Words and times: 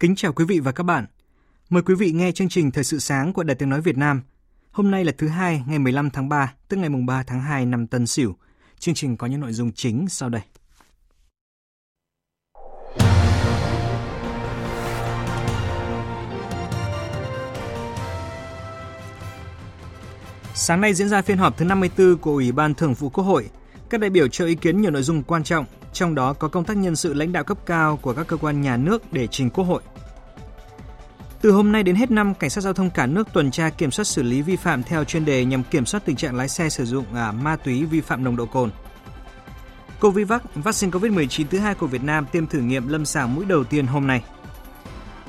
Kính 0.00 0.14
chào 0.16 0.32
quý 0.32 0.44
vị 0.44 0.60
và 0.60 0.72
các 0.72 0.82
bạn. 0.82 1.06
Mời 1.70 1.82
quý 1.82 1.94
vị 1.94 2.12
nghe 2.12 2.32
chương 2.32 2.48
trình 2.48 2.70
Thời 2.70 2.84
sự 2.84 2.98
sáng 2.98 3.32
của 3.32 3.42
Đài 3.42 3.54
Tiếng 3.54 3.68
Nói 3.68 3.80
Việt 3.80 3.96
Nam. 3.96 4.22
Hôm 4.70 4.90
nay 4.90 5.04
là 5.04 5.12
thứ 5.18 5.28
hai, 5.28 5.62
ngày 5.66 5.78
15 5.78 6.10
tháng 6.10 6.28
3, 6.28 6.54
tức 6.68 6.76
ngày 6.76 6.88
mùng 6.88 7.06
3 7.06 7.22
tháng 7.22 7.40
2 7.40 7.66
năm 7.66 7.86
Tân 7.86 8.06
Sửu. 8.06 8.34
Chương 8.78 8.94
trình 8.94 9.16
có 9.16 9.26
những 9.26 9.40
nội 9.40 9.52
dung 9.52 9.72
chính 9.72 10.08
sau 10.08 10.28
đây. 10.28 10.42
Sáng 20.54 20.80
nay 20.80 20.94
diễn 20.94 21.08
ra 21.08 21.22
phiên 21.22 21.38
họp 21.38 21.56
thứ 21.56 21.64
54 21.64 22.18
của 22.18 22.30
Ủy 22.30 22.52
ban 22.52 22.74
Thường 22.74 22.94
vụ 22.94 23.08
Quốc 23.08 23.24
hội. 23.24 23.50
Các 23.94 24.00
đại 24.00 24.10
biểu 24.10 24.28
cho 24.28 24.46
ý 24.46 24.54
kiến 24.54 24.80
nhiều 24.80 24.90
nội 24.90 25.02
dung 25.02 25.22
quan 25.22 25.44
trọng, 25.44 25.64
trong 25.92 26.14
đó 26.14 26.32
có 26.32 26.48
công 26.48 26.64
tác 26.64 26.76
nhân 26.76 26.96
sự 26.96 27.14
lãnh 27.14 27.32
đạo 27.32 27.44
cấp 27.44 27.58
cao 27.66 27.96
của 27.96 28.12
các 28.12 28.26
cơ 28.26 28.36
quan 28.36 28.60
nhà 28.60 28.76
nước 28.76 29.12
để 29.12 29.26
trình 29.26 29.50
Quốc 29.50 29.64
hội. 29.64 29.82
Từ 31.40 31.50
hôm 31.50 31.72
nay 31.72 31.82
đến 31.82 31.96
hết 31.96 32.10
năm, 32.10 32.34
cảnh 32.34 32.50
sát 32.50 32.60
giao 32.60 32.72
thông 32.72 32.90
cả 32.90 33.06
nước 33.06 33.28
tuần 33.32 33.50
tra 33.50 33.70
kiểm 33.70 33.90
soát 33.90 34.04
xử 34.04 34.22
lý 34.22 34.42
vi 34.42 34.56
phạm 34.56 34.82
theo 34.82 35.04
chuyên 35.04 35.24
đề 35.24 35.44
nhằm 35.44 35.62
kiểm 35.62 35.86
soát 35.86 36.04
tình 36.04 36.16
trạng 36.16 36.36
lái 36.36 36.48
xe 36.48 36.68
sử 36.68 36.84
dụng 36.84 37.04
à, 37.14 37.32
ma 37.32 37.56
túy 37.56 37.84
vi 37.84 38.00
phạm 38.00 38.24
nồng 38.24 38.36
độ 38.36 38.46
cồn. 38.46 38.70
Covivac, 40.00 40.54
vaccine 40.54 40.92
COVID-19 40.92 41.44
thứ 41.50 41.58
hai 41.58 41.74
của 41.74 41.86
Việt 41.86 42.02
Nam 42.04 42.26
tiêm 42.32 42.46
thử 42.46 42.60
nghiệm 42.60 42.88
lâm 42.88 43.04
sàng 43.04 43.34
mũi 43.34 43.44
đầu 43.44 43.64
tiên 43.64 43.86
hôm 43.86 44.06
nay. 44.06 44.24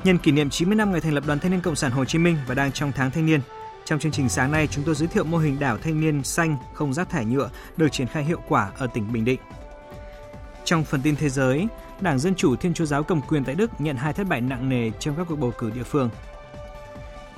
Nhân 0.04 0.18
kỷ 0.18 0.32
niệm 0.32 0.50
90 0.50 0.76
năm 0.76 0.92
ngày 0.92 1.00
thành 1.00 1.14
lập 1.14 1.24
Đoàn 1.26 1.38
Thanh 1.38 1.50
niên 1.50 1.60
Cộng 1.60 1.76
sản 1.76 1.92
Hồ 1.92 2.04
Chí 2.04 2.18
Minh 2.18 2.36
và 2.46 2.54
đang 2.54 2.72
trong 2.72 2.92
tháng 2.92 3.10
thanh 3.10 3.26
niên, 3.26 3.40
trong 3.86 3.98
chương 3.98 4.12
trình 4.12 4.28
sáng 4.28 4.50
nay, 4.52 4.68
chúng 4.70 4.84
tôi 4.84 4.94
giới 4.94 5.08
thiệu 5.08 5.24
mô 5.24 5.38
hình 5.38 5.58
đảo 5.58 5.78
thanh 5.78 6.00
niên 6.00 6.24
xanh 6.24 6.56
không 6.74 6.94
rác 6.94 7.10
thải 7.10 7.24
nhựa 7.24 7.50
được 7.76 7.88
triển 7.92 8.06
khai 8.06 8.24
hiệu 8.24 8.40
quả 8.48 8.70
ở 8.76 8.86
tỉnh 8.86 9.12
Bình 9.12 9.24
Định. 9.24 9.40
Trong 10.64 10.84
phần 10.84 11.02
tin 11.02 11.16
thế 11.16 11.28
giới, 11.28 11.66
Đảng 12.00 12.18
Dân 12.18 12.34
Chủ 12.34 12.56
Thiên 12.56 12.74
Chúa 12.74 12.84
Giáo 12.84 13.02
cầm 13.02 13.20
quyền 13.22 13.44
tại 13.44 13.54
Đức 13.54 13.70
nhận 13.80 13.96
hai 13.96 14.12
thất 14.12 14.26
bại 14.28 14.40
nặng 14.40 14.68
nề 14.68 14.90
trong 14.98 15.16
các 15.16 15.26
cuộc 15.28 15.36
bầu 15.36 15.52
cử 15.58 15.70
địa 15.70 15.82
phương. 15.82 16.10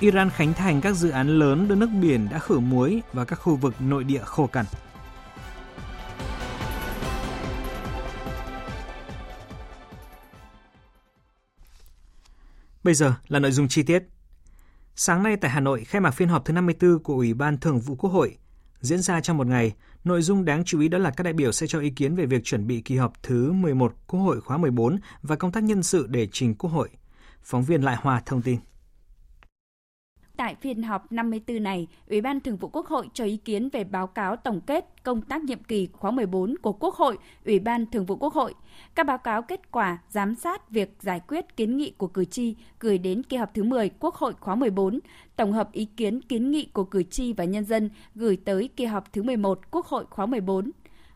Iran 0.01 0.31
khánh 0.31 0.55
thành 0.55 0.81
các 0.81 0.93
dự 0.93 1.11
án 1.11 1.39
lớn 1.39 1.69
đưa 1.69 1.75
nước 1.75 1.91
biển 2.01 2.29
đã 2.31 2.39
khử 2.39 2.59
muối 2.59 3.03
và 3.13 3.25
các 3.25 3.37
khu 3.37 3.57
vực 3.57 3.75
nội 3.81 4.05
địa 4.05 4.23
khô 4.25 4.47
cằn. 4.47 4.65
Bây 12.85 12.95
giờ 12.95 13.15
là 13.29 13.39
nội 13.39 13.53
dung 13.53 13.69
chi 13.69 13.83
tiết. 13.83 14.03
Sáng 15.01 15.23
nay 15.23 15.37
tại 15.37 15.51
Hà 15.51 15.61
Nội 15.61 15.85
khai 15.85 16.01
mạc 16.01 16.11
phiên 16.11 16.29
họp 16.29 16.45
thứ 16.45 16.53
54 16.53 16.99
của 17.03 17.15
Ủy 17.15 17.35
ban 17.35 17.59
Thường 17.59 17.81
vụ 17.81 17.95
Quốc 17.95 18.11
hội. 18.11 18.37
Diễn 18.81 18.99
ra 19.03 19.21
trong 19.21 19.37
một 19.37 19.47
ngày, 19.47 19.73
nội 20.05 20.23
dung 20.23 20.45
đáng 20.45 20.65
chú 20.65 20.81
ý 20.81 20.89
đó 20.89 20.99
là 20.99 21.11
các 21.11 21.25
đại 21.25 21.33
biểu 21.33 21.53
sẽ 21.53 21.67
cho 21.67 21.81
ý 21.81 21.91
kiến 21.91 22.15
về 22.15 22.27
việc 22.27 22.45
chuẩn 22.45 22.67
bị 22.67 22.81
kỳ 22.81 22.97
họp 22.97 23.13
thứ 23.23 23.53
11 23.53 23.95
Quốc 24.07 24.21
hội 24.21 24.41
khóa 24.41 24.57
14 24.57 24.99
và 25.23 25.37
công 25.37 25.53
tác 25.53 25.65
nhân 25.65 25.83
sự 25.83 26.07
để 26.07 26.29
trình 26.33 26.55
Quốc 26.55 26.71
hội. 26.71 26.89
Phóng 27.43 27.65
viên 27.65 27.83
Lại 27.83 27.97
Hòa 28.01 28.23
thông 28.27 28.43
tin. 28.43 28.59
Tại 30.39 30.55
phiên 30.55 30.83
họp 30.83 31.13
54 31.13 31.63
này, 31.63 31.87
Ủy 32.09 32.21
ban 32.21 32.41
Thường 32.41 32.57
vụ 32.57 32.69
Quốc 32.69 32.87
hội 32.87 33.09
cho 33.15 33.25
ý 33.25 33.37
kiến 33.37 33.69
về 33.73 33.85
báo 33.85 34.07
cáo 34.07 34.37
tổng 34.37 34.61
kết 34.61 34.85
công 35.03 35.23
tác 35.23 35.45
nhiệm 35.45 35.63
kỳ 35.63 35.89
khóa 35.93 36.11
14 36.11 36.55
của 36.63 36.73
Quốc 36.73 36.95
hội, 36.95 37.19
Ủy 37.45 37.59
ban 37.59 37.87
Thường 37.87 38.07
vụ 38.07 38.17
Quốc 38.17 38.35
hội, 38.35 38.55
các 38.95 39.07
báo 39.07 39.19
cáo 39.19 39.43
kết 39.43 39.71
quả 39.71 39.99
giám 40.09 40.35
sát 40.35 40.71
việc 40.71 40.97
giải 41.01 41.21
quyết 41.29 41.57
kiến 41.57 41.77
nghị 41.77 41.91
của 41.91 42.07
cử 42.07 42.25
tri 42.25 42.57
gửi 42.81 42.99
đến 42.99 43.23
kỳ 43.23 43.37
họp 43.37 43.55
thứ 43.55 43.63
10 43.63 43.91
Quốc 44.01 44.15
hội 44.15 44.33
khóa 44.41 44.55
14, 44.55 44.99
tổng 45.37 45.53
hợp 45.53 45.73
ý 45.73 45.85
kiến 45.85 46.21
kiến 46.21 46.51
nghị 46.51 46.69
của 46.73 46.85
cử 46.85 47.03
tri 47.03 47.33
và 47.33 47.45
nhân 47.45 47.65
dân 47.65 47.91
gửi 48.15 48.37
tới 48.45 48.69
kỳ 48.77 48.85
họp 48.85 49.13
thứ 49.13 49.23
11 49.23 49.71
Quốc 49.71 49.87
hội 49.87 50.05
khóa 50.11 50.27
14. 50.27 50.71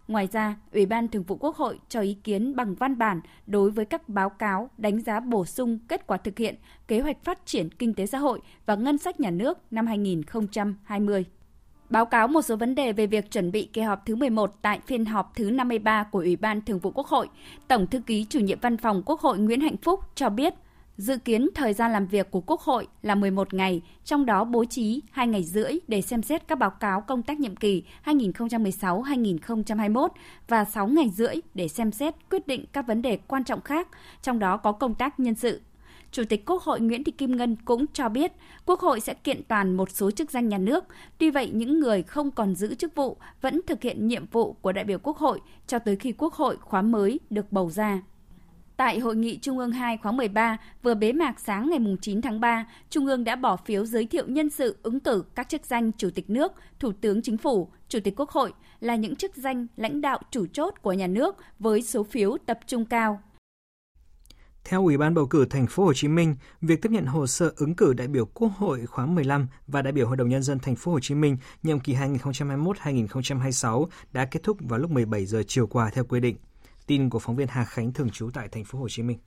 Ngoài 0.08 0.28
ra, 0.32 0.56
Ủy 0.72 0.86
ban 0.86 1.08
Thường 1.08 1.22
vụ 1.22 1.36
Quốc 1.36 1.56
hội 1.56 1.78
cho 1.88 2.00
ý 2.00 2.14
kiến 2.24 2.56
bằng 2.56 2.74
văn 2.74 2.98
bản 2.98 3.20
đối 3.46 3.70
với 3.70 3.84
các 3.84 4.08
báo 4.08 4.28
cáo 4.28 4.70
đánh 4.78 5.00
giá 5.00 5.20
bổ 5.20 5.44
sung 5.44 5.78
kết 5.88 6.06
quả 6.06 6.16
thực 6.16 6.38
hiện 6.38 6.54
kế 6.88 7.00
hoạch 7.00 7.24
phát 7.24 7.46
triển 7.46 7.70
kinh 7.70 7.94
tế 7.94 8.06
xã 8.06 8.18
hội 8.18 8.41
và 8.66 8.74
ngân 8.74 8.98
sách 8.98 9.20
nhà 9.20 9.30
nước 9.30 9.58
năm 9.70 9.86
2020. 9.86 11.24
Báo 11.91 12.06
cáo 12.06 12.28
một 12.28 12.42
số 12.42 12.56
vấn 12.56 12.74
đề 12.74 12.92
về 12.92 13.06
việc 13.06 13.30
chuẩn 13.30 13.52
bị 13.52 13.68
kỳ 13.72 13.80
họp 13.80 14.06
thứ 14.06 14.16
11 14.16 14.62
tại 14.62 14.80
phiên 14.86 15.04
họp 15.04 15.32
thứ 15.34 15.50
53 15.50 16.04
của 16.04 16.18
Ủy 16.18 16.36
ban 16.36 16.60
Thường 16.60 16.78
vụ 16.78 16.91
Quốc 16.91 17.06
hội, 17.06 17.28
Tổng 17.68 17.86
thư 17.86 18.00
ký 18.00 18.26
chủ 18.28 18.41
nhiệm 18.41 18.58
văn 18.60 18.76
phòng 18.76 19.02
Quốc 19.06 19.20
hội 19.20 19.38
Nguyễn 19.38 19.60
Hạnh 19.60 19.76
Phúc 19.76 20.00
cho 20.14 20.28
biết 20.28 20.54
Dự 20.97 21.19
kiến 21.19 21.48
thời 21.54 21.72
gian 21.72 21.92
làm 21.92 22.06
việc 22.06 22.30
của 22.30 22.41
Quốc 22.41 22.60
hội 22.60 22.86
là 23.03 23.14
11 23.14 23.54
ngày, 23.54 23.82
trong 24.04 24.26
đó 24.26 24.44
bố 24.44 24.64
trí 24.64 25.03
2 25.10 25.26
ngày 25.26 25.44
rưỡi 25.44 25.72
để 25.88 26.03
xem 26.03 26.22
xét 26.22 26.48
các 26.48 26.58
báo 26.58 26.70
cáo 26.70 27.00
công 27.00 27.22
tác 27.22 27.41
nhiệm 27.41 27.56
kỳ 27.56 27.84
2016-2021 28.04 30.08
và 30.48 30.64
6 30.64 30.86
ngày 30.86 31.10
rưỡi 31.10 31.34
để 31.54 31.69
xem 31.69 31.92
xét 31.92 32.14
quyết 32.30 32.47
định 32.47 32.64
các 32.72 32.86
vấn 32.86 33.03
đề 33.03 33.16
quan 33.16 33.44
trọng 33.44 33.60
khác, 33.60 33.88
trong 34.22 34.38
đó 34.38 34.56
có 34.56 34.72
công 34.72 34.94
tác 34.94 35.20
nhân 35.20 35.34
sự. 35.34 35.60
Chủ 36.12 36.22
tịch 36.28 36.47
Quốc 36.47 36.62
hội 36.62 36.80
Nguyễn 36.80 37.04
Thị 37.04 37.12
Kim 37.12 37.36
Ngân 37.36 37.56
cũng 37.64 37.86
cho 37.92 38.09
biết 38.09 38.32
Quốc 38.66 38.80
hội 38.80 39.00
sẽ 39.00 39.14
kiện 39.14 39.42
toàn 39.48 39.76
một 39.76 39.91
số 39.91 40.10
chức 40.10 40.30
danh 40.30 40.48
nhà 40.48 40.59
nước. 40.59 40.84
Tuy 41.19 41.30
vậy, 41.30 41.50
những 41.54 41.80
người 41.80 42.03
không 42.03 42.30
còn 42.30 42.54
giữ 42.54 42.74
chức 42.74 42.94
vụ 42.94 43.16
vẫn 43.41 43.60
thực 43.66 43.82
hiện 43.82 44.09
nhiệm 44.09 44.26
vụ 44.26 44.53
của 44.53 44.72
đại 44.72 44.84
biểu 44.84 44.98
Quốc 45.03 45.16
hội 45.16 45.41
cho 45.66 45.78
tới 45.78 45.97
khi 45.97 46.12
Quốc 46.12 46.34
hội 46.34 46.56
khóa 46.60 46.82
mới 46.82 47.20
được 47.30 47.53
bầu 47.53 47.70
ra. 47.70 48.03
Tại 48.77 48.99
Hội 48.99 49.16
nghị 49.16 49.38
Trung 49.38 49.59
ương 49.59 49.72
2 49.72 49.97
khóa 49.97 50.12
13 50.12 50.56
vừa 50.83 50.94
bế 50.94 51.12
mạc 51.12 51.41
sáng 51.41 51.71
ngày 51.71 51.78
9 52.00 52.22
tháng 52.22 52.41
3, 52.41 52.66
Trung 52.91 53.06
ương 53.06 53.25
đã 53.25 53.37
bỏ 53.37 53.56
phiếu 53.56 53.87
giới 53.87 54.06
thiệu 54.06 54.25
nhân 54.28 54.50
sự 54.50 54.77
ứng 54.83 55.00
cử 55.00 55.25
các 55.34 55.49
chức 55.49 55.66
danh 55.66 55.93
Chủ 55.93 56.10
tịch 56.15 56.31
nước, 56.31 56.53
Thủ 56.78 56.93
tướng 57.00 57.22
Chính 57.22 57.37
phủ, 57.37 57.69
Chủ 57.88 57.99
tịch 58.05 58.15
Quốc 58.16 58.31
hội 58.31 58.53
là 58.81 58.97
những 58.97 59.16
chức 59.16 59.37
danh 59.37 59.66
lãnh 59.77 60.00
đạo 60.00 60.21
chủ 60.31 60.47
chốt 60.53 60.75
của 60.83 60.93
nhà 60.93 61.06
nước 61.06 61.37
với 61.59 61.83
số 61.83 62.03
phiếu 62.03 62.37
tập 62.47 62.59
trung 62.66 62.84
cao. 62.84 63.21
Theo 64.65 64.84
Ủy 64.84 64.99
ban 64.99 65.15
bầu 65.15 65.27
cử 65.27 65.44
thành 65.44 65.66
phố 65.66 65.84
Hồ 65.84 65.93
Chí 65.94 66.09
Minh, 66.09 66.37
việc 66.60 66.83
tiếp 66.83 66.89
nhận 66.93 67.06
hồ 67.06 67.27
sơ 67.27 67.53
ứng 67.56 67.75
cử 67.75 67.93
đại 67.93 68.09
biểu 68.09 68.27
Quốc 68.27 68.53
hội 68.56 68.87
khóa 68.87 69.06
15 69.06 69.47
và 69.66 69.83
đại 69.83 69.93
biểu 69.93 70.06
Hội 70.06 70.16
đồng 70.16 70.28
nhân 70.28 70.43
dân 70.43 70.59
thành 70.59 70.77
phố 70.77 70.93
Hồ 70.93 71.00
Chí 71.00 71.15
Minh 71.15 71.37
nhiệm 71.62 71.81
kỳ 71.81 71.94
2021-2026 71.94 73.87
đã 74.12 74.25
kết 74.25 74.43
thúc 74.43 74.56
vào 74.60 74.78
lúc 74.78 74.91
17 74.91 75.27
giờ 75.27 75.43
chiều 75.47 75.66
qua 75.66 75.91
theo 75.94 76.04
quy 76.04 76.21
định. 76.21 76.37
Tin 76.87 77.10
của 77.10 77.19
phóng 77.19 77.37
viên 77.37 77.48
Hà 77.48 77.65
Khánh 77.65 77.93
thường 77.93 78.10
trú 78.10 78.31
tại 78.34 78.48
thành 78.48 78.65
phố 78.65 78.78
Hồ 78.78 78.88
Chí 78.88 79.03
Minh. 79.03 79.19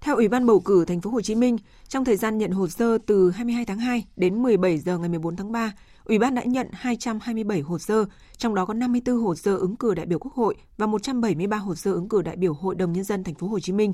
Theo 0.00 0.16
Ủy 0.16 0.28
ban 0.28 0.46
bầu 0.46 0.60
cử 0.60 0.84
thành 0.84 1.00
phố 1.00 1.10
Hồ 1.10 1.20
Chí 1.20 1.34
Minh, 1.34 1.56
trong 1.88 2.04
thời 2.04 2.16
gian 2.16 2.38
nhận 2.38 2.50
hồ 2.50 2.68
sơ 2.68 2.98
từ 3.06 3.30
22 3.30 3.64
tháng 3.64 3.78
2 3.78 4.04
đến 4.16 4.42
17 4.42 4.78
giờ 4.78 4.98
ngày 4.98 5.08
14 5.08 5.36
tháng 5.36 5.52
3, 5.52 5.72
Ủy 6.04 6.18
ban 6.18 6.34
đã 6.34 6.42
nhận 6.44 6.68
227 6.72 7.60
hồ 7.60 7.78
sơ, 7.78 8.04
trong 8.36 8.54
đó 8.54 8.64
có 8.64 8.74
54 8.74 9.16
hồ 9.16 9.34
sơ 9.34 9.56
ứng 9.56 9.76
cử 9.76 9.94
đại 9.94 10.06
biểu 10.06 10.18
Quốc 10.18 10.34
hội 10.34 10.56
và 10.76 10.86
173 10.86 11.56
hồ 11.56 11.74
sơ 11.74 11.92
ứng 11.92 12.08
cử 12.08 12.22
đại 12.22 12.36
biểu 12.36 12.54
Hội 12.54 12.74
đồng 12.74 12.92
nhân 12.92 13.04
dân 13.04 13.24
thành 13.24 13.34
phố 13.34 13.46
Hồ 13.46 13.60
Chí 13.60 13.72
Minh. 13.72 13.92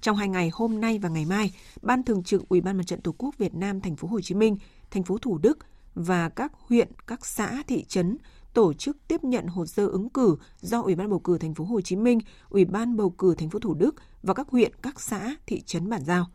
Trong 0.00 0.16
hai 0.16 0.28
ngày 0.28 0.50
hôm 0.52 0.80
nay 0.80 0.98
và 0.98 1.08
ngày 1.08 1.24
mai, 1.24 1.52
Ban 1.82 2.02
Thường 2.02 2.22
trực 2.22 2.48
Ủy 2.48 2.60
ban 2.60 2.76
Mặt 2.76 2.86
trận 2.86 3.00
Tổ 3.00 3.14
quốc 3.18 3.34
Việt 3.38 3.54
Nam 3.54 3.80
thành 3.80 3.96
phố 3.96 4.08
Hồ 4.08 4.20
Chí 4.20 4.34
Minh, 4.34 4.56
thành 4.90 5.02
phố 5.02 5.18
Thủ 5.18 5.38
Đức 5.38 5.58
và 5.94 6.28
các 6.28 6.52
huyện, 6.68 6.88
các 7.06 7.26
xã, 7.26 7.62
thị 7.66 7.84
trấn 7.84 8.16
tổ 8.54 8.72
chức 8.72 8.96
tiếp 9.08 9.24
nhận 9.24 9.46
hồ 9.46 9.66
sơ 9.66 9.86
ứng 9.86 10.08
cử 10.08 10.36
do 10.60 10.82
Ủy 10.82 10.94
ban 10.94 11.10
bầu 11.10 11.18
cử 11.18 11.38
thành 11.38 11.54
phố 11.54 11.64
Hồ 11.64 11.80
Chí 11.80 11.96
Minh, 11.96 12.18
Ủy 12.48 12.64
ban 12.64 12.96
bầu 12.96 13.10
cử 13.10 13.34
thành 13.34 13.50
phố 13.50 13.58
Thủ 13.58 13.74
Đức 13.74 13.94
và 14.22 14.34
các 14.34 14.48
huyện, 14.48 14.72
các 14.82 15.00
xã, 15.00 15.36
thị 15.46 15.60
trấn 15.60 15.88
bàn 15.88 16.04
giao. 16.04 16.26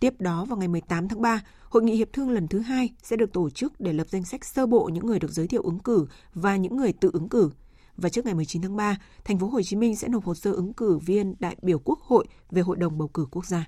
Tiếp 0.00 0.20
đó 0.20 0.44
vào 0.44 0.58
ngày 0.58 0.68
18 0.68 1.08
tháng 1.08 1.22
3, 1.22 1.42
hội 1.68 1.82
nghị 1.82 1.94
hiệp 1.94 2.12
thương 2.12 2.30
lần 2.30 2.48
thứ 2.48 2.58
hai 2.58 2.90
sẽ 3.02 3.16
được 3.16 3.32
tổ 3.32 3.50
chức 3.50 3.80
để 3.80 3.92
lập 3.92 4.06
danh 4.10 4.24
sách 4.24 4.44
sơ 4.44 4.66
bộ 4.66 4.90
những 4.92 5.06
người 5.06 5.18
được 5.18 5.30
giới 5.30 5.46
thiệu 5.46 5.62
ứng 5.62 5.78
cử 5.78 6.06
và 6.34 6.56
những 6.56 6.76
người 6.76 6.92
tự 6.92 7.10
ứng 7.12 7.28
cử. 7.28 7.50
Và 7.96 8.08
trước 8.08 8.24
ngày 8.24 8.34
19 8.34 8.62
tháng 8.62 8.76
3, 8.76 8.98
thành 9.24 9.38
phố 9.38 9.46
Hồ 9.46 9.62
Chí 9.62 9.76
Minh 9.76 9.96
sẽ 9.96 10.08
nộp 10.08 10.24
hồ 10.24 10.34
sơ 10.34 10.52
ứng 10.52 10.72
cử 10.72 10.98
viên 10.98 11.34
đại 11.38 11.56
biểu 11.62 11.78
Quốc 11.78 12.00
hội 12.00 12.26
về 12.50 12.62
Hội 12.62 12.76
đồng 12.76 12.98
bầu 12.98 13.08
cử 13.08 13.26
quốc 13.30 13.46
gia. 13.46 13.66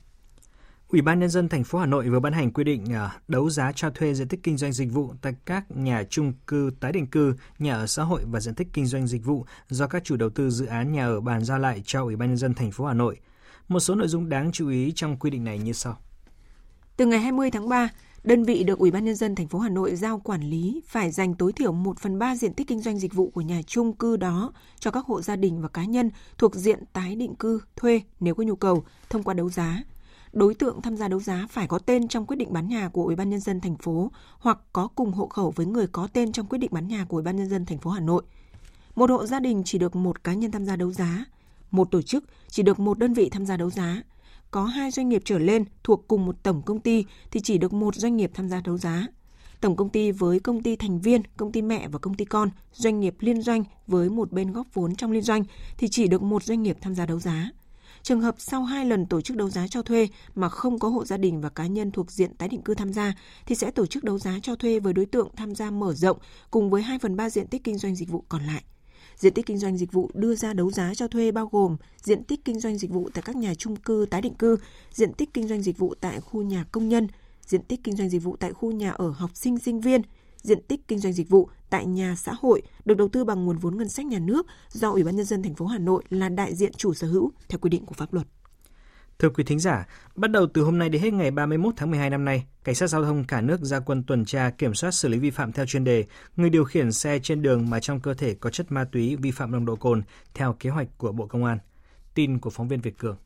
Ủy 0.94 1.02
ban 1.02 1.20
nhân 1.20 1.30
dân 1.30 1.48
thành 1.48 1.64
phố 1.64 1.78
Hà 1.78 1.86
Nội 1.86 2.08
vừa 2.08 2.20
ban 2.20 2.32
hành 2.32 2.52
quy 2.52 2.64
định 2.64 2.92
à, 2.92 3.18
đấu 3.28 3.50
giá 3.50 3.72
cho 3.72 3.90
thuê 3.90 4.14
diện 4.14 4.28
tích 4.28 4.40
kinh 4.42 4.56
doanh 4.56 4.72
dịch 4.72 4.92
vụ 4.92 5.14
tại 5.22 5.34
các 5.44 5.64
nhà 5.70 6.04
chung 6.10 6.32
cư 6.46 6.70
tái 6.80 6.92
định 6.92 7.06
cư, 7.06 7.34
nhà 7.58 7.74
ở 7.74 7.86
xã 7.86 8.02
hội 8.02 8.22
và 8.30 8.40
diện 8.40 8.54
tích 8.54 8.68
kinh 8.72 8.86
doanh 8.86 9.06
dịch 9.06 9.24
vụ 9.24 9.44
do 9.68 9.86
các 9.86 10.04
chủ 10.04 10.16
đầu 10.16 10.30
tư 10.30 10.50
dự 10.50 10.66
án 10.66 10.92
nhà 10.92 11.06
ở 11.06 11.20
bàn 11.20 11.44
giao 11.44 11.58
lại 11.58 11.82
cho 11.84 12.02
Ủy 12.02 12.16
ban 12.16 12.28
nhân 12.28 12.36
dân 12.36 12.54
thành 12.54 12.70
phố 12.70 12.84
Hà 12.84 12.94
Nội. 12.94 13.16
Một 13.68 13.80
số 13.80 13.94
nội 13.94 14.08
dung 14.08 14.28
đáng 14.28 14.52
chú 14.52 14.68
ý 14.68 14.92
trong 14.94 15.16
quy 15.16 15.30
định 15.30 15.44
này 15.44 15.58
như 15.58 15.72
sau. 15.72 15.96
Từ 16.96 17.06
ngày 17.06 17.18
20 17.18 17.50
tháng 17.50 17.68
3, 17.68 17.88
đơn 18.24 18.44
vị 18.44 18.64
được 18.64 18.78
Ủy 18.78 18.90
ban 18.90 19.04
nhân 19.04 19.16
dân 19.16 19.34
thành 19.34 19.48
phố 19.48 19.58
Hà 19.58 19.68
Nội 19.68 19.96
giao 19.96 20.18
quản 20.18 20.42
lý 20.42 20.80
phải 20.86 21.10
dành 21.10 21.34
tối 21.34 21.52
thiểu 21.52 21.72
1 21.72 21.98
phần 21.98 22.18
3 22.18 22.36
diện 22.36 22.54
tích 22.54 22.68
kinh 22.68 22.80
doanh 22.80 22.98
dịch 22.98 23.14
vụ 23.14 23.30
của 23.30 23.40
nhà 23.40 23.60
chung 23.66 23.92
cư 23.92 24.16
đó 24.16 24.52
cho 24.78 24.90
các 24.90 25.04
hộ 25.04 25.22
gia 25.22 25.36
đình 25.36 25.62
và 25.62 25.68
cá 25.68 25.84
nhân 25.84 26.10
thuộc 26.38 26.54
diện 26.54 26.84
tái 26.92 27.16
định 27.16 27.34
cư 27.34 27.60
thuê 27.76 28.00
nếu 28.20 28.34
có 28.34 28.42
nhu 28.42 28.56
cầu 28.56 28.84
thông 29.10 29.22
qua 29.22 29.34
đấu 29.34 29.50
giá 29.50 29.82
đối 30.34 30.54
tượng 30.54 30.82
tham 30.82 30.96
gia 30.96 31.08
đấu 31.08 31.20
giá 31.20 31.46
phải 31.50 31.66
có 31.66 31.78
tên 31.78 32.08
trong 32.08 32.26
quyết 32.26 32.36
định 32.36 32.52
bán 32.52 32.68
nhà 32.68 32.88
của 32.88 33.04
Ủy 33.04 33.16
ban 33.16 33.30
nhân 33.30 33.40
dân 33.40 33.60
thành 33.60 33.76
phố 33.76 34.10
hoặc 34.38 34.58
có 34.72 34.88
cùng 34.94 35.12
hộ 35.12 35.26
khẩu 35.26 35.50
với 35.50 35.66
người 35.66 35.86
có 35.86 36.08
tên 36.12 36.32
trong 36.32 36.46
quyết 36.46 36.58
định 36.58 36.70
bán 36.72 36.88
nhà 36.88 37.04
của 37.04 37.16
Ủy 37.16 37.24
ban 37.24 37.36
nhân 37.36 37.48
dân 37.48 37.66
thành 37.66 37.78
phố 37.78 37.90
Hà 37.90 38.00
Nội. 38.00 38.22
Một 38.94 39.10
hộ 39.10 39.26
gia 39.26 39.40
đình 39.40 39.62
chỉ 39.64 39.78
được 39.78 39.96
một 39.96 40.24
cá 40.24 40.34
nhân 40.34 40.50
tham 40.50 40.64
gia 40.64 40.76
đấu 40.76 40.92
giá, 40.92 41.24
một 41.70 41.90
tổ 41.90 42.02
chức 42.02 42.24
chỉ 42.48 42.62
được 42.62 42.78
một 42.78 42.98
đơn 42.98 43.14
vị 43.14 43.28
tham 43.28 43.46
gia 43.46 43.56
đấu 43.56 43.70
giá. 43.70 44.02
Có 44.50 44.64
hai 44.64 44.90
doanh 44.90 45.08
nghiệp 45.08 45.22
trở 45.24 45.38
lên 45.38 45.64
thuộc 45.84 46.04
cùng 46.08 46.26
một 46.26 46.42
tổng 46.42 46.62
công 46.62 46.80
ty 46.80 47.04
thì 47.30 47.40
chỉ 47.40 47.58
được 47.58 47.72
một 47.72 47.94
doanh 47.94 48.16
nghiệp 48.16 48.30
tham 48.34 48.48
gia 48.48 48.60
đấu 48.60 48.78
giá. 48.78 49.06
Tổng 49.60 49.76
công 49.76 49.88
ty 49.88 50.10
với 50.10 50.40
công 50.40 50.62
ty 50.62 50.76
thành 50.76 51.00
viên, 51.00 51.22
công 51.36 51.52
ty 51.52 51.62
mẹ 51.62 51.88
và 51.88 51.98
công 51.98 52.14
ty 52.14 52.24
con, 52.24 52.50
doanh 52.72 53.00
nghiệp 53.00 53.16
liên 53.20 53.42
doanh 53.42 53.64
với 53.86 54.10
một 54.10 54.32
bên 54.32 54.52
góp 54.52 54.66
vốn 54.74 54.96
trong 54.96 55.12
liên 55.12 55.22
doanh 55.22 55.44
thì 55.78 55.88
chỉ 55.88 56.08
được 56.08 56.22
một 56.22 56.42
doanh 56.42 56.62
nghiệp 56.62 56.76
tham 56.80 56.94
gia 56.94 57.06
đấu 57.06 57.20
giá. 57.20 57.50
Trường 58.04 58.20
hợp 58.20 58.34
sau 58.38 58.64
hai 58.64 58.86
lần 58.86 59.06
tổ 59.06 59.20
chức 59.20 59.36
đấu 59.36 59.50
giá 59.50 59.66
cho 59.66 59.82
thuê 59.82 60.08
mà 60.34 60.48
không 60.48 60.78
có 60.78 60.88
hộ 60.88 61.04
gia 61.04 61.16
đình 61.16 61.40
và 61.40 61.48
cá 61.48 61.66
nhân 61.66 61.90
thuộc 61.90 62.10
diện 62.10 62.34
tái 62.34 62.48
định 62.48 62.62
cư 62.62 62.74
tham 62.74 62.92
gia 62.92 63.12
thì 63.46 63.54
sẽ 63.54 63.70
tổ 63.70 63.86
chức 63.86 64.04
đấu 64.04 64.18
giá 64.18 64.38
cho 64.42 64.56
thuê 64.56 64.80
với 64.80 64.92
đối 64.92 65.06
tượng 65.06 65.28
tham 65.36 65.54
gia 65.54 65.70
mở 65.70 65.94
rộng 65.94 66.18
cùng 66.50 66.70
với 66.70 66.82
2 66.82 66.98
phần 66.98 67.16
3 67.16 67.30
diện 67.30 67.46
tích 67.46 67.64
kinh 67.64 67.78
doanh 67.78 67.94
dịch 67.94 68.08
vụ 68.08 68.24
còn 68.28 68.42
lại. 68.42 68.64
Diện 69.16 69.34
tích 69.34 69.46
kinh 69.46 69.58
doanh 69.58 69.78
dịch 69.78 69.92
vụ 69.92 70.10
đưa 70.14 70.34
ra 70.34 70.52
đấu 70.52 70.70
giá 70.70 70.94
cho 70.94 71.08
thuê 71.08 71.32
bao 71.32 71.48
gồm 71.52 71.76
diện 72.02 72.24
tích 72.24 72.44
kinh 72.44 72.60
doanh 72.60 72.78
dịch 72.78 72.90
vụ 72.90 73.10
tại 73.14 73.22
các 73.26 73.36
nhà 73.36 73.54
chung 73.54 73.76
cư 73.76 74.06
tái 74.10 74.22
định 74.22 74.34
cư, 74.34 74.56
diện 74.90 75.12
tích 75.12 75.34
kinh 75.34 75.48
doanh 75.48 75.62
dịch 75.62 75.78
vụ 75.78 75.94
tại 76.00 76.20
khu 76.20 76.42
nhà 76.42 76.64
công 76.72 76.88
nhân, 76.88 77.08
diện 77.46 77.62
tích 77.62 77.80
kinh 77.84 77.96
doanh 77.96 78.08
dịch 78.08 78.22
vụ 78.22 78.36
tại 78.36 78.52
khu 78.52 78.72
nhà 78.72 78.90
ở 78.90 79.10
học 79.10 79.30
sinh 79.34 79.58
sinh 79.58 79.80
viên, 79.80 80.02
diện 80.44 80.62
tích 80.68 80.88
kinh 80.88 80.98
doanh 80.98 81.12
dịch 81.12 81.28
vụ 81.28 81.48
tại 81.70 81.86
nhà 81.86 82.14
xã 82.16 82.32
hội 82.38 82.62
được 82.84 82.94
đầu 82.94 83.08
tư 83.08 83.24
bằng 83.24 83.44
nguồn 83.44 83.58
vốn 83.58 83.78
ngân 83.78 83.88
sách 83.88 84.06
nhà 84.06 84.18
nước 84.18 84.46
do 84.70 84.90
Ủy 84.90 85.04
ban 85.04 85.16
nhân 85.16 85.26
dân 85.26 85.42
thành 85.42 85.54
phố 85.54 85.66
Hà 85.66 85.78
Nội 85.78 86.04
là 86.10 86.28
đại 86.28 86.54
diện 86.54 86.72
chủ 86.72 86.94
sở 86.94 87.06
hữu 87.06 87.32
theo 87.48 87.58
quy 87.58 87.70
định 87.70 87.86
của 87.86 87.94
pháp 87.94 88.12
luật. 88.12 88.26
Thưa 89.18 89.30
quý 89.30 89.44
thính 89.44 89.58
giả, 89.58 89.86
bắt 90.14 90.30
đầu 90.30 90.46
từ 90.54 90.62
hôm 90.62 90.78
nay 90.78 90.88
đến 90.88 91.02
hết 91.02 91.12
ngày 91.12 91.30
31 91.30 91.74
tháng 91.76 91.90
12 91.90 92.10
năm 92.10 92.24
nay, 92.24 92.46
cảnh 92.64 92.74
sát 92.74 92.86
giao 92.86 93.04
thông 93.04 93.24
cả 93.24 93.40
nước 93.40 93.60
ra 93.60 93.80
quân 93.80 94.02
tuần 94.06 94.24
tra 94.24 94.50
kiểm 94.50 94.74
soát 94.74 94.90
xử 94.90 95.08
lý 95.08 95.18
vi 95.18 95.30
phạm 95.30 95.52
theo 95.52 95.66
chuyên 95.66 95.84
đề 95.84 96.04
người 96.36 96.50
điều 96.50 96.64
khiển 96.64 96.92
xe 96.92 97.18
trên 97.22 97.42
đường 97.42 97.70
mà 97.70 97.80
trong 97.80 98.00
cơ 98.00 98.14
thể 98.14 98.34
có 98.34 98.50
chất 98.50 98.72
ma 98.72 98.84
túy 98.92 99.16
vi 99.16 99.30
phạm 99.30 99.52
nồng 99.52 99.66
độ 99.66 99.76
cồn 99.76 100.02
theo 100.34 100.56
kế 100.60 100.70
hoạch 100.70 100.88
của 100.98 101.12
Bộ 101.12 101.26
Công 101.26 101.44
an. 101.44 101.58
Tin 102.14 102.38
của 102.38 102.50
phóng 102.50 102.68
viên 102.68 102.80
Việt 102.80 102.98
Cường. 102.98 103.16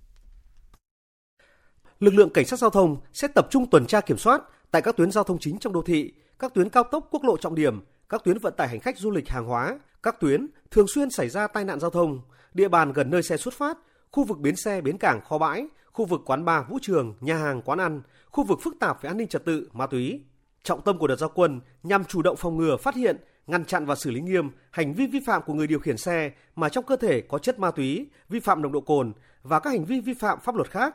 Lực 2.00 2.14
lượng 2.14 2.30
cảnh 2.30 2.46
sát 2.46 2.58
giao 2.58 2.70
thông 2.70 2.96
sẽ 3.12 3.28
tập 3.28 3.46
trung 3.50 3.70
tuần 3.70 3.86
tra 3.86 4.00
kiểm 4.00 4.18
soát 4.18 4.42
tại 4.70 4.82
các 4.82 4.96
tuyến 4.96 5.10
giao 5.10 5.24
thông 5.24 5.38
chính 5.38 5.58
trong 5.58 5.72
đô 5.72 5.82
thị, 5.82 6.12
các 6.38 6.54
tuyến 6.54 6.68
cao 6.68 6.84
tốc 6.84 7.08
quốc 7.10 7.24
lộ 7.24 7.36
trọng 7.36 7.54
điểm, 7.54 7.80
các 8.08 8.24
tuyến 8.24 8.38
vận 8.38 8.54
tải 8.56 8.68
hành 8.68 8.80
khách 8.80 8.98
du 8.98 9.10
lịch 9.10 9.28
hàng 9.28 9.44
hóa, 9.44 9.78
các 10.02 10.20
tuyến 10.20 10.46
thường 10.70 10.86
xuyên 10.88 11.10
xảy 11.10 11.28
ra 11.28 11.46
tai 11.46 11.64
nạn 11.64 11.80
giao 11.80 11.90
thông, 11.90 12.20
địa 12.54 12.68
bàn 12.68 12.92
gần 12.92 13.10
nơi 13.10 13.22
xe 13.22 13.36
xuất 13.36 13.54
phát, 13.54 13.78
khu 14.10 14.24
vực 14.24 14.38
bến 14.38 14.56
xe, 14.56 14.80
bến 14.80 14.98
cảng, 14.98 15.20
kho 15.24 15.38
bãi, 15.38 15.66
khu 15.92 16.04
vực 16.04 16.20
quán 16.24 16.44
bar, 16.44 16.64
vũ 16.68 16.78
trường, 16.82 17.14
nhà 17.20 17.36
hàng, 17.36 17.62
quán 17.62 17.78
ăn, 17.78 18.02
khu 18.26 18.44
vực 18.44 18.58
phức 18.62 18.74
tạp 18.80 19.02
về 19.02 19.10
an 19.10 19.16
ninh 19.16 19.28
trật 19.28 19.44
tự, 19.44 19.68
ma 19.72 19.86
túy. 19.86 20.20
Trọng 20.62 20.82
tâm 20.82 20.98
của 20.98 21.06
đợt 21.06 21.16
giao 21.16 21.30
quân 21.34 21.60
nhằm 21.82 22.04
chủ 22.04 22.22
động 22.22 22.36
phòng 22.36 22.56
ngừa, 22.56 22.76
phát 22.76 22.94
hiện, 22.94 23.16
ngăn 23.46 23.64
chặn 23.64 23.86
và 23.86 23.94
xử 23.94 24.10
lý 24.10 24.20
nghiêm 24.20 24.50
hành 24.70 24.94
vi 24.94 25.06
vi 25.06 25.20
phạm 25.26 25.42
của 25.42 25.54
người 25.54 25.66
điều 25.66 25.78
khiển 25.78 25.96
xe 25.96 26.30
mà 26.56 26.68
trong 26.68 26.84
cơ 26.84 26.96
thể 26.96 27.20
có 27.20 27.38
chất 27.38 27.58
ma 27.58 27.70
túy, 27.70 28.10
vi 28.28 28.40
phạm 28.40 28.62
nồng 28.62 28.72
độ 28.72 28.80
cồn 28.80 29.12
và 29.42 29.60
các 29.60 29.70
hành 29.70 29.84
vi 29.84 30.00
vi 30.00 30.14
phạm 30.14 30.38
pháp 30.40 30.54
luật 30.54 30.70
khác. 30.70 30.94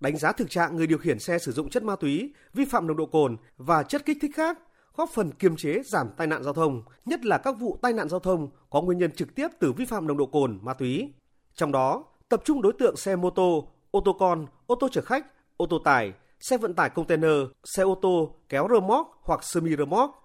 Đánh 0.00 0.16
giá 0.16 0.32
thực 0.32 0.50
trạng 0.50 0.76
người 0.76 0.86
điều 0.86 0.98
khiển 0.98 1.18
xe 1.18 1.38
sử 1.38 1.52
dụng 1.52 1.70
chất 1.70 1.82
ma 1.82 1.96
túy, 1.96 2.34
vi 2.54 2.64
phạm 2.64 2.86
nồng 2.86 2.96
độ 2.96 3.06
cồn 3.06 3.36
và 3.56 3.82
chất 3.82 4.04
kích 4.04 4.18
thích 4.20 4.30
khác 4.34 4.58
góp 4.96 5.10
phần 5.10 5.30
kiềm 5.30 5.56
chế 5.56 5.82
giảm 5.84 6.10
tai 6.16 6.26
nạn 6.26 6.42
giao 6.42 6.52
thông, 6.52 6.82
nhất 7.04 7.24
là 7.24 7.38
các 7.38 7.56
vụ 7.58 7.78
tai 7.82 7.92
nạn 7.92 8.08
giao 8.08 8.20
thông 8.20 8.48
có 8.70 8.80
nguyên 8.82 8.98
nhân 8.98 9.10
trực 9.12 9.34
tiếp 9.34 9.48
từ 9.60 9.72
vi 9.72 9.84
phạm 9.84 10.06
nồng 10.06 10.16
độ 10.16 10.26
cồn, 10.26 10.58
ma 10.62 10.74
túy. 10.74 11.12
Trong 11.54 11.72
đó, 11.72 12.04
tập 12.28 12.42
trung 12.44 12.62
đối 12.62 12.72
tượng 12.72 12.96
xe 12.96 13.16
mô 13.16 13.30
tô, 13.30 13.68
ô 13.90 14.02
tô 14.04 14.16
con, 14.18 14.46
ô 14.66 14.74
tô 14.74 14.88
chở 14.92 15.00
khách, 15.00 15.26
ô 15.56 15.66
tô 15.66 15.78
tải, 15.84 16.12
xe 16.40 16.58
vận 16.58 16.74
tải 16.74 16.90
container, 16.90 17.40
xe 17.64 17.82
ô 17.82 17.98
tô 18.02 18.34
kéo 18.48 18.68
rơ 18.70 18.80
móc 18.80 19.20
hoặc 19.22 19.44
semi 19.44 19.76
rơ 19.76 19.84
móc. 19.84 20.18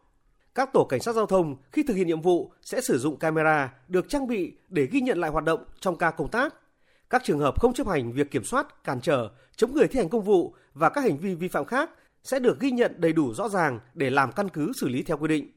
Các 0.56 0.74
tổ 0.74 0.84
cảnh 0.84 1.00
sát 1.00 1.16
giao 1.16 1.26
thông 1.26 1.56
khi 1.72 1.84
thực 1.84 1.94
hiện 1.94 2.08
nhiệm 2.08 2.22
vụ 2.22 2.52
sẽ 2.62 2.82
sử 2.82 2.98
dụng 2.98 3.20
camera 3.20 3.74
được 3.88 4.10
trang 4.10 4.28
bị 4.28 4.54
để 4.70 4.88
ghi 4.92 5.02
nhận 5.02 5.18
lại 5.18 5.32
hoạt 5.32 5.44
động 5.44 5.64
trong 5.80 5.98
ca 5.98 6.12
công 6.12 6.30
tác. 6.30 6.56
Các 7.10 7.24
trường 7.24 7.40
hợp 7.40 7.62
không 7.62 7.74
chấp 7.74 7.88
hành 7.88 8.14
việc 8.14 8.32
kiểm 8.32 8.44
soát, 8.44 8.84
cản 8.84 9.02
trở, 9.02 9.30
chống 9.56 9.74
người 9.74 9.88
thi 9.88 10.00
hành 10.00 10.10
công 10.10 10.24
vụ 10.24 10.56
và 10.74 10.90
các 10.90 11.04
hành 11.04 11.18
vi 11.18 11.36
vi 11.36 11.48
phạm 11.48 11.66
khác 11.66 11.90
sẽ 12.28 12.40
được 12.40 12.60
ghi 12.60 12.72
nhận 12.72 12.92
đầy 12.98 13.14
đủ 13.14 13.34
rõ 13.34 13.50
ràng 13.50 13.80
để 13.94 14.10
làm 14.10 14.32
căn 14.32 14.50
cứ 14.50 14.72
xử 14.76 14.88
lý 14.90 15.04
theo 15.04 15.18
quy 15.18 15.28
định. 15.28 15.52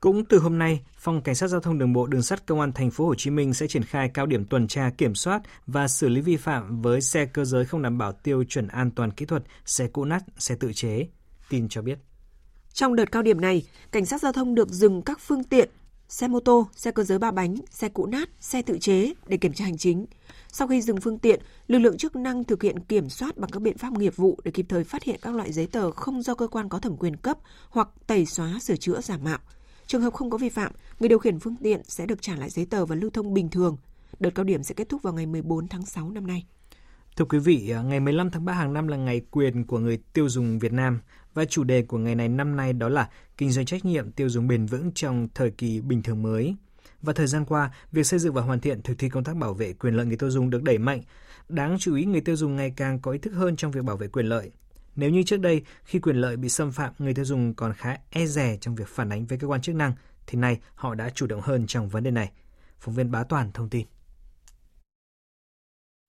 Cũng 0.00 0.24
từ 0.24 0.38
hôm 0.38 0.58
nay, 0.58 0.82
Phòng 0.96 1.22
Cảnh 1.22 1.34
sát 1.34 1.48
Giao 1.48 1.60
thông 1.60 1.78
Đường 1.78 1.92
bộ 1.92 2.06
Đường 2.06 2.22
sắt 2.22 2.46
Công 2.46 2.60
an 2.60 2.72
thành 2.72 2.90
phố 2.90 3.06
Hồ 3.06 3.14
Chí 3.14 3.30
Minh 3.30 3.54
sẽ 3.54 3.66
triển 3.66 3.82
khai 3.82 4.10
cao 4.14 4.26
điểm 4.26 4.44
tuần 4.44 4.68
tra 4.68 4.90
kiểm 4.98 5.14
soát 5.14 5.42
và 5.66 5.88
xử 5.88 6.08
lý 6.08 6.20
vi 6.20 6.36
phạm 6.36 6.82
với 6.82 7.00
xe 7.00 7.26
cơ 7.26 7.44
giới 7.44 7.64
không 7.64 7.82
đảm 7.82 7.98
bảo 7.98 8.12
tiêu 8.12 8.44
chuẩn 8.44 8.68
an 8.68 8.90
toàn 8.90 9.10
kỹ 9.10 9.26
thuật, 9.26 9.42
xe 9.64 9.88
cũ 9.88 10.04
nát, 10.04 10.22
xe 10.38 10.54
tự 10.60 10.72
chế. 10.72 11.06
Tin 11.48 11.68
cho 11.68 11.82
biết. 11.82 11.98
Trong 12.72 12.96
đợt 12.96 13.12
cao 13.12 13.22
điểm 13.22 13.40
này, 13.40 13.66
cảnh 13.90 14.06
sát 14.06 14.20
giao 14.20 14.32
thông 14.32 14.54
được 14.54 14.68
dừng 14.68 15.02
các 15.02 15.20
phương 15.20 15.44
tiện 15.44 15.68
xe 16.12 16.28
mô 16.28 16.40
tô, 16.40 16.68
xe 16.74 16.90
cơ 16.90 17.02
giới 17.02 17.18
ba 17.18 17.30
bánh, 17.30 17.54
xe 17.70 17.88
cũ 17.88 18.06
nát, 18.06 18.28
xe 18.40 18.62
tự 18.62 18.78
chế 18.78 19.12
để 19.26 19.36
kiểm 19.36 19.52
tra 19.52 19.64
hành 19.64 19.78
chính. 19.78 20.06
Sau 20.54 20.68
khi 20.68 20.82
dừng 20.82 21.00
phương 21.00 21.18
tiện, 21.18 21.40
lực 21.66 21.78
lượng 21.78 21.98
chức 21.98 22.16
năng 22.16 22.44
thực 22.44 22.62
hiện 22.62 22.80
kiểm 22.80 23.08
soát 23.08 23.36
bằng 23.36 23.50
các 23.50 23.62
biện 23.62 23.78
pháp 23.78 23.92
nghiệp 23.92 24.16
vụ 24.16 24.38
để 24.44 24.50
kịp 24.50 24.66
thời 24.68 24.84
phát 24.84 25.02
hiện 25.02 25.18
các 25.22 25.34
loại 25.34 25.52
giấy 25.52 25.66
tờ 25.66 25.90
không 25.90 26.22
do 26.22 26.34
cơ 26.34 26.46
quan 26.46 26.68
có 26.68 26.78
thẩm 26.78 26.96
quyền 26.96 27.16
cấp 27.16 27.38
hoặc 27.68 27.88
tẩy 28.06 28.26
xóa 28.26 28.58
sửa 28.60 28.76
chữa 28.76 29.00
giả 29.00 29.18
mạo. 29.18 29.38
Trường 29.86 30.02
hợp 30.02 30.12
không 30.12 30.30
có 30.30 30.38
vi 30.38 30.48
phạm, 30.48 30.72
người 31.00 31.08
điều 31.08 31.18
khiển 31.18 31.38
phương 31.38 31.56
tiện 31.62 31.80
sẽ 31.84 32.06
được 32.06 32.22
trả 32.22 32.36
lại 32.36 32.50
giấy 32.50 32.66
tờ 32.66 32.86
và 32.86 32.96
lưu 32.96 33.10
thông 33.10 33.34
bình 33.34 33.48
thường. 33.48 33.76
Đợt 34.20 34.30
cao 34.34 34.44
điểm 34.44 34.62
sẽ 34.62 34.74
kết 34.74 34.88
thúc 34.88 35.02
vào 35.02 35.12
ngày 35.12 35.26
14 35.26 35.68
tháng 35.68 35.86
6 35.86 36.10
năm 36.10 36.26
nay. 36.26 36.46
Thưa 37.16 37.24
quý 37.24 37.38
vị, 37.38 37.70
à, 37.70 37.82
ngày 37.82 38.00
15 38.00 38.30
tháng 38.30 38.44
3 38.44 38.52
hàng 38.52 38.72
năm 38.72 38.88
là 38.88 38.96
ngày 38.96 39.20
quyền 39.30 39.66
của 39.66 39.78
người 39.78 39.98
tiêu 40.12 40.28
dùng 40.28 40.58
Việt 40.58 40.72
Nam 40.72 41.00
và 41.34 41.44
chủ 41.44 41.64
đề 41.64 41.82
của 41.82 41.98
ngày 41.98 42.14
này 42.14 42.28
năm 42.28 42.56
nay 42.56 42.72
đó 42.72 42.88
là 42.88 43.08
kinh 43.36 43.50
doanh 43.50 43.66
trách 43.66 43.84
nhiệm 43.84 44.12
tiêu 44.12 44.28
dùng 44.28 44.48
bền 44.48 44.66
vững 44.66 44.90
trong 44.94 45.28
thời 45.34 45.50
kỳ 45.50 45.80
bình 45.80 46.02
thường 46.02 46.22
mới. 46.22 46.56
Và 47.02 47.12
thời 47.12 47.26
gian 47.26 47.44
qua, 47.44 47.70
việc 47.92 48.06
xây 48.06 48.18
dựng 48.18 48.34
và 48.34 48.42
hoàn 48.42 48.60
thiện 48.60 48.82
thực 48.82 48.98
thi 48.98 49.08
công 49.08 49.24
tác 49.24 49.36
bảo 49.36 49.54
vệ 49.54 49.72
quyền 49.72 49.94
lợi 49.94 50.06
người 50.06 50.16
tiêu 50.16 50.30
dùng 50.30 50.50
được 50.50 50.62
đẩy 50.62 50.78
mạnh. 50.78 51.02
Đáng 51.48 51.76
chú 51.78 51.94
ý 51.94 52.04
người 52.04 52.20
tiêu 52.20 52.36
dùng 52.36 52.56
ngày 52.56 52.72
càng 52.76 53.00
có 53.00 53.10
ý 53.10 53.18
thức 53.18 53.32
hơn 53.34 53.56
trong 53.56 53.72
việc 53.72 53.84
bảo 53.84 53.96
vệ 53.96 54.08
quyền 54.08 54.26
lợi. 54.26 54.50
Nếu 54.96 55.10
như 55.10 55.22
trước 55.22 55.40
đây, 55.40 55.62
khi 55.84 55.98
quyền 55.98 56.16
lợi 56.16 56.36
bị 56.36 56.48
xâm 56.48 56.72
phạm, 56.72 56.92
người 56.98 57.14
tiêu 57.14 57.24
dùng 57.24 57.54
còn 57.54 57.72
khá 57.72 57.96
e 58.10 58.26
dè 58.26 58.56
trong 58.60 58.74
việc 58.74 58.88
phản 58.88 59.12
ánh 59.12 59.26
với 59.26 59.38
cơ 59.38 59.46
quan 59.46 59.60
chức 59.60 59.74
năng, 59.74 59.92
thì 60.26 60.38
nay 60.38 60.58
họ 60.74 60.94
đã 60.94 61.10
chủ 61.10 61.26
động 61.26 61.40
hơn 61.40 61.66
trong 61.66 61.88
vấn 61.88 62.02
đề 62.02 62.10
này. 62.10 62.30
Phóng 62.80 62.94
viên 62.94 63.10
Bá 63.10 63.24
Toàn 63.24 63.52
thông 63.52 63.68
tin. 63.68 63.86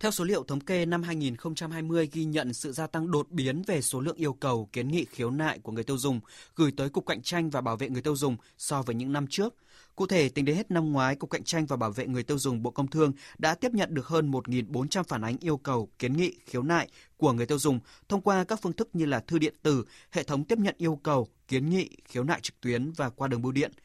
Theo 0.04 0.12
số 0.12 0.24
liệu 0.24 0.44
thống 0.44 0.60
kê 0.60 0.86
năm 0.86 1.04
2020 1.04 2.10
ghi 2.12 2.26
nhận 2.26 2.54
sự 2.54 2.72
gia 2.72 2.88
tăng 2.88 3.12
đột 3.12 3.32
biến 3.32 3.62
về 3.68 3.82
số 3.82 4.02
lượng 4.02 4.16
yêu 4.16 4.34
cầu 4.34 4.70
kiến 4.74 4.88
nghị 4.88 5.06
khiếu 5.06 5.32
nại 5.32 5.60
của 5.60 5.72
người 5.72 5.84
tiêu 5.84 5.98
dùng 5.98 6.20
gửi 6.56 6.72
tới 6.78 6.90
Cục 6.90 7.06
Cạnh 7.06 7.22
tranh 7.22 7.50
và 7.50 7.62
Bảo 7.62 7.78
vệ 7.78 7.90
người 7.90 8.02
tiêu 8.02 8.16
dùng 8.16 8.38
so 8.58 8.82
với 8.82 8.96
những 8.96 9.14
năm 9.14 9.28
trước. 9.30 9.56
Cụ 9.96 10.08
thể, 10.08 10.30
tính 10.30 10.46
đến 10.46 10.56
hết 10.56 10.72
năm 10.72 10.92
ngoái, 10.92 11.16
Cục 11.16 11.30
Cạnh 11.30 11.44
tranh 11.44 11.66
và 11.66 11.78
Bảo 11.78 11.92
vệ 11.92 12.08
người 12.08 12.24
tiêu 12.24 12.38
dùng 12.38 12.64
Bộ 12.64 12.72
Công 12.72 12.88
Thương 12.88 13.12
đã 13.38 13.56
tiếp 13.56 13.72
nhận 13.74 13.94
được 13.94 14.08
hơn 14.08 14.32
1.400 14.32 15.04
phản 15.04 15.22
ánh 15.22 15.38
yêu 15.40 15.58
cầu 15.58 15.90
kiến 16.00 16.14
nghị 16.14 16.34
khiếu 16.46 16.64
nại 16.64 16.88
của 17.18 17.34
người 17.34 17.46
tiêu 17.46 17.60
dùng 17.60 17.80
thông 18.10 18.22
qua 18.22 18.44
các 18.44 18.60
phương 18.62 18.74
thức 18.74 18.90
như 18.94 19.06
là 19.06 19.20
thư 19.20 19.40
điện 19.40 19.54
tử, 19.64 19.86
hệ 20.12 20.24
thống 20.24 20.44
tiếp 20.44 20.58
nhận 20.58 20.76
yêu 20.78 21.00
cầu, 21.04 21.28
kiến 21.48 21.70
nghị, 21.70 21.90
khiếu 22.06 22.24
nại 22.24 22.40
trực 22.42 22.62
tuyến 22.62 22.92
và 22.92 23.10
qua 23.10 23.28
đường 23.28 23.42
bưu 23.42 23.52
điện– 23.52 23.72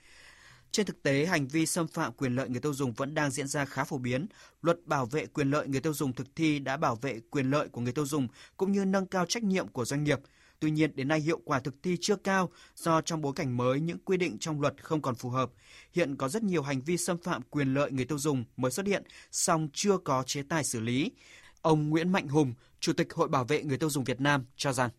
trên 0.70 0.86
thực 0.86 1.02
tế, 1.02 1.26
hành 1.26 1.48
vi 1.48 1.66
xâm 1.66 1.88
phạm 1.88 2.12
quyền 2.12 2.34
lợi 2.34 2.48
người 2.48 2.60
tiêu 2.60 2.74
dùng 2.74 2.92
vẫn 2.92 3.14
đang 3.14 3.30
diễn 3.30 3.48
ra 3.48 3.64
khá 3.64 3.84
phổ 3.84 3.98
biến. 3.98 4.26
Luật 4.62 4.86
bảo 4.86 5.06
vệ 5.06 5.26
quyền 5.26 5.50
lợi 5.50 5.68
người 5.68 5.80
tiêu 5.80 5.94
dùng 5.94 6.12
thực 6.12 6.26
thi 6.36 6.58
đã 6.58 6.76
bảo 6.76 6.96
vệ 6.96 7.20
quyền 7.30 7.50
lợi 7.50 7.68
của 7.68 7.80
người 7.80 7.92
tiêu 7.92 8.06
dùng 8.06 8.28
cũng 8.56 8.72
như 8.72 8.84
nâng 8.84 9.06
cao 9.06 9.26
trách 9.26 9.42
nhiệm 9.42 9.68
của 9.68 9.84
doanh 9.84 10.04
nghiệp. 10.04 10.18
Tuy 10.60 10.70
nhiên, 10.70 10.96
đến 10.96 11.08
nay 11.08 11.20
hiệu 11.20 11.40
quả 11.44 11.60
thực 11.60 11.74
thi 11.82 11.96
chưa 12.00 12.16
cao 12.16 12.50
do 12.76 13.00
trong 13.00 13.20
bối 13.20 13.32
cảnh 13.36 13.56
mới 13.56 13.80
những 13.80 13.98
quy 13.98 14.16
định 14.16 14.38
trong 14.38 14.60
luật 14.60 14.84
không 14.84 15.02
còn 15.02 15.14
phù 15.14 15.30
hợp. 15.30 15.50
Hiện 15.92 16.16
có 16.16 16.28
rất 16.28 16.42
nhiều 16.42 16.62
hành 16.62 16.80
vi 16.80 16.96
xâm 16.96 17.18
phạm 17.18 17.42
quyền 17.42 17.74
lợi 17.74 17.90
người 17.90 18.04
tiêu 18.04 18.18
dùng 18.18 18.44
mới 18.56 18.70
xuất 18.70 18.86
hiện, 18.86 19.02
song 19.30 19.68
chưa 19.72 19.98
có 19.98 20.22
chế 20.26 20.42
tài 20.48 20.64
xử 20.64 20.80
lý. 20.80 21.12
Ông 21.62 21.88
Nguyễn 21.88 22.12
Mạnh 22.12 22.28
Hùng, 22.28 22.54
Chủ 22.80 22.92
tịch 22.92 23.12
Hội 23.12 23.28
Bảo 23.28 23.44
vệ 23.44 23.62
người 23.62 23.78
tiêu 23.78 23.90
dùng 23.90 24.04
Việt 24.04 24.20
Nam 24.20 24.44
cho 24.56 24.72
rằng 24.72 24.90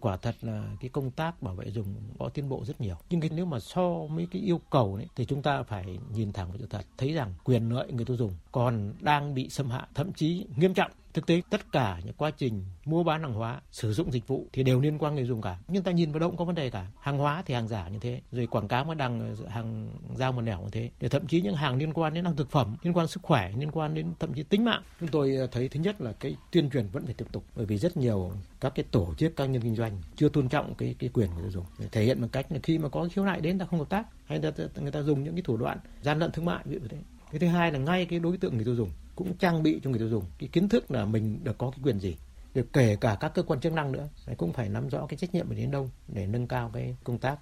quả 0.00 0.16
thật 0.16 0.34
là 0.40 0.76
cái 0.80 0.88
công 0.88 1.10
tác 1.10 1.42
bảo 1.42 1.54
vệ 1.54 1.70
rừng 1.70 1.94
có 2.18 2.28
tiến 2.28 2.48
bộ 2.48 2.64
rất 2.64 2.80
nhiều. 2.80 2.96
Nhưng 3.10 3.20
cái 3.20 3.30
nếu 3.34 3.44
mà 3.44 3.60
so 3.60 3.90
với 4.10 4.26
cái 4.30 4.42
yêu 4.42 4.60
cầu 4.70 4.94
ấy, 4.94 5.06
thì 5.16 5.24
chúng 5.24 5.42
ta 5.42 5.62
phải 5.62 5.98
nhìn 6.14 6.32
thẳng 6.32 6.48
vào 6.48 6.58
sự 6.58 6.66
thật. 6.70 6.86
Thấy 6.98 7.12
rằng 7.12 7.34
quyền 7.44 7.70
lợi 7.70 7.92
người 7.92 8.04
tiêu 8.04 8.16
dùng 8.16 8.32
còn 8.52 8.92
đang 9.00 9.34
bị 9.34 9.48
xâm 9.48 9.70
hại 9.70 9.86
thậm 9.94 10.12
chí 10.12 10.46
nghiêm 10.56 10.74
trọng. 10.74 10.90
Thực 11.14 11.26
tế 11.26 11.42
tất 11.50 11.72
cả 11.72 12.00
những 12.04 12.14
quá 12.14 12.30
trình 12.30 12.64
mua 12.84 13.02
bán 13.02 13.22
hàng 13.22 13.32
hóa, 13.32 13.60
sử 13.70 13.92
dụng 13.92 14.12
dịch 14.12 14.26
vụ 14.26 14.46
thì 14.52 14.62
đều 14.62 14.80
liên 14.80 14.98
quan 14.98 15.14
người 15.14 15.24
dùng 15.24 15.42
cả. 15.42 15.58
Nhưng 15.68 15.82
ta 15.82 15.90
nhìn 15.92 16.12
vào 16.12 16.20
đâu 16.20 16.28
cũng 16.28 16.36
có 16.36 16.44
vấn 16.44 16.54
đề 16.54 16.70
cả. 16.70 16.86
Hàng 17.00 17.18
hóa 17.18 17.42
thì 17.46 17.54
hàng 17.54 17.68
giả 17.68 17.88
như 17.88 17.98
thế, 17.98 18.20
rồi 18.32 18.46
quảng 18.46 18.68
cáo 18.68 18.84
mà 18.84 18.94
đăng 18.94 19.36
hàng 19.48 19.88
giao 20.14 20.32
một 20.32 20.40
nẻo 20.40 20.62
như 20.62 20.68
thế. 20.72 20.90
Để 21.00 21.08
thậm 21.08 21.26
chí 21.26 21.40
những 21.40 21.54
hàng 21.54 21.76
liên 21.76 21.92
quan 21.92 22.14
đến 22.14 22.24
hàng 22.24 22.36
thực 22.36 22.50
phẩm, 22.50 22.76
liên 22.82 22.96
quan 22.96 23.06
sức 23.06 23.22
khỏe, 23.22 23.52
liên 23.58 23.70
quan 23.70 23.94
đến 23.94 24.12
thậm 24.18 24.34
chí 24.34 24.42
tính 24.42 24.64
mạng. 24.64 24.82
Chúng 25.00 25.08
tôi 25.08 25.36
ờ, 25.36 25.46
thấy 25.46 25.68
thứ 25.68 25.80
nhất 25.80 26.00
là 26.00 26.12
cái 26.12 26.36
tuyên 26.52 26.70
truyền 26.70 26.86
vẫn 26.92 27.04
phải 27.04 27.14
tiếp 27.14 27.26
tục 27.32 27.44
bởi 27.56 27.66
vì 27.66 27.76
rất 27.76 27.96
nhiều 27.96 28.32
các 28.60 28.72
cái 28.74 28.84
tổ 28.90 29.14
chức 29.18 29.36
cá 29.36 29.46
nhân 29.46 29.62
kinh 29.62 29.74
doanh 29.74 30.02
chưa 30.16 30.28
tôn 30.28 30.48
trọng 30.48 30.74
cái 30.74 30.94
cái 30.98 31.10
quyền 31.12 31.28
của 31.34 31.40
người 31.40 31.50
dùng. 31.50 31.64
Để 31.78 31.88
thể 31.92 32.04
hiện 32.04 32.20
bằng 32.20 32.30
cách 32.30 32.46
là 32.52 32.58
khi 32.62 32.78
mà 32.78 32.88
có 32.88 33.08
khiếu 33.12 33.24
nại 33.24 33.40
đến 33.40 33.58
ta 33.58 33.66
không 33.66 33.78
hợp 33.78 33.88
tác 33.88 34.06
hay 34.24 34.42
là 34.42 34.52
người 34.80 34.92
ta 34.92 35.02
dùng 35.02 35.24
những 35.24 35.34
cái 35.34 35.42
thủ 35.42 35.56
đoạn 35.56 35.78
gian 36.02 36.18
lận 36.18 36.32
thương 36.32 36.44
mại 36.44 36.62
ví 36.64 36.74
dụ 36.74 36.88
thế. 36.88 36.98
Cái 37.34 37.38
thứ 37.40 37.46
hai 37.46 37.72
là 37.72 37.78
ngay 37.78 38.06
cái 38.06 38.18
đối 38.18 38.36
tượng 38.36 38.56
người 38.56 38.64
tiêu 38.64 38.74
dùng 38.74 38.90
cũng 39.14 39.36
trang 39.36 39.62
bị 39.62 39.80
cho 39.84 39.90
người 39.90 39.98
tiêu 39.98 40.08
dùng 40.08 40.24
cái 40.38 40.48
kiến 40.52 40.68
thức 40.68 40.90
là 40.90 41.04
mình 41.04 41.44
được 41.44 41.58
có 41.58 41.70
cái 41.70 41.80
quyền 41.82 41.98
gì 41.98 42.16
được 42.54 42.72
kể 42.72 42.96
cả 43.00 43.16
các 43.20 43.34
cơ 43.34 43.42
quan 43.42 43.60
chức 43.60 43.72
năng 43.72 43.92
nữa 43.92 44.08
cũng 44.36 44.52
phải 44.52 44.68
nắm 44.68 44.88
rõ 44.88 45.06
cái 45.06 45.16
trách 45.16 45.34
nhiệm 45.34 45.48
của 45.48 45.54
đến 45.54 45.70
đâu 45.70 45.90
để 46.08 46.26
nâng 46.26 46.48
cao 46.48 46.70
cái 46.74 46.96
công 47.04 47.18
tác 47.18 47.38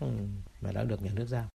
mà 0.60 0.72
đã 0.72 0.84
được 0.84 1.02
nhà 1.02 1.10
nước 1.14 1.26
giao. 1.28 1.48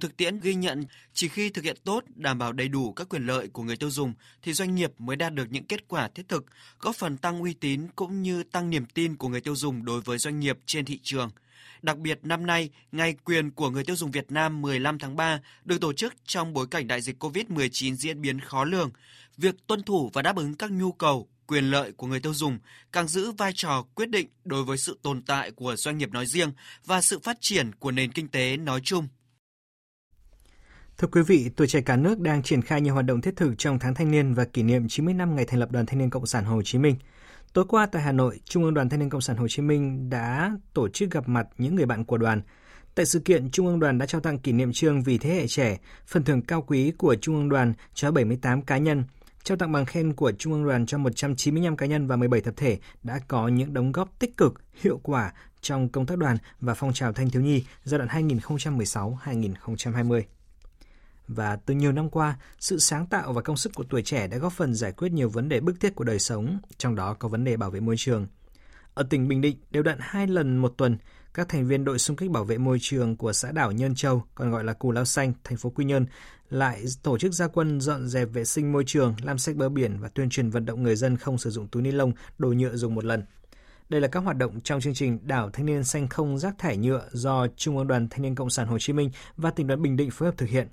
Thực 0.00 0.16
tiễn 0.16 0.40
ghi 0.40 0.54
nhận 0.54 0.84
chỉ 1.12 1.28
khi 1.28 1.50
thực 1.50 1.64
hiện 1.64 1.76
tốt, 1.84 2.04
đảm 2.14 2.38
bảo 2.38 2.52
đầy 2.52 2.68
đủ 2.68 2.92
các 2.92 3.08
quyền 3.08 3.26
lợi 3.26 3.48
của 3.48 3.62
người 3.62 3.76
tiêu 3.76 3.90
dùng 3.90 4.14
thì 4.42 4.52
doanh 4.52 4.74
nghiệp 4.74 4.92
mới 4.98 5.16
đạt 5.16 5.34
được 5.34 5.46
những 5.50 5.64
kết 5.64 5.88
quả 5.88 6.08
thiết 6.08 6.28
thực, 6.28 6.46
góp 6.80 6.96
phần 6.96 7.16
tăng 7.16 7.42
uy 7.42 7.54
tín 7.54 7.86
cũng 7.96 8.22
như 8.22 8.42
tăng 8.42 8.70
niềm 8.70 8.86
tin 8.86 9.16
của 9.16 9.28
người 9.28 9.40
tiêu 9.40 9.56
dùng 9.56 9.84
đối 9.84 10.00
với 10.00 10.18
doanh 10.18 10.40
nghiệp 10.40 10.58
trên 10.66 10.84
thị 10.84 11.00
trường. 11.02 11.30
Đặc 11.82 11.98
biệt 11.98 12.18
năm 12.22 12.46
nay, 12.46 12.70
Ngày 12.92 13.14
quyền 13.24 13.50
của 13.50 13.70
người 13.70 13.84
tiêu 13.84 13.96
dùng 13.96 14.10
Việt 14.10 14.32
Nam 14.32 14.62
15 14.62 14.98
tháng 14.98 15.16
3 15.16 15.40
được 15.64 15.80
tổ 15.80 15.92
chức 15.92 16.14
trong 16.26 16.52
bối 16.52 16.66
cảnh 16.70 16.86
đại 16.86 17.00
dịch 17.00 17.22
COVID-19 17.24 17.94
diễn 17.94 18.20
biến 18.20 18.40
khó 18.40 18.64
lường. 18.64 18.90
Việc 19.36 19.54
tuân 19.66 19.82
thủ 19.82 20.10
và 20.12 20.22
đáp 20.22 20.36
ứng 20.36 20.54
các 20.54 20.70
nhu 20.70 20.92
cầu, 20.92 21.28
quyền 21.46 21.64
lợi 21.64 21.92
của 21.92 22.06
người 22.06 22.20
tiêu 22.20 22.34
dùng 22.34 22.58
càng 22.92 23.08
giữ 23.08 23.30
vai 23.30 23.52
trò 23.54 23.82
quyết 23.94 24.10
định 24.10 24.28
đối 24.44 24.64
với 24.64 24.78
sự 24.78 24.98
tồn 25.02 25.22
tại 25.22 25.50
của 25.50 25.76
doanh 25.76 25.98
nghiệp 25.98 26.10
nói 26.12 26.26
riêng 26.26 26.52
và 26.84 27.00
sự 27.00 27.18
phát 27.18 27.36
triển 27.40 27.72
của 27.72 27.90
nền 27.90 28.12
kinh 28.12 28.28
tế 28.28 28.56
nói 28.56 28.80
chung. 28.84 29.08
Thưa 30.98 31.08
quý 31.08 31.22
vị, 31.22 31.50
tuổi 31.56 31.66
trẻ 31.66 31.80
cả 31.80 31.96
nước 31.96 32.20
đang 32.20 32.42
triển 32.42 32.62
khai 32.62 32.80
nhiều 32.80 32.94
hoạt 32.94 33.06
động 33.06 33.20
thiết 33.20 33.36
thực 33.36 33.54
trong 33.58 33.78
tháng 33.78 33.94
thanh 33.94 34.10
niên 34.10 34.34
và 34.34 34.44
kỷ 34.44 34.62
niệm 34.62 34.88
90 34.88 35.14
năm 35.14 35.36
ngày 35.36 35.44
thành 35.44 35.60
lập 35.60 35.70
Đoàn 35.70 35.86
Thanh 35.86 35.98
niên 35.98 36.10
Cộng 36.10 36.26
sản 36.26 36.44
Hồ 36.44 36.62
Chí 36.62 36.78
Minh. 36.78 36.96
Tối 37.54 37.64
qua 37.68 37.86
tại 37.86 38.02
Hà 38.02 38.12
Nội, 38.12 38.40
Trung 38.44 38.64
ương 38.64 38.74
Đoàn 38.74 38.88
Thanh 38.88 39.00
niên 39.00 39.10
Cộng 39.10 39.20
sản 39.20 39.36
Hồ 39.36 39.48
Chí 39.48 39.62
Minh 39.62 40.10
đã 40.10 40.52
tổ 40.72 40.88
chức 40.88 41.10
gặp 41.10 41.28
mặt 41.28 41.46
những 41.58 41.74
người 41.74 41.86
bạn 41.86 42.04
của 42.04 42.18
đoàn. 42.18 42.42
Tại 42.94 43.06
sự 43.06 43.20
kiện, 43.20 43.50
Trung 43.50 43.66
ương 43.66 43.80
Đoàn 43.80 43.98
đã 43.98 44.06
trao 44.06 44.20
tặng 44.20 44.38
kỷ 44.38 44.52
niệm 44.52 44.72
trương 44.72 45.02
vì 45.02 45.18
thế 45.18 45.30
hệ 45.30 45.46
trẻ, 45.46 45.78
phần 46.06 46.24
thưởng 46.24 46.42
cao 46.42 46.62
quý 46.62 46.92
của 46.98 47.14
Trung 47.14 47.34
ương 47.34 47.48
Đoàn 47.48 47.72
cho 47.94 48.10
78 48.10 48.62
cá 48.62 48.78
nhân, 48.78 49.04
trao 49.42 49.56
tặng 49.56 49.72
bằng 49.72 49.84
khen 49.84 50.12
của 50.12 50.32
Trung 50.32 50.52
ương 50.52 50.64
Đoàn 50.64 50.86
cho 50.86 50.98
195 50.98 51.76
cá 51.76 51.86
nhân 51.86 52.06
và 52.06 52.16
17 52.16 52.40
tập 52.40 52.54
thể 52.56 52.78
đã 53.02 53.20
có 53.28 53.48
những 53.48 53.74
đóng 53.74 53.92
góp 53.92 54.18
tích 54.18 54.36
cực, 54.36 54.54
hiệu 54.82 55.00
quả 55.02 55.32
trong 55.60 55.88
công 55.88 56.06
tác 56.06 56.18
đoàn 56.18 56.36
và 56.60 56.74
phong 56.74 56.92
trào 56.92 57.12
thanh 57.12 57.30
thiếu 57.30 57.42
nhi 57.42 57.64
giai 57.84 57.98
đoạn 57.98 58.28
2016-2020. 58.28 60.22
Và 61.28 61.56
từ 61.56 61.74
nhiều 61.74 61.92
năm 61.92 62.10
qua, 62.10 62.38
sự 62.58 62.78
sáng 62.78 63.06
tạo 63.06 63.32
và 63.32 63.42
công 63.42 63.56
sức 63.56 63.72
của 63.74 63.84
tuổi 63.90 64.02
trẻ 64.02 64.26
đã 64.26 64.36
góp 64.36 64.52
phần 64.52 64.74
giải 64.74 64.92
quyết 64.92 65.12
nhiều 65.12 65.28
vấn 65.28 65.48
đề 65.48 65.60
bức 65.60 65.80
thiết 65.80 65.94
của 65.94 66.04
đời 66.04 66.18
sống, 66.18 66.58
trong 66.78 66.94
đó 66.94 67.14
có 67.14 67.28
vấn 67.28 67.44
đề 67.44 67.56
bảo 67.56 67.70
vệ 67.70 67.80
môi 67.80 67.94
trường. 67.98 68.26
Ở 68.94 69.02
tỉnh 69.10 69.28
Bình 69.28 69.40
Định, 69.40 69.56
đều 69.70 69.82
đặn 69.82 69.98
hai 70.00 70.26
lần 70.26 70.56
một 70.56 70.74
tuần, 70.76 70.98
các 71.34 71.48
thành 71.48 71.66
viên 71.66 71.84
đội 71.84 71.98
xung 71.98 72.16
kích 72.16 72.30
bảo 72.30 72.44
vệ 72.44 72.58
môi 72.58 72.78
trường 72.80 73.16
của 73.16 73.32
xã 73.32 73.52
đảo 73.52 73.72
Nhân 73.72 73.94
Châu, 73.94 74.24
còn 74.34 74.50
gọi 74.50 74.64
là 74.64 74.72
Cù 74.72 74.92
Lao 74.92 75.04
Xanh, 75.04 75.32
thành 75.44 75.58
phố 75.58 75.70
Quy 75.70 75.84
Nhơn, 75.84 76.06
lại 76.50 76.84
tổ 77.02 77.18
chức 77.18 77.32
gia 77.32 77.48
quân 77.48 77.80
dọn 77.80 78.08
dẹp 78.08 78.28
vệ 78.32 78.44
sinh 78.44 78.72
môi 78.72 78.84
trường, 78.86 79.14
làm 79.22 79.38
sạch 79.38 79.56
bờ 79.56 79.68
biển 79.68 79.98
và 80.00 80.08
tuyên 80.08 80.28
truyền 80.28 80.50
vận 80.50 80.66
động 80.66 80.82
người 80.82 80.96
dân 80.96 81.16
không 81.16 81.38
sử 81.38 81.50
dụng 81.50 81.68
túi 81.68 81.82
ni 81.82 81.90
lông, 81.90 82.12
đồ 82.38 82.48
nhựa 82.48 82.76
dùng 82.76 82.94
một 82.94 83.04
lần. 83.04 83.24
Đây 83.88 84.00
là 84.00 84.08
các 84.08 84.20
hoạt 84.20 84.36
động 84.36 84.60
trong 84.60 84.80
chương 84.80 84.94
trình 84.94 85.18
Đảo 85.22 85.50
Thanh 85.50 85.66
niên 85.66 85.84
xanh 85.84 86.08
không 86.08 86.38
rác 86.38 86.58
thải 86.58 86.76
nhựa 86.76 87.08
do 87.12 87.46
Trung 87.56 87.78
ương 87.78 87.86
Đoàn 87.86 88.08
Thanh 88.08 88.22
niên 88.22 88.34
Cộng 88.34 88.50
sản 88.50 88.66
Hồ 88.66 88.78
Chí 88.78 88.92
Minh 88.92 89.10
và 89.36 89.50
tỉnh 89.50 89.66
đoàn 89.66 89.82
Bình 89.82 89.96
Định 89.96 90.10
phối 90.10 90.28
hợp 90.28 90.34
thực 90.36 90.48
hiện. 90.48 90.68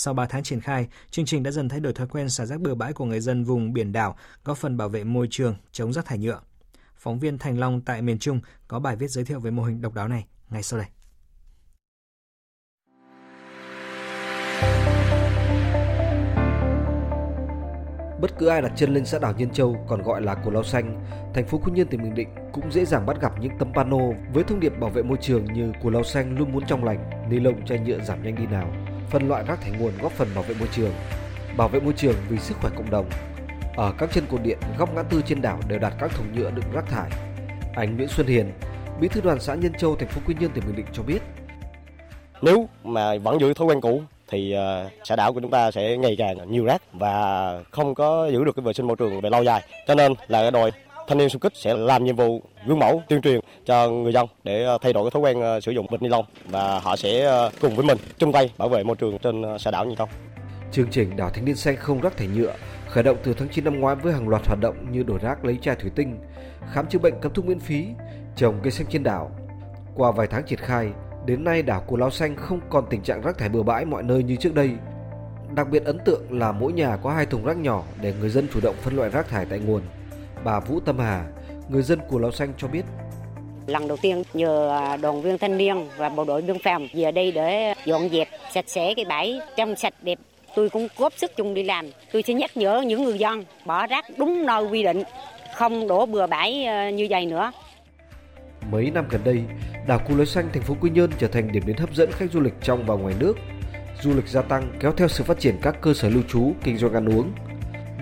Sau 0.00 0.14
3 0.14 0.26
tháng 0.26 0.42
triển 0.42 0.60
khai, 0.60 0.86
chương 1.10 1.24
trình 1.24 1.42
đã 1.42 1.50
dần 1.50 1.68
thay 1.68 1.80
đổi 1.80 1.92
thói 1.92 2.06
quen 2.06 2.30
xả 2.30 2.46
rác 2.46 2.60
bừa 2.60 2.74
bãi 2.74 2.92
của 2.92 3.04
người 3.04 3.20
dân 3.20 3.44
vùng 3.44 3.72
biển 3.72 3.92
đảo, 3.92 4.16
góp 4.44 4.58
phần 4.58 4.76
bảo 4.76 4.88
vệ 4.88 5.04
môi 5.04 5.28
trường, 5.30 5.56
chống 5.72 5.92
rác 5.92 6.04
thải 6.04 6.18
nhựa. 6.18 6.40
Phóng 6.96 7.18
viên 7.18 7.38
Thành 7.38 7.58
Long 7.58 7.80
tại 7.80 8.02
miền 8.02 8.18
Trung 8.18 8.40
có 8.68 8.78
bài 8.78 8.96
viết 8.96 9.08
giới 9.08 9.24
thiệu 9.24 9.40
về 9.40 9.50
mô 9.50 9.62
hình 9.62 9.80
độc 9.80 9.94
đáo 9.94 10.08
này 10.08 10.26
ngay 10.50 10.62
sau 10.62 10.78
đây. 10.78 10.88
Bất 18.20 18.38
cứ 18.38 18.46
ai 18.46 18.62
đặt 18.62 18.72
chân 18.76 18.94
lên 18.94 19.06
xã 19.06 19.18
đảo 19.18 19.34
Nhân 19.38 19.50
Châu 19.50 19.76
còn 19.88 20.02
gọi 20.02 20.22
là 20.22 20.34
Cù 20.34 20.50
Lao 20.50 20.64
Xanh, 20.64 21.04
thành 21.34 21.46
phố 21.46 21.58
Quy 21.58 21.72
Nhơn 21.72 21.88
tỉnh 21.88 22.02
Bình 22.02 22.14
Định 22.14 22.28
cũng 22.52 22.72
dễ 22.72 22.84
dàng 22.84 23.06
bắt 23.06 23.20
gặp 23.20 23.32
những 23.40 23.52
tấm 23.58 23.72
pano 23.74 23.98
với 24.32 24.44
thông 24.44 24.60
điệp 24.60 24.72
bảo 24.80 24.90
vệ 24.90 25.02
môi 25.02 25.18
trường 25.20 25.44
như 25.44 25.72
Cù 25.82 25.90
Lao 25.90 26.04
Xanh 26.04 26.38
luôn 26.38 26.52
muốn 26.52 26.66
trong 26.66 26.84
lành, 26.84 27.28
ni 27.30 27.40
lông 27.40 27.66
chai 27.66 27.78
nhựa 27.78 28.00
giảm 28.00 28.22
nhanh 28.22 28.34
đi 28.34 28.46
nào, 28.46 28.72
phân 29.10 29.28
loại 29.28 29.44
rác 29.46 29.60
thải 29.60 29.70
nguồn 29.70 29.92
góp 30.02 30.12
phần 30.12 30.28
bảo 30.34 30.44
vệ 30.44 30.54
môi 30.58 30.68
trường, 30.72 30.92
bảo 31.56 31.68
vệ 31.68 31.80
môi 31.80 31.92
trường 31.92 32.14
vì 32.28 32.38
sức 32.38 32.56
khỏe 32.60 32.70
cộng 32.76 32.90
đồng. 32.90 33.10
Ở 33.76 33.92
các 33.98 34.10
chân 34.12 34.24
cột 34.30 34.40
điện, 34.42 34.58
góc 34.78 34.94
ngã 34.94 35.02
tư 35.02 35.22
trên 35.26 35.42
đảo 35.42 35.60
đều 35.68 35.78
đặt 35.78 35.94
các 36.00 36.10
thùng 36.10 36.26
nhựa 36.34 36.50
đựng 36.50 36.64
rác 36.72 36.86
thải. 36.86 37.10
Anh 37.74 37.96
Nguyễn 37.96 38.08
Xuân 38.08 38.26
Hiền, 38.26 38.52
Bí 39.00 39.08
thư 39.08 39.20
đoàn 39.20 39.40
xã 39.40 39.54
Nhân 39.54 39.72
Châu, 39.78 39.96
thành 39.96 40.08
phố 40.08 40.20
Quy 40.26 40.34
Nhơn, 40.40 40.50
tỉnh 40.50 40.64
Bình 40.66 40.76
Định 40.76 40.86
cho 40.92 41.02
biết: 41.02 41.18
Nếu 42.42 42.68
mà 42.84 43.18
vẫn 43.18 43.40
giữ 43.40 43.54
thói 43.54 43.66
quen 43.66 43.80
cũ 43.80 44.02
thì 44.30 44.52
ờ, 44.52 44.88
xã 45.04 45.16
đảo 45.16 45.32
của 45.32 45.40
chúng 45.40 45.50
ta 45.50 45.70
sẽ 45.70 45.96
ngày 45.96 46.16
càng 46.18 46.50
nhiều 46.50 46.64
rác 46.64 46.82
và 46.92 47.52
không 47.70 47.94
có 47.94 48.28
giữ 48.32 48.44
được 48.44 48.56
cái 48.56 48.62
vệ 48.62 48.72
sinh 48.72 48.86
môi 48.86 48.96
trường 48.96 49.20
về 49.20 49.30
lâu 49.30 49.44
dài. 49.44 49.62
Cho 49.86 49.94
nên 49.94 50.14
là 50.28 50.42
cái 50.42 50.50
thanh 51.08 51.18
niên 51.18 51.28
xung 51.28 51.40
kích 51.40 51.52
sẽ 51.56 51.74
làm 51.74 52.04
nhiệm 52.04 52.16
vụ 52.16 52.42
gương 52.66 52.78
mẫu 52.78 53.02
tuyên 53.08 53.22
truyền 53.22 53.40
cho 53.64 53.90
người 53.90 54.12
dân 54.12 54.26
để 54.44 54.64
ờ, 54.64 54.78
thay 54.82 54.92
đổi 54.92 55.04
cái 55.04 55.10
thói 55.10 55.22
quen 55.22 55.40
ờ, 55.40 55.60
sử 55.60 55.72
dụng 55.72 55.86
bịch 55.90 56.02
ni 56.02 56.08
lông 56.08 56.24
và 56.44 56.78
họ 56.78 56.96
sẽ 56.96 57.20
ờ, 57.24 57.50
cùng 57.60 57.76
với 57.76 57.86
mình 57.86 57.98
chung 58.18 58.32
tay 58.32 58.50
bảo 58.58 58.68
vệ 58.68 58.82
môi 58.82 58.96
trường 58.96 59.18
trên 59.18 59.42
xã 59.58 59.70
đảo 59.70 59.84
Nhân 59.84 59.96
Châu. 59.96 60.08
Chương 60.72 60.90
trình 60.90 61.16
Đảo 61.16 61.30
Thanh 61.30 61.44
niên 61.44 61.56
xanh 61.56 61.76
không 61.76 62.00
rác 62.00 62.16
thải 62.16 62.26
nhựa 62.26 62.52
khởi 62.88 63.04
động 63.04 63.16
từ 63.22 63.34
tháng 63.34 63.48
9 63.48 63.64
năm 63.64 63.80
ngoái 63.80 63.96
với 63.96 64.12
hàng 64.12 64.28
loạt 64.28 64.46
hoạt 64.46 64.60
động 64.60 64.92
như 64.92 65.02
đổ 65.02 65.18
rác 65.22 65.44
lấy 65.44 65.58
chai 65.62 65.76
thủy 65.76 65.90
tinh, 65.94 66.18
khám 66.72 66.86
chữa 66.86 66.98
bệnh 66.98 67.14
cấp 67.20 67.32
thuốc 67.34 67.46
miễn 67.46 67.60
phí, 67.60 67.86
trồng 68.36 68.60
cây 68.62 68.70
xanh 68.70 68.86
trên 68.90 69.02
đảo. 69.02 69.30
Qua 69.94 70.10
vài 70.10 70.26
tháng 70.26 70.42
triển 70.46 70.58
khai, 70.58 70.88
đến 71.26 71.44
nay 71.44 71.62
đảo 71.62 71.80
Cù 71.86 71.96
Lao 71.96 72.10
Xanh 72.10 72.36
không 72.36 72.60
còn 72.70 72.84
tình 72.90 73.02
trạng 73.02 73.20
rác 73.20 73.38
thải 73.38 73.48
bừa 73.48 73.62
bãi 73.62 73.84
mọi 73.84 74.02
nơi 74.02 74.22
như 74.22 74.36
trước 74.36 74.54
đây. 74.54 74.70
Đặc 75.54 75.68
biệt 75.70 75.84
ấn 75.84 75.98
tượng 76.04 76.38
là 76.38 76.52
mỗi 76.52 76.72
nhà 76.72 76.96
có 76.96 77.10
hai 77.10 77.26
thùng 77.26 77.44
rác 77.44 77.56
nhỏ 77.56 77.84
để 78.00 78.14
người 78.20 78.30
dân 78.30 78.46
chủ 78.54 78.60
động 78.62 78.76
phân 78.82 78.96
loại 78.96 79.10
rác 79.10 79.28
thải 79.28 79.46
tại 79.46 79.58
nguồn. 79.58 79.82
Bà 80.48 80.60
Vũ 80.60 80.80
Tâm 80.80 80.98
Hà, 80.98 81.24
người 81.68 81.82
dân 81.82 81.98
Cù 82.08 82.18
Lao 82.18 82.32
Xanh 82.32 82.52
cho 82.58 82.68
biết. 82.68 82.82
Lần 83.66 83.88
đầu 83.88 83.96
tiên 84.02 84.22
nhờ 84.34 84.96
đoàn 85.02 85.22
viên 85.22 85.38
thanh 85.38 85.58
niên 85.58 85.88
và 85.96 86.08
bộ 86.08 86.24
đội 86.24 86.42
biên 86.42 86.56
phòng 86.64 86.88
về 86.92 87.12
đây 87.12 87.32
để 87.32 87.74
dọn 87.84 88.08
dẹp 88.08 88.28
sạch 88.54 88.64
sẽ 88.68 88.94
cái 88.94 89.04
bãi 89.04 89.40
trong 89.56 89.76
sạch 89.76 89.94
đẹp. 90.02 90.18
Tôi 90.54 90.70
cũng 90.70 90.88
góp 90.96 91.12
sức 91.16 91.30
chung 91.36 91.54
đi 91.54 91.62
làm. 91.62 91.86
Tôi 92.12 92.22
sẽ 92.22 92.34
nhắc 92.34 92.56
nhở 92.56 92.82
những 92.86 93.04
người 93.04 93.18
dân 93.18 93.44
bỏ 93.64 93.86
rác 93.86 94.04
đúng 94.18 94.46
nơi 94.46 94.64
quy 94.64 94.82
định, 94.82 95.02
không 95.54 95.88
đổ 95.88 96.06
bừa 96.06 96.26
bãi 96.26 96.64
ờ, 96.64 96.90
như 96.90 97.06
vậy 97.10 97.26
nữa. 97.26 97.52
Mấy 98.70 98.90
năm 98.90 99.04
gần 99.10 99.20
đây, 99.24 99.42
đảo 99.86 100.00
Cù 100.08 100.16
Lao 100.16 100.26
Xanh 100.26 100.48
thành 100.52 100.62
phố 100.62 100.76
Quy 100.80 100.90
Nhơn 100.90 101.10
trở 101.18 101.28
thành 101.28 101.52
điểm 101.52 101.62
đến 101.66 101.76
hấp 101.76 101.94
dẫn 101.94 102.10
khách 102.12 102.30
du 102.32 102.40
lịch 102.40 102.54
trong 102.62 102.86
và 102.86 102.94
ngoài 102.94 103.14
nước. 103.18 103.38
Du 104.02 104.14
lịch 104.14 104.28
gia 104.28 104.42
tăng 104.42 104.72
kéo 104.80 104.92
theo 104.92 105.08
sự 105.08 105.24
phát 105.24 105.40
triển 105.40 105.56
các 105.62 105.76
cơ 105.80 105.94
sở 105.94 106.08
lưu 106.08 106.22
trú, 106.28 106.52
kinh 106.64 106.78
doanh 106.78 106.94
ăn 106.94 107.08
uống. 107.08 107.32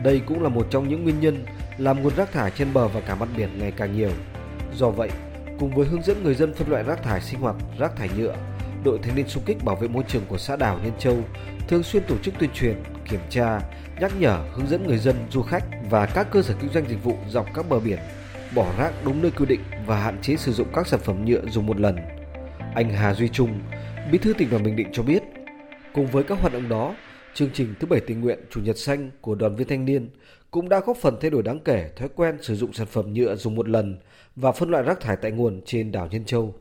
Đây 0.02 0.20
cũng 0.26 0.42
là 0.42 0.48
một 0.48 0.66
trong 0.70 0.88
những 0.88 1.02
nguyên 1.02 1.20
nhân 1.20 1.44
làm 1.78 2.02
nguồn 2.02 2.16
rác 2.16 2.32
thải 2.32 2.50
trên 2.50 2.72
bờ 2.72 2.88
và 2.88 3.00
cả 3.00 3.14
mặt 3.14 3.28
biển 3.36 3.58
ngày 3.58 3.72
càng 3.76 3.96
nhiều. 3.96 4.10
Do 4.74 4.90
vậy, 4.90 5.10
cùng 5.58 5.74
với 5.74 5.86
hướng 5.86 6.02
dẫn 6.02 6.22
người 6.22 6.34
dân 6.34 6.54
phân 6.54 6.70
loại 6.70 6.84
rác 6.84 7.02
thải 7.02 7.20
sinh 7.20 7.40
hoạt, 7.40 7.56
rác 7.78 7.96
thải 7.96 8.08
nhựa, 8.16 8.34
đội 8.84 8.98
thanh 9.02 9.16
niên 9.16 9.28
xung 9.28 9.42
kích 9.46 9.64
bảo 9.64 9.76
vệ 9.76 9.88
môi 9.88 10.04
trường 10.08 10.22
của 10.28 10.38
xã 10.38 10.56
đảo 10.56 10.78
Nhân 10.82 10.92
Châu 10.98 11.18
thường 11.68 11.82
xuyên 11.82 12.02
tổ 12.02 12.14
chức 12.22 12.34
tuyên 12.38 12.50
truyền, 12.54 12.82
kiểm 13.08 13.20
tra, 13.30 13.60
nhắc 14.00 14.12
nhở, 14.18 14.38
hướng 14.52 14.68
dẫn 14.68 14.86
người 14.86 14.98
dân, 14.98 15.16
du 15.30 15.42
khách 15.42 15.64
và 15.90 16.06
các 16.06 16.26
cơ 16.30 16.42
sở 16.42 16.54
kinh 16.60 16.72
doanh 16.72 16.88
dịch 16.88 17.04
vụ 17.04 17.16
dọc 17.28 17.46
các 17.54 17.68
bờ 17.68 17.80
biển 17.80 17.98
bỏ 18.54 18.66
rác 18.78 18.92
đúng 19.04 19.22
nơi 19.22 19.30
quy 19.30 19.46
định 19.46 19.60
và 19.86 20.00
hạn 20.00 20.18
chế 20.22 20.36
sử 20.36 20.52
dụng 20.52 20.68
các 20.74 20.86
sản 20.86 21.00
phẩm 21.00 21.24
nhựa 21.24 21.40
dùng 21.46 21.66
một 21.66 21.80
lần. 21.80 21.96
Anh 22.74 22.90
Hà 22.90 23.14
Duy 23.14 23.28
Trung, 23.28 23.60
Bí 24.12 24.18
thư 24.18 24.32
tỉnh 24.32 24.50
đoàn 24.50 24.62
Bình 24.62 24.76
Định 24.76 24.88
cho 24.92 25.02
biết, 25.02 25.22
cùng 25.94 26.06
với 26.06 26.24
các 26.24 26.38
hoạt 26.40 26.52
động 26.52 26.68
đó, 26.68 26.94
chương 27.36 27.50
trình 27.54 27.74
thứ 27.80 27.86
bảy 27.86 28.00
tình 28.00 28.20
nguyện 28.20 28.38
Chủ 28.50 28.60
nhật 28.60 28.78
xanh 28.78 29.10
của 29.20 29.34
đoàn 29.34 29.56
viên 29.56 29.68
thanh 29.68 29.84
niên 29.84 30.08
cũng 30.50 30.68
đã 30.68 30.80
góp 30.86 30.96
phần 30.96 31.16
thay 31.20 31.30
đổi 31.30 31.42
đáng 31.42 31.58
kể 31.58 31.90
thói 31.96 32.08
quen 32.16 32.36
sử 32.42 32.56
dụng 32.56 32.72
sản 32.72 32.86
phẩm 32.86 33.12
nhựa 33.12 33.36
dùng 33.36 33.54
một 33.54 33.68
lần 33.68 33.96
và 34.36 34.52
phân 34.52 34.70
loại 34.70 34.82
rác 34.82 35.00
thải 35.00 35.16
tại 35.16 35.30
nguồn 35.30 35.60
trên 35.64 35.92
đảo 35.92 36.08
Nhân 36.10 36.24
Châu. 36.24 36.54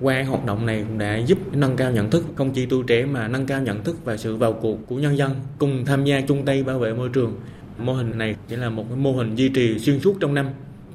Qua 0.00 0.22
hoạt 0.22 0.44
động 0.46 0.66
này 0.66 0.84
cũng 0.88 0.98
đã 0.98 1.16
giúp 1.16 1.38
nâng 1.52 1.76
cao 1.76 1.92
nhận 1.92 2.10
thức 2.10 2.24
không 2.36 2.52
chỉ 2.52 2.66
tu 2.66 2.82
trẻ 2.82 3.04
mà 3.04 3.28
nâng 3.28 3.46
cao 3.46 3.62
nhận 3.62 3.84
thức 3.84 3.96
và 4.04 4.16
sự 4.16 4.36
vào 4.36 4.52
cuộc 4.52 4.78
của 4.86 4.96
nhân 4.96 5.16
dân 5.16 5.34
cùng 5.58 5.84
tham 5.84 6.04
gia 6.04 6.20
chung 6.20 6.44
tay 6.44 6.62
bảo 6.62 6.78
vệ 6.78 6.94
môi 6.94 7.08
trường. 7.08 7.40
Mô 7.78 7.94
hình 7.94 8.18
này 8.18 8.36
chỉ 8.48 8.56
là 8.56 8.70
một 8.70 8.84
mô 8.96 9.12
hình 9.12 9.34
duy 9.34 9.48
trì 9.48 9.78
xuyên 9.78 10.00
suốt 10.00 10.16
trong 10.20 10.34
năm 10.34 10.50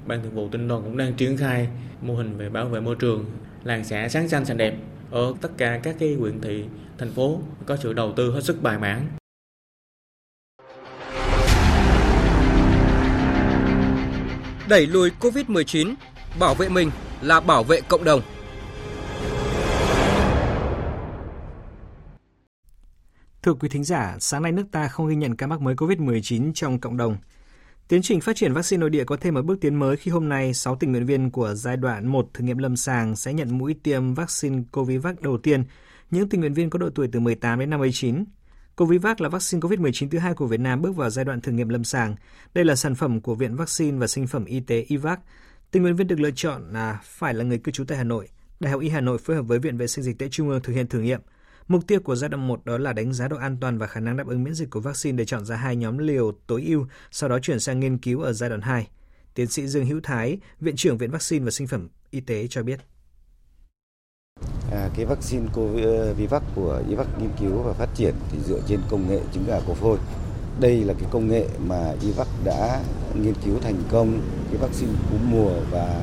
Ban 0.06 0.24
Thường 0.24 0.36
vụ 0.36 0.50
tỉnh 0.50 0.68
đoàn 0.68 0.82
cũng 0.84 0.98
đang 0.98 1.14
triển 1.14 1.38
khai 1.38 1.68
mô 2.02 2.16
hình 2.16 2.38
về 2.38 2.50
bảo 2.50 2.66
vệ 2.66 2.80
môi 2.80 2.96
trường, 2.96 3.26
làng 3.64 3.84
xã 3.84 4.10
sáng 4.10 4.28
xanh 4.28 4.46
sạch 4.46 4.58
đẹp 4.58 4.76
ở 5.12 5.34
tất 5.42 5.58
cả 5.58 5.80
các 5.84 5.96
cái 6.00 6.14
huyện 6.14 6.42
thị, 6.42 6.64
thành 6.98 7.14
phố 7.14 7.40
có 7.66 7.78
sự 7.78 7.94
đầu 7.94 8.14
tư 8.16 8.32
hết 8.34 8.44
sức 8.44 8.62
bài 8.62 8.78
bản. 8.78 9.08
Đẩy 14.70 14.88
lùi 14.88 15.12
Covid-19, 15.20 15.96
bảo 16.40 16.56
vệ 16.56 16.70
mình 16.70 16.92
là 17.22 17.40
bảo 17.40 17.64
vệ 17.64 17.82
cộng 17.82 18.04
đồng. 18.04 18.22
Thưa 23.42 23.54
quý 23.54 23.70
thính 23.70 23.84
giả, 23.84 24.18
sáng 24.20 24.44
nay 24.44 24.52
nước 24.52 24.66
ta 24.72 24.88
không 24.88 25.08
ghi 25.08 25.16
nhận 25.16 25.36
ca 25.36 25.48
mắc 25.48 25.62
mới 25.62 25.76
COVID-19 25.76 26.52
trong 26.54 26.80
cộng 26.80 26.98
đồng. 26.98 27.18
Tiến 27.88 28.02
trình 28.02 28.22
phát 28.22 28.36
triển 28.36 28.54
vaccine 28.54 28.80
nội 28.80 28.90
địa 28.90 29.04
có 29.04 29.18
thêm 29.22 29.34
một 29.34 29.46
bước 29.46 29.62
tiến 29.62 29.76
mới 29.76 29.98
khi 29.98 30.12
hôm 30.12 30.30
nay 30.30 30.54
6 30.54 30.76
tình 30.76 30.92
nguyện 30.92 31.06
viên 31.06 31.32
của 31.32 31.54
giai 31.54 31.78
đoạn 31.78 32.08
1 32.08 32.30
thử 32.34 32.44
nghiệm 32.44 32.58
lâm 32.58 32.76
sàng 32.76 33.16
sẽ 33.16 33.34
nhận 33.34 33.58
mũi 33.58 33.76
tiêm 33.84 34.14
vaccine 34.14 34.64
Covivac 34.72 35.22
đầu 35.22 35.38
tiên. 35.38 35.64
Những 36.12 36.30
tình 36.30 36.42
nguyện 36.42 36.54
viên 36.54 36.70
có 36.70 36.80
độ 36.80 36.90
tuổi 36.96 37.10
từ 37.12 37.20
18 37.20 37.60
đến 37.60 37.70
59. 37.70 38.24
Covivac 38.76 39.22
là 39.22 39.30
vaccine 39.30 39.62
COVID-19 39.62 40.10
thứ 40.10 40.18
hai 40.18 40.34
của 40.34 40.48
Việt 40.48 40.60
Nam 40.60 40.82
bước 40.82 40.96
vào 40.96 41.10
giai 41.10 41.26
đoạn 41.26 41.42
thử 41.42 41.52
nghiệm 41.52 41.70
lâm 41.70 41.84
sàng. 41.84 42.16
Đây 42.54 42.66
là 42.66 42.76
sản 42.76 42.96
phẩm 42.96 43.22
của 43.22 43.36
Viện 43.36 43.56
Vaccine 43.56 43.98
và 43.98 44.08
Sinh 44.08 44.28
phẩm 44.28 44.46
Y 44.46 44.60
tế 44.60 44.82
IVAC. 44.82 45.20
Tình 45.72 45.84
nguyện 45.84 45.96
viên 45.96 46.08
được 46.08 46.20
lựa 46.20 46.32
chọn 46.36 46.74
là 46.74 47.00
phải 47.04 47.34
là 47.34 47.44
người 47.44 47.58
cư 47.58 47.72
trú 47.72 47.84
tại 47.84 47.98
Hà 47.98 48.04
Nội. 48.04 48.30
Đại 48.60 48.72
học 48.72 48.82
Y 48.82 48.90
Hà 48.90 49.02
Nội 49.02 49.18
phối 49.18 49.36
hợp 49.36 49.44
với 49.44 49.60
Viện 49.60 49.78
Vệ 49.78 49.88
sinh 49.88 50.04
Dịch 50.04 50.20
tễ 50.20 50.28
Trung 50.32 50.50
ương 50.50 50.62
thực 50.62 50.74
hiện 50.74 50.88
thử 50.88 51.00
nghiệm– 51.00 51.22
Mục 51.68 51.88
tiêu 51.88 52.00
của 52.00 52.16
giai 52.16 52.30
đoạn 52.30 52.48
1 52.48 52.66
đó 52.66 52.78
là 52.78 52.94
đánh 52.94 53.14
giá 53.14 53.28
độ 53.28 53.38
an 53.38 53.58
toàn 53.62 53.78
và 53.78 53.88
khả 53.88 54.00
năng 54.00 54.18
đáp 54.18 54.28
ứng 54.28 54.44
miễn 54.44 54.54
dịch 54.54 54.70
của 54.70 54.80
vaccine 54.80 55.18
để 55.18 55.26
chọn 55.26 55.46
ra 55.46 55.56
hai 55.56 55.76
nhóm 55.76 55.98
liều 55.98 56.32
tối 56.48 56.64
ưu, 56.68 56.88
sau 57.12 57.30
đó 57.30 57.40
chuyển 57.40 57.60
sang 57.60 57.80
nghiên 57.80 57.98
cứu 57.98 58.22
ở 58.22 58.34
giai 58.34 58.50
đoạn 58.50 58.62
2. 58.62 58.88
Tiến 59.34 59.48
sĩ 59.48 59.68
Dương 59.68 59.86
Hữu 59.86 60.00
Thái, 60.04 60.40
Viện 60.60 60.76
trưởng 60.76 60.98
Viện 60.98 61.12
Vaccine 61.12 61.46
và 61.46 61.52
Sinh 61.52 61.68
phẩm 61.68 61.90
Y 62.12 62.20
tế 62.20 62.48
cho 62.48 62.64
biết. 62.64 62.80
À, 64.72 64.90
cái 64.96 65.06
vaccine 65.06 65.48
Covivac 65.54 66.44
ờ, 66.44 66.52
của 66.56 66.82
Ivac 66.90 67.08
nghiên 67.20 67.30
cứu 67.40 67.62
và 67.64 67.74
phát 67.74 67.90
triển 67.96 68.14
thì 68.32 68.38
dựa 68.48 68.60
trên 68.68 68.80
công 68.90 69.10
nghệ 69.10 69.20
trứng 69.34 69.46
gà 69.48 69.60
cổ 69.68 69.74
phôi. 69.74 69.98
Đây 70.60 70.84
là 70.84 70.94
cái 70.94 71.10
công 71.12 71.28
nghệ 71.28 71.46
mà 71.68 71.94
Ivac 72.02 72.28
đã 72.44 72.82
nghiên 73.22 73.34
cứu 73.46 73.56
thành 73.64 73.76
công 73.92 74.22
cái 74.52 74.58
vaccine 74.58 74.92
cúm 75.12 75.32
mùa 75.32 75.52
và 75.72 76.02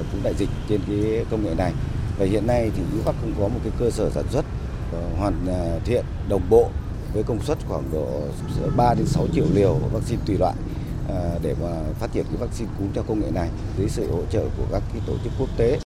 uh, 0.00 0.06
cúm 0.12 0.22
đại 0.22 0.34
dịch 0.38 0.48
trên 0.68 0.80
cái 0.88 1.24
công 1.30 1.44
nghệ 1.44 1.54
này. 1.58 1.72
Và 2.18 2.26
hiện 2.26 2.46
nay 2.46 2.70
thì 2.76 2.82
Ivac 2.92 3.14
cũng 3.22 3.32
có 3.38 3.48
một 3.48 3.60
cái 3.64 3.72
cơ 3.78 3.90
sở 3.90 4.10
sản 4.10 4.24
xuất 4.30 4.44
ờ, 4.92 5.00
hoàn 5.18 5.46
thiện 5.84 6.04
đồng 6.28 6.42
bộ 6.50 6.68
với 7.14 7.22
công 7.22 7.42
suất 7.42 7.58
khoảng 7.68 7.84
độ 7.92 8.06
3 8.76 8.94
đến 8.94 9.06
6 9.06 9.26
triệu 9.34 9.44
liều 9.54 9.74
vaccine 9.92 10.22
tùy 10.26 10.36
loại 10.38 10.54
để 11.42 11.54
mà 11.62 11.68
phát 12.00 12.12
triển 12.12 12.24
cái 12.24 12.36
vaccine 12.36 12.70
cúm 12.78 12.88
theo 12.94 13.04
công 13.08 13.20
nghệ 13.20 13.30
này 13.30 13.48
dưới 13.78 13.88
sự 13.88 14.10
hỗ 14.12 14.22
trợ 14.30 14.44
của 14.58 14.64
các 14.72 14.82
cái 14.92 15.02
tổ 15.06 15.12
chức 15.24 15.32
quốc 15.38 15.48
tế. 15.56 15.83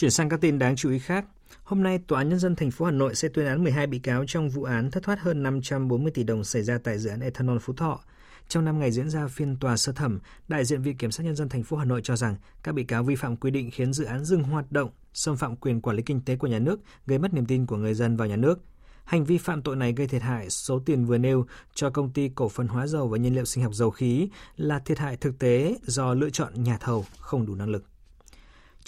Chuyển 0.00 0.10
sang 0.10 0.28
các 0.28 0.40
tin 0.40 0.58
đáng 0.58 0.76
chú 0.76 0.90
ý 0.90 0.98
khác, 0.98 1.24
hôm 1.64 1.82
nay 1.82 1.98
Tòa 2.06 2.18
án 2.20 2.28
Nhân 2.28 2.38
dân 2.38 2.56
thành 2.56 2.70
phố 2.70 2.84
Hà 2.84 2.90
Nội 2.90 3.14
sẽ 3.14 3.28
tuyên 3.28 3.46
án 3.46 3.62
12 3.64 3.86
bị 3.86 3.98
cáo 3.98 4.24
trong 4.26 4.48
vụ 4.48 4.62
án 4.62 4.90
thất 4.90 5.02
thoát 5.02 5.20
hơn 5.20 5.42
540 5.42 6.12
tỷ 6.14 6.24
đồng 6.24 6.44
xảy 6.44 6.62
ra 6.62 6.78
tại 6.78 6.98
dự 6.98 7.10
án 7.10 7.20
Ethanol 7.20 7.58
Phú 7.58 7.72
Thọ. 7.72 8.00
Trong 8.48 8.64
năm 8.64 8.78
ngày 8.78 8.90
diễn 8.90 9.10
ra 9.10 9.28
phiên 9.28 9.56
tòa 9.56 9.76
sơ 9.76 9.92
thẩm, 9.92 10.18
đại 10.48 10.64
diện 10.64 10.82
Viện 10.82 10.96
Kiểm 10.96 11.10
sát 11.10 11.24
Nhân 11.24 11.36
dân 11.36 11.48
thành 11.48 11.62
phố 11.62 11.76
Hà 11.76 11.84
Nội 11.84 12.00
cho 12.04 12.16
rằng 12.16 12.36
các 12.62 12.74
bị 12.74 12.84
cáo 12.84 13.02
vi 13.02 13.16
phạm 13.16 13.36
quy 13.36 13.50
định 13.50 13.70
khiến 13.70 13.92
dự 13.92 14.04
án 14.04 14.24
dừng 14.24 14.42
hoạt 14.42 14.72
động, 14.72 14.90
xâm 15.14 15.36
phạm 15.36 15.56
quyền 15.56 15.80
quản 15.80 15.96
lý 15.96 16.02
kinh 16.02 16.20
tế 16.20 16.36
của 16.36 16.46
nhà 16.46 16.58
nước, 16.58 16.80
gây 17.06 17.18
mất 17.18 17.34
niềm 17.34 17.46
tin 17.46 17.66
của 17.66 17.76
người 17.76 17.94
dân 17.94 18.16
vào 18.16 18.28
nhà 18.28 18.36
nước. 18.36 18.60
Hành 19.04 19.24
vi 19.24 19.38
phạm 19.38 19.62
tội 19.62 19.76
này 19.76 19.92
gây 19.92 20.06
thiệt 20.06 20.22
hại 20.22 20.50
số 20.50 20.78
tiền 20.78 21.04
vừa 21.04 21.18
nêu 21.18 21.46
cho 21.74 21.90
công 21.90 22.12
ty 22.12 22.28
cổ 22.34 22.48
phần 22.48 22.68
hóa 22.68 22.86
dầu 22.86 23.08
và 23.08 23.18
nhiên 23.18 23.34
liệu 23.34 23.44
sinh 23.44 23.64
học 23.64 23.74
dầu 23.74 23.90
khí 23.90 24.28
là 24.56 24.78
thiệt 24.78 24.98
hại 24.98 25.16
thực 25.16 25.38
tế 25.38 25.76
do 25.82 26.14
lựa 26.14 26.30
chọn 26.30 26.62
nhà 26.62 26.78
thầu 26.80 27.04
không 27.18 27.46
đủ 27.46 27.54
năng 27.54 27.68
lực. 27.68 27.89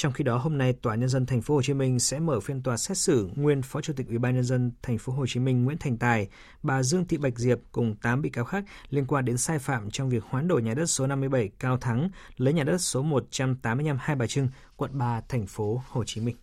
Trong 0.02 0.12
khi 0.12 0.24
đó, 0.24 0.38
hôm 0.38 0.58
nay 0.58 0.72
Tòa 0.72 0.94
nhân 0.94 1.08
dân 1.08 1.26
thành 1.26 1.42
phố 1.42 1.54
Hồ 1.54 1.62
Chí 1.62 1.74
Minh 1.74 1.98
sẽ 1.98 2.20
mở 2.20 2.40
phiên 2.40 2.62
tòa 2.62 2.76
xét 2.76 2.98
xử 2.98 3.30
nguyên 3.34 3.62
Phó 3.62 3.80
Chủ 3.80 3.92
tịch 3.96 4.08
Ủy 4.08 4.18
ban 4.18 4.34
nhân 4.34 4.44
dân 4.44 4.72
thành 4.82 4.98
phố 4.98 5.12
Hồ 5.12 5.26
Chí 5.26 5.40
Minh 5.40 5.64
Nguyễn 5.64 5.78
Thành 5.78 5.98
Tài, 5.98 6.28
bà 6.62 6.82
Dương 6.82 7.04
Thị 7.04 7.16
Bạch 7.18 7.38
Diệp 7.38 7.58
cùng 7.72 7.96
8 8.02 8.22
bị 8.22 8.30
cáo 8.30 8.44
khác 8.44 8.64
liên 8.90 9.06
quan 9.06 9.24
đến 9.24 9.38
sai 9.38 9.58
phạm 9.58 9.90
trong 9.90 10.08
việc 10.08 10.24
hoán 10.24 10.48
đổi 10.48 10.62
nhà 10.62 10.74
đất 10.74 10.86
số 10.86 11.06
57 11.06 11.50
Cao 11.58 11.76
Thắng 11.76 12.08
lấy 12.36 12.54
nhà 12.54 12.64
đất 12.64 12.78
số 12.78 13.02
185 13.02 13.96
Hai 14.00 14.16
Bà 14.16 14.26
Trưng, 14.26 14.48
quận 14.76 14.90
3, 14.98 15.20
thành 15.28 15.46
phố 15.46 15.82
Hồ 15.88 16.04
Chí 16.04 16.20
Minh. 16.20 16.36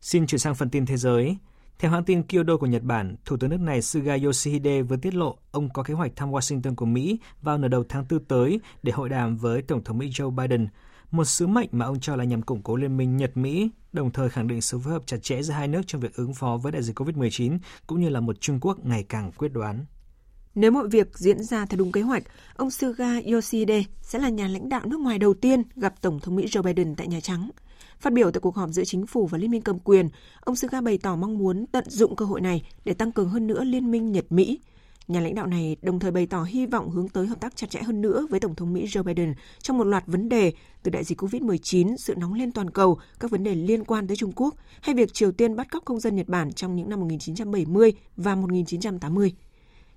Xin 0.00 0.26
chuyển 0.26 0.38
sang 0.38 0.54
phần 0.54 0.70
tin 0.70 0.86
thế 0.86 0.96
giới. 0.96 1.36
Theo 1.80 1.90
hãng 1.90 2.04
tin 2.04 2.22
Kyodo 2.22 2.56
của 2.56 2.66
Nhật 2.66 2.82
Bản, 2.82 3.16
Thủ 3.24 3.36
tướng 3.36 3.50
nước 3.50 3.60
này 3.60 3.82
Suga 3.82 4.16
Yoshihide 4.24 4.82
vừa 4.82 4.96
tiết 4.96 5.14
lộ 5.14 5.38
ông 5.50 5.68
có 5.72 5.82
kế 5.82 5.94
hoạch 5.94 6.16
thăm 6.16 6.32
Washington 6.32 6.74
của 6.74 6.86
Mỹ 6.86 7.18
vào 7.42 7.58
nửa 7.58 7.68
đầu 7.68 7.84
tháng 7.88 8.04
4 8.10 8.24
tới 8.24 8.60
để 8.82 8.92
hội 8.92 9.08
đàm 9.08 9.36
với 9.36 9.62
Tổng 9.62 9.84
thống 9.84 9.98
Mỹ 9.98 10.10
Joe 10.10 10.30
Biden, 10.30 10.68
một 11.10 11.24
sứ 11.24 11.46
mệnh 11.46 11.68
mà 11.72 11.86
ông 11.86 12.00
cho 12.00 12.16
là 12.16 12.24
nhằm 12.24 12.42
củng 12.42 12.62
cố 12.62 12.76
liên 12.76 12.96
minh 12.96 13.16
Nhật-Mỹ, 13.16 13.70
đồng 13.92 14.10
thời 14.10 14.28
khẳng 14.28 14.48
định 14.48 14.60
sự 14.60 14.78
phối 14.78 14.92
hợp 14.92 15.02
chặt 15.06 15.16
chẽ 15.22 15.42
giữa 15.42 15.54
hai 15.54 15.68
nước 15.68 15.82
trong 15.86 16.00
việc 16.00 16.14
ứng 16.14 16.34
phó 16.34 16.56
với 16.56 16.72
đại 16.72 16.82
dịch 16.82 16.98
COVID-19, 16.98 17.58
cũng 17.86 18.00
như 18.00 18.08
là 18.08 18.20
một 18.20 18.40
Trung 18.40 18.58
Quốc 18.60 18.84
ngày 18.84 19.04
càng 19.08 19.32
quyết 19.32 19.52
đoán. 19.52 19.84
Nếu 20.54 20.70
mọi 20.70 20.88
việc 20.88 21.18
diễn 21.18 21.42
ra 21.42 21.66
theo 21.66 21.78
đúng 21.78 21.92
kế 21.92 22.02
hoạch, 22.02 22.22
ông 22.56 22.70
Suga 22.70 23.20
Yoshihide 23.32 23.82
sẽ 24.02 24.18
là 24.18 24.28
nhà 24.28 24.48
lãnh 24.48 24.68
đạo 24.68 24.82
nước 24.86 25.00
ngoài 25.00 25.18
đầu 25.18 25.34
tiên 25.34 25.62
gặp 25.76 25.94
Tổng 26.00 26.20
thống 26.20 26.36
Mỹ 26.36 26.46
Joe 26.46 26.62
Biden 26.62 26.94
tại 26.94 27.06
Nhà 27.06 27.20
Trắng. 27.20 27.50
Phát 28.00 28.12
biểu 28.12 28.30
tại 28.30 28.40
cuộc 28.40 28.56
họp 28.56 28.70
giữa 28.70 28.84
chính 28.84 29.06
phủ 29.06 29.26
và 29.26 29.38
liên 29.38 29.50
minh 29.50 29.62
cầm 29.62 29.78
quyền, 29.78 30.08
ông 30.40 30.56
Suga 30.56 30.80
bày 30.80 30.98
tỏ 30.98 31.16
mong 31.16 31.38
muốn 31.38 31.66
tận 31.66 31.84
dụng 31.88 32.16
cơ 32.16 32.24
hội 32.24 32.40
này 32.40 32.62
để 32.84 32.94
tăng 32.94 33.12
cường 33.12 33.28
hơn 33.28 33.46
nữa 33.46 33.64
liên 33.64 33.90
minh 33.90 34.12
Nhật-Mỹ. 34.12 34.60
Nhà 35.08 35.20
lãnh 35.20 35.34
đạo 35.34 35.46
này 35.46 35.76
đồng 35.82 35.98
thời 35.98 36.10
bày 36.10 36.26
tỏ 36.26 36.42
hy 36.42 36.66
vọng 36.66 36.90
hướng 36.90 37.08
tới 37.08 37.26
hợp 37.26 37.40
tác 37.40 37.56
chặt 37.56 37.70
chẽ 37.70 37.82
hơn 37.82 38.00
nữa 38.00 38.26
với 38.30 38.40
Tổng 38.40 38.54
thống 38.54 38.72
Mỹ 38.72 38.86
Joe 38.86 39.02
Biden 39.02 39.34
trong 39.62 39.78
một 39.78 39.84
loạt 39.84 40.06
vấn 40.06 40.28
đề 40.28 40.52
từ 40.82 40.90
đại 40.90 41.04
dịch 41.04 41.22
COVID-19, 41.22 41.96
sự 41.96 42.14
nóng 42.14 42.34
lên 42.34 42.52
toàn 42.52 42.70
cầu, 42.70 42.98
các 43.20 43.30
vấn 43.30 43.44
đề 43.44 43.54
liên 43.54 43.84
quan 43.84 44.06
tới 44.06 44.16
Trung 44.16 44.32
Quốc 44.36 44.54
hay 44.80 44.94
việc 44.94 45.14
Triều 45.14 45.32
Tiên 45.32 45.56
bắt 45.56 45.70
cóc 45.70 45.84
công 45.84 46.00
dân 46.00 46.16
Nhật 46.16 46.28
Bản 46.28 46.52
trong 46.52 46.76
những 46.76 46.88
năm 46.88 47.00
1970 47.00 47.92
và 48.16 48.34
1980. 48.34 49.32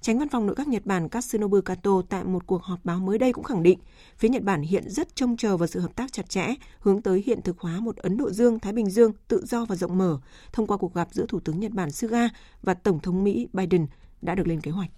Tránh 0.04 0.20
văn 0.20 0.30
phòng 0.30 0.46
nội 0.46 0.56
các 0.56 0.68
Nhật 0.68 0.86
Bản 0.86 1.10
Katsunobu 1.10 1.62
Kato 1.62 2.02
tại 2.10 2.24
một 2.24 2.48
cuộc 2.48 2.64
họp 2.64 2.86
báo 2.86 3.00
mới 3.00 3.18
đây 3.18 3.34
cũng 3.34 3.44
khẳng 3.44 3.64
định, 3.64 3.80
phía 4.18 4.30
Nhật 4.30 4.44
Bản 4.44 4.62
hiện 4.62 4.90
rất 4.90 5.16
trông 5.16 5.38
chờ 5.38 5.58
vào 5.58 5.68
sự 5.68 5.80
hợp 5.80 5.96
tác 5.96 6.14
chặt 6.14 6.30
chẽ, 6.30 6.54
hướng 6.80 7.02
tới 7.02 7.24
hiện 7.26 7.42
thực 7.42 7.60
hóa 7.60 7.80
một 7.80 7.98
Ấn 7.98 8.18
Độ 8.18 8.32
Dương-Thái 8.32 8.74
Bình 8.74 8.90
Dương 8.90 9.12
tự 9.28 9.46
do 9.46 9.66
và 9.66 9.76
rộng 9.76 9.98
mở 9.98 10.20
thông 10.54 10.68
qua 10.68 10.78
cuộc 10.78 10.94
gặp 10.94 11.08
giữa 11.12 11.26
Thủ 11.30 11.40
tướng 11.40 11.60
Nhật 11.60 11.72
Bản 11.72 11.92
Suga 11.92 12.30
và 12.62 12.74
Tổng 12.74 13.00
thống 13.00 13.24
Mỹ 13.24 13.48
Biden 13.54 13.88
đã 14.22 14.36
được 14.36 14.48
lên 14.48 14.62
kế 14.62 14.72
hoạch. 14.72 14.90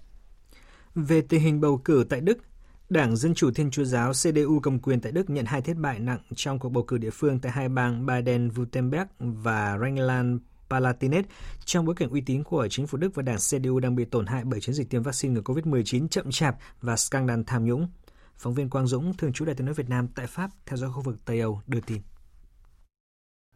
Về 0.95 1.21
tình 1.21 1.41
hình 1.41 1.61
bầu 1.61 1.77
cử 1.77 2.05
tại 2.09 2.21
Đức, 2.21 2.37
Đảng 2.89 3.15
Dân 3.15 3.33
Chủ 3.33 3.51
Thiên 3.51 3.71
Chúa 3.71 3.83
Giáo 3.83 4.11
CDU 4.13 4.59
cầm 4.63 4.79
quyền 4.79 5.01
tại 5.01 5.11
Đức 5.11 5.29
nhận 5.29 5.45
hai 5.45 5.61
thất 5.61 5.77
bại 5.77 5.99
nặng 5.99 6.19
trong 6.35 6.59
cuộc 6.59 6.69
bầu 6.69 6.83
cử 6.83 6.97
địa 6.97 7.09
phương 7.09 7.39
tại 7.39 7.51
hai 7.51 7.69
bang 7.69 8.05
Baden-Württemberg 8.05 9.05
và 9.19 9.77
Rheinland. 9.81 10.41
Palatinate 10.69 11.27
trong 11.65 11.85
bối 11.85 11.95
cảnh 11.95 12.09
uy 12.09 12.21
tín 12.21 12.43
của 12.43 12.67
chính 12.67 12.87
phủ 12.87 12.97
Đức 12.97 13.15
và 13.15 13.23
đảng 13.23 13.37
CDU 13.37 13.79
đang 13.79 13.95
bị 13.95 14.05
tổn 14.05 14.25
hại 14.25 14.43
bởi 14.45 14.61
chiến 14.61 14.75
dịch 14.75 14.89
tiêm 14.89 15.03
vaccine 15.03 15.33
ngừa 15.33 15.41
COVID-19 15.41 16.07
chậm 16.07 16.31
chạp 16.31 16.55
và 16.81 16.95
scandal 16.95 17.41
tham 17.47 17.65
nhũng. 17.65 17.87
Phóng 18.37 18.53
viên 18.53 18.69
Quang 18.69 18.87
Dũng, 18.87 19.13
thường 19.17 19.33
trú 19.33 19.45
Đại 19.45 19.55
tiếng 19.55 19.65
nói 19.65 19.73
Việt 19.73 19.89
Nam 19.89 20.07
tại 20.15 20.27
Pháp, 20.27 20.49
theo 20.65 20.77
dõi 20.77 20.91
khu 20.91 21.01
vực 21.01 21.15
Tây 21.25 21.39
Âu, 21.39 21.61
đưa 21.67 21.79
tin. 21.79 22.01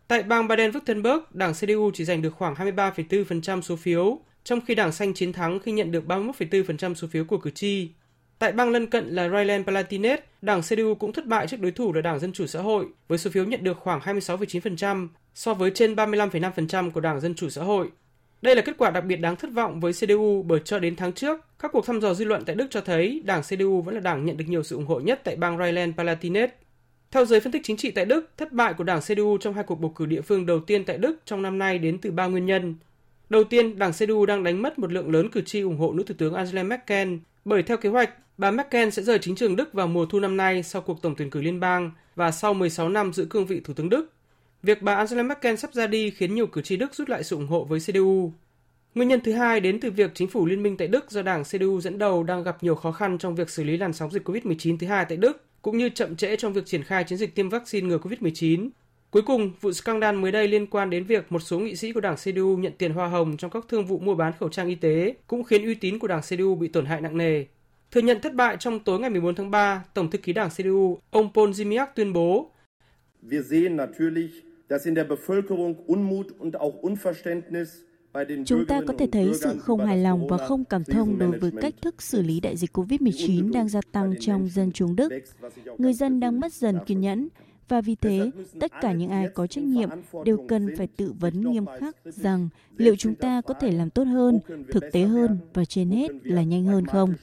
Tại 0.07 0.23
bang 0.23 0.47
Baden-Württemberg, 0.47 1.19
đảng 1.31 1.53
CDU 1.53 1.91
chỉ 1.93 2.05
giành 2.05 2.21
được 2.21 2.33
khoảng 2.37 2.53
23,4% 2.53 3.61
số 3.61 3.75
phiếu, 3.75 4.19
trong 4.43 4.61
khi 4.65 4.75
đảng 4.75 4.91
xanh 4.91 5.13
chiến 5.13 5.33
thắng 5.33 5.59
khi 5.59 5.71
nhận 5.71 5.91
được 5.91 6.03
31,4% 6.07 6.93
số 6.93 7.07
phiếu 7.07 7.25
của 7.25 7.37
cử 7.37 7.49
tri. 7.49 7.91
Tại 8.39 8.51
bang 8.51 8.69
lân 8.69 8.87
cận 8.87 9.07
là 9.09 9.27
Rhineland-Palatinate, 9.27 10.17
đảng 10.41 10.61
CDU 10.61 10.95
cũng 10.95 11.13
thất 11.13 11.25
bại 11.25 11.47
trước 11.47 11.59
đối 11.59 11.71
thủ 11.71 11.93
là 11.93 12.01
Đảng 12.01 12.19
Dân 12.19 12.33
Chủ 12.33 12.47
Xã 12.47 12.61
hội 12.61 12.85
với 13.07 13.17
số 13.17 13.31
phiếu 13.31 13.45
nhận 13.45 13.63
được 13.63 13.77
khoảng 13.77 13.99
26,9% 13.99 15.07
so 15.33 15.53
với 15.53 15.71
trên 15.75 15.95
35,5% 15.95 16.91
của 16.91 16.99
Đảng 16.99 17.19
Dân 17.19 17.35
Chủ 17.35 17.49
Xã 17.49 17.63
hội. 17.63 17.89
Đây 18.41 18.55
là 18.55 18.61
kết 18.61 18.77
quả 18.77 18.89
đặc 18.89 19.05
biệt 19.05 19.15
đáng 19.15 19.35
thất 19.35 19.51
vọng 19.53 19.79
với 19.79 19.93
CDU 19.93 20.43
bởi 20.47 20.59
cho 20.65 20.79
đến 20.79 20.95
tháng 20.95 21.13
trước, 21.13 21.39
các 21.59 21.71
cuộc 21.71 21.85
thăm 21.85 22.01
dò 22.01 22.13
dư 22.13 22.25
luận 22.25 22.43
tại 22.45 22.55
Đức 22.55 22.67
cho 22.69 22.81
thấy 22.81 23.21
đảng 23.25 23.41
CDU 23.41 23.81
vẫn 23.81 23.95
là 23.95 24.01
đảng 24.01 24.25
nhận 24.25 24.37
được 24.37 24.45
nhiều 24.47 24.63
sự 24.63 24.75
ủng 24.75 24.85
hộ 24.85 24.99
nhất 24.99 25.21
tại 25.23 25.35
bang 25.35 25.57
Rhineland-Palatinate. 25.57 26.47
Theo 27.11 27.25
giới 27.25 27.39
phân 27.39 27.51
tích 27.51 27.61
chính 27.65 27.77
trị 27.77 27.91
tại 27.91 28.05
Đức, 28.05 28.29
thất 28.37 28.51
bại 28.51 28.73
của 28.73 28.83
đảng 28.83 29.01
CDU 29.01 29.37
trong 29.37 29.53
hai 29.53 29.63
cuộc 29.63 29.79
bầu 29.79 29.91
cử 29.95 30.05
địa 30.05 30.21
phương 30.21 30.45
đầu 30.45 30.59
tiên 30.59 30.85
tại 30.85 30.97
Đức 30.97 31.19
trong 31.25 31.41
năm 31.41 31.57
nay 31.57 31.79
đến 31.79 31.97
từ 31.97 32.11
ba 32.11 32.27
nguyên 32.27 32.45
nhân. 32.45 32.75
Đầu 33.29 33.43
tiên, 33.43 33.79
đảng 33.79 33.93
CDU 33.93 34.25
đang 34.25 34.43
đánh 34.43 34.61
mất 34.61 34.79
một 34.79 34.91
lượng 34.91 35.11
lớn 35.11 35.29
cử 35.29 35.41
tri 35.41 35.61
ủng 35.61 35.77
hộ 35.77 35.93
nữ 35.93 36.03
thủ 36.03 36.15
tướng 36.17 36.33
Angela 36.33 36.63
Merkel 36.63 37.17
bởi 37.45 37.63
theo 37.63 37.77
kế 37.77 37.89
hoạch, 37.89 38.09
bà 38.37 38.51
Merkel 38.51 38.89
sẽ 38.89 39.01
rời 39.01 39.19
chính 39.19 39.35
trường 39.35 39.55
Đức 39.55 39.73
vào 39.73 39.87
mùa 39.87 40.05
thu 40.05 40.19
năm 40.19 40.37
nay 40.37 40.63
sau 40.63 40.81
cuộc 40.81 41.01
tổng 41.01 41.15
tuyển 41.17 41.29
cử 41.29 41.41
liên 41.41 41.59
bang 41.59 41.91
và 42.15 42.31
sau 42.31 42.53
16 42.53 42.89
năm 42.89 43.13
giữ 43.13 43.25
cương 43.25 43.45
vị 43.45 43.59
thủ 43.59 43.73
tướng 43.73 43.89
Đức. 43.89 44.13
Việc 44.63 44.81
bà 44.81 44.95
Angela 44.95 45.23
Merkel 45.23 45.55
sắp 45.55 45.73
ra 45.73 45.87
đi 45.87 46.11
khiến 46.11 46.35
nhiều 46.35 46.47
cử 46.47 46.61
tri 46.61 46.77
Đức 46.77 46.95
rút 46.95 47.09
lại 47.09 47.23
sự 47.23 47.35
ủng 47.35 47.47
hộ 47.47 47.63
với 47.63 47.79
CDU. 47.79 48.31
Nguyên 48.95 49.09
nhân 49.09 49.21
thứ 49.23 49.33
hai 49.33 49.59
đến 49.59 49.79
từ 49.79 49.91
việc 49.91 50.11
chính 50.15 50.27
phủ 50.27 50.45
liên 50.45 50.63
minh 50.63 50.77
tại 50.77 50.87
Đức 50.87 51.11
do 51.11 51.21
đảng 51.21 51.43
CDU 51.43 51.81
dẫn 51.81 51.97
đầu 51.97 52.23
đang 52.23 52.43
gặp 52.43 52.63
nhiều 52.63 52.75
khó 52.75 52.91
khăn 52.91 53.17
trong 53.17 53.35
việc 53.35 53.49
xử 53.49 53.63
lý 53.63 53.77
làn 53.77 53.93
sóng 53.93 54.11
dịch 54.11 54.29
COVID-19 54.29 54.77
thứ 54.77 54.87
hai 54.87 55.05
tại 55.05 55.17
Đức, 55.17 55.43
cũng 55.61 55.77
như 55.77 55.89
chậm 55.89 56.15
trễ 56.15 56.35
trong 56.35 56.53
việc 56.53 56.65
triển 56.65 56.83
khai 56.83 57.03
chiến 57.03 57.17
dịch 57.17 57.35
tiêm 57.35 57.49
vaccine 57.49 57.87
ngừa 57.87 57.97
COVID-19. 57.97 58.69
Cuối 59.11 59.21
cùng, 59.21 59.51
vụ 59.61 59.71
scandal 59.71 60.15
mới 60.15 60.31
đây 60.31 60.47
liên 60.47 60.67
quan 60.67 60.89
đến 60.89 61.03
việc 61.03 61.31
một 61.31 61.39
số 61.39 61.59
nghị 61.59 61.75
sĩ 61.75 61.91
của 61.91 61.99
đảng 61.99 62.15
CDU 62.15 62.57
nhận 62.57 62.73
tiền 62.77 62.93
hoa 62.93 63.07
hồng 63.07 63.37
trong 63.37 63.51
các 63.51 63.65
thương 63.69 63.85
vụ 63.85 63.99
mua 63.99 64.15
bán 64.15 64.33
khẩu 64.39 64.49
trang 64.49 64.67
y 64.67 64.75
tế 64.75 65.15
cũng 65.27 65.43
khiến 65.43 65.65
uy 65.65 65.75
tín 65.75 65.99
của 65.99 66.07
đảng 66.07 66.21
CDU 66.21 66.55
bị 66.55 66.67
tổn 66.67 66.85
hại 66.85 67.01
nặng 67.01 67.17
nề. 67.17 67.45
Thừa 67.91 68.01
nhận 68.01 68.21
thất 68.21 68.33
bại 68.33 68.57
trong 68.59 68.79
tối 68.79 68.99
ngày 68.99 69.09
14 69.09 69.35
tháng 69.35 69.51
3, 69.51 69.83
Tổng 69.93 70.11
thư 70.11 70.17
ký 70.17 70.33
đảng 70.33 70.49
CDU, 70.49 70.99
ông 71.09 71.33
Paul 71.33 71.49
Ziemiak 71.49 71.87
tuyên 71.95 72.13
bố 72.13 72.51
dass 74.69 74.85
in 74.85 74.95
der 74.95 75.07
Bevölkerung 75.07 75.75
Unmut 75.87 76.27
und 76.39 76.55
auch 76.55 76.75
Unverständnis 76.81 77.69
Chúng 78.45 78.65
ta 78.65 78.81
có 78.87 78.93
thể 78.97 79.07
thấy 79.11 79.31
sự 79.33 79.59
không 79.59 79.85
hài 79.85 79.97
lòng 79.97 80.27
và 80.27 80.37
không 80.37 80.65
cảm 80.65 80.83
thông 80.83 81.19
đối 81.19 81.39
với 81.39 81.51
cách 81.61 81.73
thức 81.81 82.01
xử 82.01 82.21
lý 82.21 82.39
đại 82.39 82.57
dịch 82.57 82.77
COVID-19 82.77 83.51
đang 83.51 83.69
gia 83.69 83.81
tăng 83.91 84.13
trong 84.19 84.49
dân 84.49 84.71
chúng 84.71 84.95
Đức. 84.95 85.09
Người 85.77 85.93
dân 85.93 86.19
đang 86.19 86.39
mất 86.39 86.53
dần 86.53 86.79
kiên 86.85 87.01
nhẫn 87.01 87.27
và 87.69 87.81
vì 87.81 87.95
thế, 87.95 88.31
tất 88.59 88.71
cả 88.81 88.93
những 88.93 89.09
ai 89.09 89.27
có 89.33 89.47
trách 89.47 89.63
nhiệm 89.63 89.89
đều 90.25 90.45
cần 90.47 90.75
phải 90.77 90.87
tự 90.87 91.13
vấn 91.19 91.51
nghiêm 91.51 91.65
khắc 91.79 91.95
rằng 92.05 92.49
liệu 92.77 92.95
chúng 92.95 93.15
ta 93.15 93.41
có 93.41 93.53
thể 93.53 93.71
làm 93.71 93.89
tốt 93.89 94.03
hơn, 94.03 94.39
thực 94.71 94.83
tế 94.91 95.01
hơn 95.01 95.39
và 95.53 95.65
trên 95.65 95.89
hết 95.89 96.11
là 96.23 96.43
nhanh 96.43 96.65
hơn 96.65 96.85
không. 96.85 97.13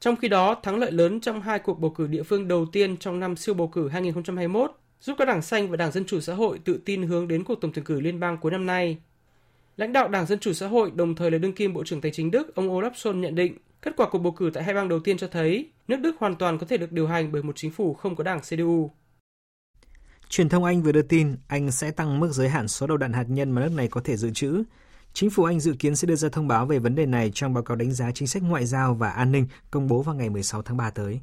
Trong 0.00 0.16
khi 0.16 0.28
đó, 0.28 0.60
thắng 0.62 0.78
lợi 0.78 0.92
lớn 0.92 1.20
trong 1.20 1.40
hai 1.40 1.58
cuộc 1.58 1.80
bầu 1.80 1.90
cử 1.90 2.06
địa 2.06 2.22
phương 2.22 2.48
đầu 2.48 2.66
tiên 2.72 2.96
trong 2.96 3.20
năm 3.20 3.36
siêu 3.36 3.54
bầu 3.54 3.68
cử 3.68 3.88
2021 3.88 4.72
giúp 5.00 5.14
các 5.18 5.24
đảng 5.24 5.42
xanh 5.42 5.70
và 5.70 5.76
Đảng 5.76 5.92
Dân 5.92 6.04
Chủ 6.04 6.20
Xã 6.20 6.34
hội 6.34 6.58
tự 6.64 6.80
tin 6.84 7.02
hướng 7.02 7.28
đến 7.28 7.44
cuộc 7.44 7.60
tổng 7.60 7.72
tuyển 7.72 7.84
cử 7.84 8.00
liên 8.00 8.20
bang 8.20 8.38
cuối 8.38 8.52
năm 8.52 8.66
nay. 8.66 8.98
Lãnh 9.76 9.92
đạo 9.92 10.08
Đảng 10.08 10.26
Dân 10.26 10.38
Chủ 10.38 10.52
Xã 10.52 10.66
hội 10.66 10.90
đồng 10.94 11.14
thời 11.14 11.30
là 11.30 11.38
đương 11.38 11.52
kim 11.52 11.72
Bộ 11.72 11.84
trưởng 11.84 12.00
Tài 12.00 12.12
chính 12.12 12.30
Đức 12.30 12.54
ông 12.54 12.68
Olaf 12.68 12.90
Scholz 12.90 13.20
nhận 13.20 13.34
định 13.34 13.56
kết 13.82 13.96
quả 13.96 14.08
cuộc 14.10 14.18
bầu 14.18 14.32
cử 14.32 14.50
tại 14.54 14.64
hai 14.64 14.74
bang 14.74 14.88
đầu 14.88 15.00
tiên 15.00 15.18
cho 15.18 15.28
thấy 15.28 15.70
nước 15.88 15.96
Đức 15.96 16.16
hoàn 16.18 16.36
toàn 16.36 16.58
có 16.58 16.66
thể 16.66 16.76
được 16.76 16.92
điều 16.92 17.06
hành 17.06 17.32
bởi 17.32 17.42
một 17.42 17.52
chính 17.56 17.70
phủ 17.70 17.94
không 17.94 18.16
có 18.16 18.24
đảng 18.24 18.40
CDU. 18.40 18.90
Truyền 20.28 20.48
thông 20.48 20.64
Anh 20.64 20.82
vừa 20.82 20.92
đưa 20.92 21.02
tin 21.02 21.36
Anh 21.48 21.70
sẽ 21.70 21.90
tăng 21.90 22.20
mức 22.20 22.32
giới 22.32 22.48
hạn 22.48 22.68
số 22.68 22.86
đầu 22.86 22.96
đạn 22.96 23.12
hạt 23.12 23.24
nhân 23.28 23.50
mà 23.50 23.62
nước 23.62 23.72
này 23.72 23.88
có 23.88 24.00
thể 24.04 24.16
dự 24.16 24.30
trữ. 24.30 24.62
Chính 25.12 25.30
phủ 25.30 25.44
Anh 25.44 25.60
dự 25.60 25.74
kiến 25.78 25.96
sẽ 25.96 26.06
đưa 26.06 26.16
ra 26.16 26.28
thông 26.28 26.48
báo 26.48 26.66
về 26.66 26.78
vấn 26.78 26.94
đề 26.94 27.06
này 27.06 27.30
trong 27.34 27.54
báo 27.54 27.62
cáo 27.62 27.76
đánh 27.76 27.92
giá 27.92 28.10
chính 28.14 28.28
sách 28.28 28.42
ngoại 28.42 28.66
giao 28.66 28.94
và 28.94 29.10
an 29.10 29.32
ninh 29.32 29.46
công 29.70 29.86
bố 29.86 30.02
vào 30.02 30.14
ngày 30.14 30.30
16 30.30 30.62
tháng 30.62 30.76
3 30.76 30.90
tới. 30.90 31.20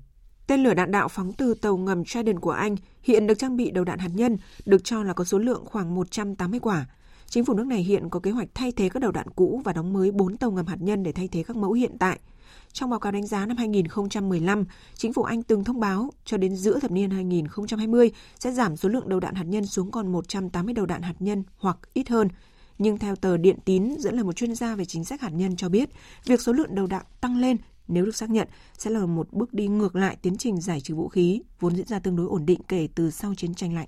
Tên 0.48 0.63
lửa 0.63 0.74
đạn 0.74 0.91
đạo 0.91 1.08
phóng 1.08 1.34
từ 1.34 1.54
tàu 1.54 1.78
ngầm 1.78 2.06
Trident 2.06 2.41
của 2.41 2.52
Anh 2.52 2.76
hiện 3.04 3.28
được 3.28 3.39
trang 3.39 3.58
bị 3.58 3.72
đầu 3.72 3.84
đạn 3.84 4.00
hạt 4.00 4.10
nhân, 4.13 4.38
được 4.65 4.84
cho 4.84 5.04
là 5.04 5.13
có 5.13 5.24
số 5.24 5.39
lượng 5.39 5.65
khoảng 5.65 5.96
180 5.96 6.60
quả. 6.60 6.86
Chính 7.30 7.46
phủ 7.46 7.54
nước 7.54 7.67
này 7.67 7.80
hiện 7.80 8.10
có 8.10 8.20
kế 8.20 8.32
hoạch 8.32 8.48
thay 8.54 8.72
thế 8.72 8.89
các 8.89 9.00
đầu 9.00 9.12
đạn 9.12 9.28
cũ 9.36 9.62
và 9.65 9.74
đóng 9.74 9.93
mới 9.93 10.12
4 10.12 10.38
tàu 10.38 10.52
ngầm 10.52 10.65
hạt 10.65 10.78
nhân 10.80 11.04
để 11.04 11.12
thay 11.12 11.28
thế 11.28 11.43
các 11.43 11.56
mẫu 11.56 11.72
hiện 11.72 11.98
tại. 12.00 12.20
Trong 12.78 12.90
báo 12.90 13.00
cáo 13.00 13.12
đánh 13.12 13.26
giá 13.26 13.46
năm 13.46 13.58
2015, 13.58 14.66
chính 14.96 15.13
phủ 15.13 15.24
Anh 15.24 15.44
từng 15.44 15.63
thông 15.63 15.80
báo 15.80 16.10
cho 16.26 16.38
đến 16.38 16.56
giữa 16.56 16.80
thập 16.80 16.92
niên 16.92 17.10
2020 17.10 18.12
sẽ 18.40 18.52
giảm 18.52 18.78
số 18.78 18.90
lượng 18.90 19.10
đầu 19.10 19.20
đạn 19.20 19.36
hạt 19.36 19.44
nhân 19.44 19.66
xuống 19.66 19.92
còn 19.92 20.12
180 20.12 20.74
đầu 20.74 20.86
đạn 20.86 21.02
hạt 21.02 21.13
nhân 21.20 21.44
hoặc 21.58 21.78
ít 21.94 22.10
hơn. 22.10 22.28
Nhưng 22.78 22.98
theo 22.98 23.16
tờ 23.16 23.38
Điện 23.38 23.58
Tín 23.66 23.96
dẫn 24.00 24.16
lời 24.16 24.24
một 24.24 24.36
chuyên 24.36 24.56
gia 24.56 24.76
về 24.76 24.86
chính 24.86 25.06
sách 25.06 25.22
hạt 25.22 25.30
nhân 25.30 25.56
cho 25.56 25.70
biết, 25.70 25.90
việc 26.26 26.42
số 26.42 26.54
lượng 26.54 26.76
đầu 26.76 26.88
đạn 26.88 27.06
tăng 27.22 27.38
lên 27.38 27.58
nếu 27.88 28.06
được 28.06 28.16
xác 28.16 28.30
nhận 28.30 28.48
sẽ 28.78 28.92
là 28.92 29.06
một 29.06 29.34
bước 29.34 29.54
đi 29.54 29.68
ngược 29.68 29.96
lại 29.96 30.18
tiến 30.22 30.38
trình 30.38 30.62
giải 30.62 30.82
trừ 30.82 30.96
vũ 30.96 31.08
khí 31.08 31.42
vốn 31.60 31.76
diễn 31.76 31.88
ra 31.88 32.00
tương 32.00 32.16
đối 32.16 32.28
ổn 32.28 32.46
định 32.46 32.60
kể 32.68 32.88
từ 32.96 33.12
sau 33.12 33.36
chiến 33.36 33.54
tranh 33.54 33.74
lạnh. 33.74 33.88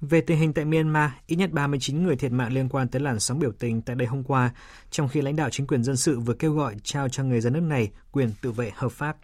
Về 0.00 0.20
tình 0.20 0.38
hình 0.38 0.52
tại 0.52 0.64
Myanmar, 0.64 1.10
ít 1.26 1.36
nhất 1.36 1.52
39 1.52 2.02
người 2.02 2.16
thiệt 2.16 2.32
mạng 2.32 2.52
liên 2.52 2.68
quan 2.68 2.88
tới 2.88 3.02
làn 3.02 3.20
sóng 3.20 3.38
biểu 3.38 3.52
tình 3.52 3.82
tại 3.82 3.96
đây 3.96 4.08
hôm 4.08 4.22
qua, 4.22 4.50
trong 4.90 5.08
khi 5.08 5.20
lãnh 5.20 5.36
đạo 5.36 5.50
chính 5.50 5.66
quyền 5.66 5.84
dân 5.84 5.96
sự 5.96 6.20
vừa 6.20 6.34
kêu 6.34 6.52
gọi 6.52 6.76
trao 6.82 7.08
cho 7.08 7.24
người 7.24 7.40
dân 7.40 7.52
nước 7.52 7.62
này 7.62 7.90
quyền 8.12 8.30
tự 8.42 8.52
vệ 8.52 8.70
hợp 8.74 8.92
pháp. 8.92 9.16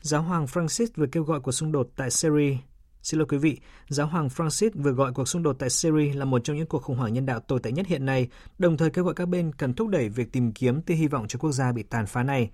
Giáo 0.00 0.22
hoàng 0.22 0.46
Francis 0.46 0.86
vừa 0.96 1.06
kêu 1.06 1.22
gọi 1.22 1.40
cuộc 1.40 1.52
xung 1.52 1.72
đột 1.72 1.88
tại 1.96 2.10
Syria 2.10 2.56
Xin 3.04 3.18
lỗi 3.18 3.26
quý 3.30 3.38
vị, 3.38 3.58
Giáo 3.88 4.06
hoàng 4.06 4.28
Francis 4.28 4.70
vừa 4.74 4.90
gọi 4.90 5.12
cuộc 5.12 5.28
xung 5.28 5.42
đột 5.42 5.56
tại 5.58 5.70
Syria 5.70 6.12
là 6.12 6.24
một 6.24 6.44
trong 6.44 6.56
những 6.56 6.66
cuộc 6.66 6.82
khủng 6.82 6.96
hoảng 6.96 7.12
nhân 7.12 7.26
đạo 7.26 7.40
tồi 7.40 7.60
tệ 7.60 7.72
nhất 7.72 7.86
hiện 7.86 8.06
nay, 8.06 8.28
đồng 8.58 8.76
thời 8.76 8.90
kêu 8.90 9.04
gọi 9.04 9.14
các 9.14 9.28
bên 9.28 9.52
cần 9.52 9.74
thúc 9.74 9.88
đẩy 9.88 10.08
việc 10.08 10.32
tìm 10.32 10.52
kiếm 10.52 10.82
tia 10.82 10.94
hy 10.94 11.06
vọng 11.06 11.28
cho 11.28 11.38
quốc 11.38 11.52
gia 11.52 11.72
bị 11.72 11.82
tàn 11.82 12.06
phá 12.06 12.22
này. 12.22 12.50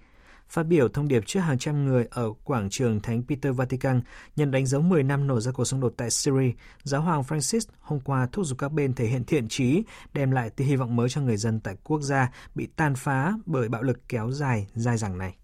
Phát 0.51 0.63
biểu 0.63 0.89
thông 0.89 1.09
điệp 1.09 1.27
trước 1.27 1.41
hàng 1.41 1.59
trăm 1.59 1.85
người 1.85 2.07
ở 2.11 2.33
quảng 2.45 2.71
trường 2.71 3.01
Thánh 3.01 3.23
Peter 3.29 3.57
Vatican 3.57 4.01
nhân 4.37 4.51
đánh 4.51 4.67
dấu 4.67 4.81
10 4.81 5.03
năm 5.03 5.27
nổ 5.27 5.41
ra 5.41 5.53
cuộc 5.53 5.65
xung 5.65 5.81
đột 5.81 5.95
tại 5.97 6.11
Syria, 6.11 6.53
Giáo 6.83 7.01
hoàng 7.03 7.23
Francis 7.23 7.61
hôm 7.81 8.01
qua 8.01 8.29
thúc 8.33 8.47
giục 8.47 8.59
các 8.59 8.73
bên 8.73 8.95
thể 8.95 9.07
hiện 9.07 9.25
thiện 9.25 9.49
trí, 9.49 9.83
đem 10.15 10.31
lại 10.31 10.51
tia 10.51 10.65
hy 10.65 10.77
vọng 10.77 10.97
mới 10.97 11.09
cho 11.09 11.21
người 11.21 11.37
dân 11.37 11.61
tại 11.61 11.77
quốc 11.85 12.01
gia 12.01 12.31
bị 12.55 12.69
tàn 12.77 12.95
phá 12.95 13.33
bởi 13.47 13.69
bạo 13.69 13.83
lực 13.83 14.09
kéo 14.09 14.31
dài, 14.31 14.67
dai 14.75 14.97
dẳng 14.97 15.19
này. 15.19 15.35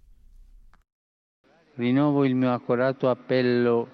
Rinnovo 1.79 2.23
il 2.23 2.35
mio 2.35 2.51
accorato 2.51 3.09
appello 3.09 3.85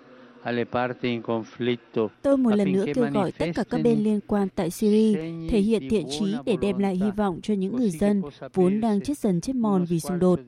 Tôi 2.23 2.37
một 2.37 2.51
lần 2.55 2.73
nữa 2.73 2.85
kêu 2.95 3.11
gọi 3.11 3.33
tất 3.33 3.47
cả 3.55 3.65
các 3.71 3.81
bên 3.85 3.99
liên 3.99 4.21
quan 4.27 4.49
tại 4.55 4.71
Syria 4.71 5.15
thể 5.51 5.61
hiện 5.61 5.89
thiện 5.91 6.07
trí 6.11 6.35
để 6.47 6.57
đem 6.61 6.79
lại 6.79 6.97
hy 6.97 7.11
vọng 7.11 7.41
cho 7.43 7.55
những 7.55 7.77
người 7.77 7.91
dân 7.91 8.23
vốn 8.55 8.81
đang 8.81 9.01
chết 9.01 9.19
dần 9.19 9.41
chết 9.41 9.57
mòn 9.57 9.85
vì 9.85 10.01
xung 10.01 10.19
đột. 10.19 10.41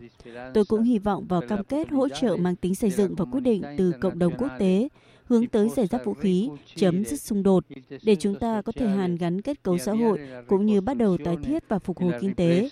Tôi 0.55 0.65
cũng 0.65 0.83
hy 0.83 0.99
vọng 0.99 1.27
vào 1.29 1.41
cam 1.49 1.65
kết 1.65 1.91
hỗ 1.91 2.09
trợ 2.09 2.37
mang 2.37 2.57
tính 2.57 2.75
xây 2.75 2.91
dựng 2.91 3.15
và 3.15 3.25
quyết 3.25 3.41
định 3.41 3.63
từ 3.79 3.93
cộng 4.01 4.19
đồng 4.19 4.33
quốc 4.39 4.51
tế 4.59 4.89
hướng 5.25 5.47
tới 5.47 5.69
giải 5.69 5.87
giáp 5.87 6.05
vũ 6.05 6.15
khí, 6.15 6.51
chấm 6.77 7.05
dứt 7.05 7.21
xung 7.21 7.43
đột, 7.43 7.65
để 8.03 8.17
chúng 8.17 8.39
ta 8.39 8.63
có 8.63 8.73
thể 8.73 8.89
hàn 8.89 9.17
gắn 9.17 9.43
kết 9.43 9.63
cấu 9.63 9.79
xã 9.79 9.93
hội 9.93 10.19
cũng 10.49 10.67
như 10.67 10.81
bắt 10.81 10.95
đầu 10.95 11.19
tái 11.25 11.37
thiết 11.43 11.69
và 11.69 11.79
phục 11.79 11.99
hồi 11.99 12.13
kinh 12.21 12.35
tế. 12.35 12.71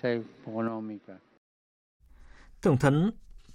Tổng 2.62 2.76
thống 2.80 3.10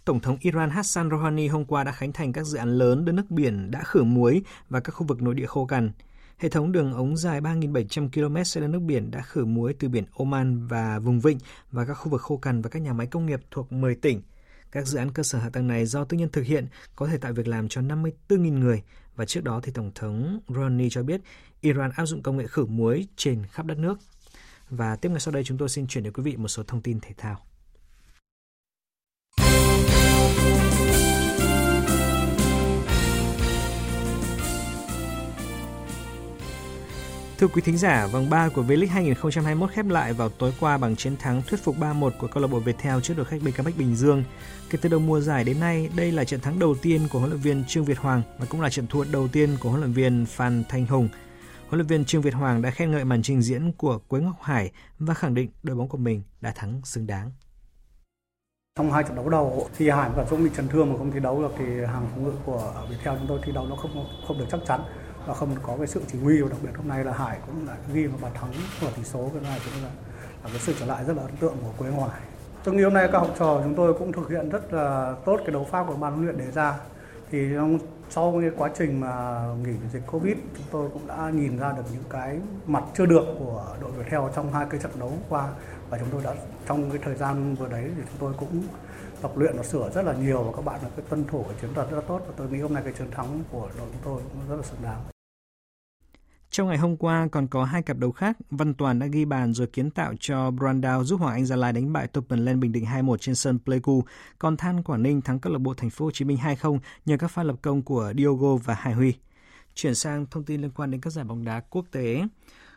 Tổng 0.08 0.20
thống 0.20 0.38
Iran 0.42 0.70
Hassan 0.70 1.10
Rouhani 1.10 1.48
hôm 1.48 1.66
qua 1.66 1.84
đã 1.84 1.92
khánh 1.92 2.14
thành 2.14 2.34
các 2.34 2.44
dự 2.44 2.58
án 2.58 2.78
lớn 2.78 3.06
đưa 3.06 3.12
nước 3.12 3.32
biển 3.32 3.72
đã 3.72 3.84
khử 3.84 4.04
muối 4.04 4.42
và 4.70 4.80
các 4.80 4.92
khu 4.92 5.08
vực 5.08 5.22
nội 5.22 5.34
địa 5.34 5.46
khô 5.46 5.66
cằn. 5.66 5.92
Hệ 6.38 6.50
thống 6.50 6.72
đường 6.72 6.94
ống 6.94 7.18
dài 7.18 7.42
3.700 7.42 8.10
km 8.10 8.44
sẽ 8.44 8.62
đưa 8.62 8.68
nước 8.68 8.80
biển 8.80 9.12
đã 9.12 9.22
khử 9.22 9.46
muối 9.46 9.74
từ 9.80 9.90
biển 9.90 10.04
Oman 10.18 10.68
và 10.68 11.00
vùng 11.00 11.20
vịnh 11.20 11.38
và 11.72 11.86
các 11.86 11.94
khu 11.94 12.10
vực 12.10 12.22
khô 12.22 12.38
cằn 12.38 12.62
và 12.62 12.70
các 12.70 12.82
nhà 12.82 12.94
máy 12.94 13.08
công 13.08 13.26
nghiệp 13.26 13.40
thuộc 13.52 13.72
10 13.72 13.96
tỉnh. 13.96 14.22
Các 14.72 14.88
dự 14.88 14.98
án 14.98 15.12
cơ 15.12 15.24
sở 15.24 15.40
hạ 15.40 15.50
tầng 15.50 15.68
này 15.68 15.86
do 15.86 16.04
tư 16.04 16.18
nhân 16.18 16.30
thực 16.30 16.46
hiện, 16.46 16.68
có 16.96 17.08
thể 17.08 17.18
tạo 17.18 17.34
việc 17.34 17.48
làm 17.48 17.68
cho 17.68 17.82
54.000 17.82 18.60
người 18.60 18.84
và 19.16 19.26
trước 19.26 19.44
đó 19.44 19.60
thì 19.64 19.72
Tổng 19.72 19.92
thống 19.96 20.40
Rouhani 20.48 20.90
cho 20.90 21.04
biết 21.04 21.22
Iran 21.62 21.92
áp 21.96 22.06
dụng 22.06 22.24
công 22.24 22.38
nghệ 22.38 22.48
khử 22.48 22.66
muối 22.66 23.08
trên 23.16 23.44
khắp 23.52 23.66
đất 23.66 23.78
nước. 23.78 24.00
Và 24.70 24.96
tiếp 24.96 25.10
ngay 25.10 25.20
sau 25.20 25.32
đây 25.32 25.44
chúng 25.44 25.58
tôi 25.58 25.70
xin 25.70 25.88
chuyển 25.88 26.04
đến 26.04 26.14
quý 26.14 26.24
vị 26.24 26.38
một 26.38 26.48
số 26.48 26.64
thông 26.64 26.82
tin 26.82 27.00
thể 27.00 27.14
thao. 27.18 27.47
Thưa 37.40 37.48
quý 37.48 37.62
thính 37.62 37.78
giả, 37.78 38.08
vòng 38.08 38.30
3 38.30 38.50
của 38.50 38.62
V-League 38.62 38.90
2021 38.90 39.72
khép 39.72 39.86
lại 39.86 40.14
vào 40.14 40.30
tối 40.30 40.54
qua 40.60 40.78
bằng 40.78 40.96
chiến 40.96 41.18
thắng 41.18 41.42
thuyết 41.42 41.64
phục 41.64 41.78
3-1 41.78 42.10
của 42.20 42.28
câu 42.28 42.42
lạc 42.42 42.48
bộ 42.48 42.60
Viettel 42.60 43.00
trước 43.04 43.14
đội 43.18 43.26
khách 43.26 43.42
BKM 43.42 43.78
Bình 43.78 43.96
Dương. 43.96 44.24
Kể 44.70 44.78
từ 44.82 44.90
đầu 44.90 45.00
mùa 45.00 45.20
giải 45.20 45.44
đến 45.44 45.60
nay, 45.60 45.90
đây 45.96 46.12
là 46.12 46.24
trận 46.24 46.40
thắng 46.40 46.60
đầu 46.60 46.76
tiên 46.82 47.02
của 47.12 47.20
huấn 47.20 47.32
luyện 47.32 47.42
viên 47.42 47.64
Trương 47.68 47.86
Việt 47.86 47.98
Hoàng 47.98 48.22
và 48.38 48.46
cũng 48.50 48.62
là 48.62 48.70
trận 48.70 48.88
thua 48.88 49.04
đầu 49.12 49.28
tiên 49.28 49.58
của 49.60 49.70
huấn 49.70 49.82
luyện 49.82 49.94
viên 49.94 50.26
Phan 50.26 50.64
Thanh 50.70 50.86
Hùng. 50.86 51.10
Huấn 51.68 51.80
luyện 51.80 51.88
viên 51.88 52.06
Trương 52.06 52.22
Việt 52.22 52.34
Hoàng 52.34 52.62
đã 52.62 52.72
khen 52.72 52.92
ngợi 52.92 53.06
màn 53.06 53.22
trình 53.22 53.42
diễn 53.42 53.72
của 53.72 54.00
Quế 54.08 54.20
Ngọc 54.20 54.42
Hải 54.42 54.72
và 55.00 55.14
khẳng 55.14 55.34
định 55.34 55.50
đội 55.64 55.76
bóng 55.76 55.90
của 55.90 55.98
mình 55.98 56.22
đã 56.42 56.52
thắng 56.56 56.82
xứng 56.84 57.08
đáng. 57.08 57.32
Trong 58.78 58.92
hai 58.92 59.04
trận 59.04 59.16
đấu 59.16 59.30
đầu 59.30 59.70
thì 59.78 59.90
Hải 59.90 60.10
và 60.16 60.26
Dũng 60.26 60.44
bị 60.44 60.50
chấn 60.58 60.68
thương 60.68 60.92
mà 60.92 60.98
không 60.98 61.12
thi 61.12 61.20
đấu 61.20 61.42
được 61.42 61.52
thì 61.58 61.66
hàng 61.66 62.08
phòng 62.12 62.24
ngự 62.24 62.32
của 62.46 62.86
Viettel 62.90 63.16
chúng 63.18 63.28
tôi 63.28 63.40
thi 63.44 63.52
đấu 63.52 63.68
nó 63.68 63.76
không 63.76 64.08
không 64.28 64.40
được 64.40 64.46
chắc 64.52 64.60
chắn 64.68 64.82
và 65.28 65.34
không 65.34 65.56
có 65.64 65.76
cái 65.78 65.88
sự 65.88 66.02
chỉ 66.12 66.20
huy 66.20 66.42
và 66.42 66.50
đặc 66.50 66.58
biệt 66.64 66.70
hôm 66.78 66.88
nay 66.88 67.04
là 67.04 67.14
Hải 67.14 67.40
cũng 67.46 67.68
là 67.68 67.76
ghi 67.94 68.08
một 68.08 68.18
bàn 68.22 68.32
thắng 68.34 68.52
của 68.82 68.88
tỷ 68.96 69.04
số 69.04 69.30
cái 69.34 69.44
này 69.44 69.60
cũng 69.66 69.84
là, 69.84 69.90
là 70.44 70.50
cái 70.50 70.60
sự 70.60 70.74
trở 70.80 70.86
lại 70.86 71.04
rất 71.06 71.18
là 71.18 71.24
ấn 71.24 71.36
tượng 71.36 71.56
của 71.64 71.72
Quế 71.78 71.90
Hoài. 71.90 72.20
Tôi 72.64 72.76
nghĩ 72.76 72.84
hôm 72.84 72.94
nay 72.94 73.10
các 73.12 73.20
học 73.20 73.36
trò 73.40 73.60
chúng 73.64 73.76
tôi 73.76 73.94
cũng 73.94 74.12
thực 74.12 74.30
hiện 74.30 74.50
rất 74.50 74.74
là 74.74 75.16
tốt 75.26 75.38
cái 75.38 75.52
đấu 75.52 75.68
pháp 75.72 75.88
của 75.88 75.96
ban 75.96 76.14
huấn 76.14 76.26
luyện 76.26 76.38
đề 76.38 76.52
ra. 76.52 76.78
Thì 77.32 77.50
trong 77.56 77.80
sau 78.10 78.38
cái 78.42 78.52
quá 78.58 78.70
trình 78.78 79.00
mà 79.00 79.42
nghỉ 79.64 79.74
dịch 79.94 80.04
Covid 80.08 80.38
chúng 80.58 80.66
tôi 80.72 80.90
cũng 80.94 81.08
đã 81.08 81.30
nhìn 81.34 81.58
ra 81.58 81.72
được 81.72 81.84
những 81.94 82.04
cái 82.10 82.40
mặt 82.68 82.84
chưa 82.98 83.06
được 83.06 83.26
của 83.40 83.76
đội 83.82 83.92
Viettel 83.92 84.22
trong 84.36 84.54
hai 84.54 84.66
cái 84.70 84.80
trận 84.80 84.92
đấu 85.00 85.14
qua 85.30 85.50
và 85.90 85.98
chúng 85.98 86.10
tôi 86.12 86.22
đã 86.24 86.34
trong 86.68 86.90
cái 86.90 87.00
thời 87.04 87.16
gian 87.16 87.56
vừa 87.56 87.68
đấy 87.68 87.84
thì 87.96 88.02
chúng 88.10 88.20
tôi 88.20 88.34
cũng 88.40 88.64
tập 89.22 89.32
luyện 89.36 89.58
và 89.58 89.64
sửa 89.64 89.90
rất 89.90 90.06
là 90.06 90.14
nhiều 90.14 90.44
và 90.44 90.52
các 90.56 90.66
bạn 90.66 90.80
là 90.84 90.90
cái 90.96 91.06
tuân 91.10 91.26
thủ 91.26 91.44
cái 91.44 91.56
chiến 91.62 91.74
thuật 91.74 91.90
rất 91.90 91.96
là 91.96 92.04
tốt 92.08 92.22
và 92.28 92.34
tôi 92.38 92.50
nghĩ 92.50 92.60
hôm 92.60 92.74
nay 92.74 92.84
cái 92.84 92.94
chiến 92.94 93.12
thắng 93.12 93.44
của 93.52 93.70
đội 93.78 93.88
chúng 93.92 94.02
tôi 94.04 94.22
cũng 94.34 94.50
rất 94.50 94.56
là 94.56 94.64
xứng 94.64 94.80
đáng. 94.84 95.17
Trong 96.50 96.68
ngày 96.68 96.78
hôm 96.78 96.98
qua 96.98 97.28
còn 97.32 97.48
có 97.48 97.64
hai 97.64 97.82
cặp 97.82 97.98
đấu 97.98 98.12
khác, 98.12 98.38
Văn 98.50 98.74
Toàn 98.74 99.00
đã 99.00 99.08
ghi 99.08 99.26
bàn 99.26 99.54
rồi 99.54 99.68
kiến 99.68 99.90
tạo 99.90 100.14
cho 100.20 100.52
Brandao 100.52 101.04
giúp 101.04 101.20
Hoàng 101.20 101.34
Anh 101.34 101.46
Gia 101.46 101.56
Lai 101.56 101.74
đánh 101.74 101.94
bại 101.94 102.08
lên 102.30 102.60
Bình 102.60 102.72
Định 102.72 102.86
2-1 102.86 103.18
trên 103.18 103.36
sân 103.36 103.60
Pleiku, 103.66 104.04
còn 104.40 104.58
Than 104.58 104.84
Quảng 104.84 105.04
Ninh 105.04 105.22
thắng 105.22 105.40
câu 105.40 105.54
lạc 105.54 105.60
bộ 105.60 105.74
Thành 105.74 105.90
phố 105.90 106.06
Hồ 106.06 106.12
Chí 106.12 106.26
Minh 106.26 106.38
2-0 106.38 106.80
nhờ 107.06 107.18
các 107.18 107.28
pha 107.28 107.44
lập 107.44 107.56
công 107.62 107.82
của 107.82 108.14
Diogo 108.18 108.56
và 108.56 108.74
Hải 108.74 108.94
Huy. 108.94 109.14
Chuyển 109.76 109.96
sang 109.96 110.26
thông 110.32 110.44
tin 110.44 110.62
liên 110.62 110.72
quan 110.72 110.92
đến 110.92 111.02
các 111.02 111.10
giải 111.10 111.26
bóng 111.26 111.44
đá 111.44 111.60
quốc 111.60 111.86
tế. 111.92 112.24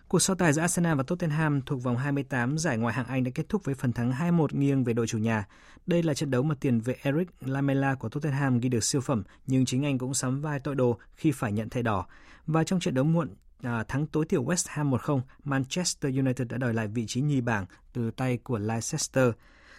Cuộc 0.08 0.18
so 0.18 0.34
tài 0.34 0.52
giữa 0.52 0.62
Arsenal 0.62 0.96
và 0.96 1.02
Tottenham 1.02 1.62
thuộc 1.62 1.82
vòng 1.82 1.96
28 1.96 2.58
giải 2.58 2.78
ngoại 2.78 2.94
hạng 2.94 3.06
Anh 3.06 3.24
đã 3.24 3.30
kết 3.34 3.48
thúc 3.48 3.64
với 3.64 3.74
phần 3.74 3.92
thắng 3.92 4.12
2-1 4.12 4.46
nghiêng 4.52 4.84
về 4.84 4.92
đội 4.92 5.06
chủ 5.06 5.18
nhà. 5.18 5.46
Đây 5.86 6.02
là 6.02 6.14
trận 6.14 6.30
đấu 6.30 6.42
mà 6.42 6.54
tiền 6.60 6.80
vệ 6.80 6.96
Eric 7.02 7.28
Lamela 7.40 7.94
của 7.94 8.08
Tottenham 8.08 8.60
ghi 8.60 8.68
được 8.68 8.84
siêu 8.84 9.00
phẩm, 9.00 9.22
nhưng 9.46 9.64
chính 9.64 9.84
anh 9.84 9.98
cũng 9.98 10.14
sắm 10.14 10.40
vai 10.40 10.60
tội 10.60 10.74
đồ 10.74 10.98
khi 11.14 11.32
phải 11.32 11.52
nhận 11.52 11.68
thẻ 11.68 11.82
đỏ. 11.82 12.06
Và 12.46 12.64
trong 12.64 12.80
trận 12.80 12.94
đấu 12.94 13.04
muộn 13.04 13.28
à, 13.62 13.84
thắng 13.88 14.06
tối 14.06 14.24
thiểu 14.24 14.44
West 14.44 14.66
Ham 14.68 14.90
1-0, 14.90 15.20
Manchester 15.44 16.18
United 16.18 16.48
đã 16.48 16.58
đòi 16.58 16.74
lại 16.74 16.88
vị 16.88 17.04
trí 17.06 17.20
nhì 17.20 17.40
bảng 17.40 17.66
từ 17.92 18.10
tay 18.10 18.36
của 18.36 18.58
Leicester. 18.58 19.30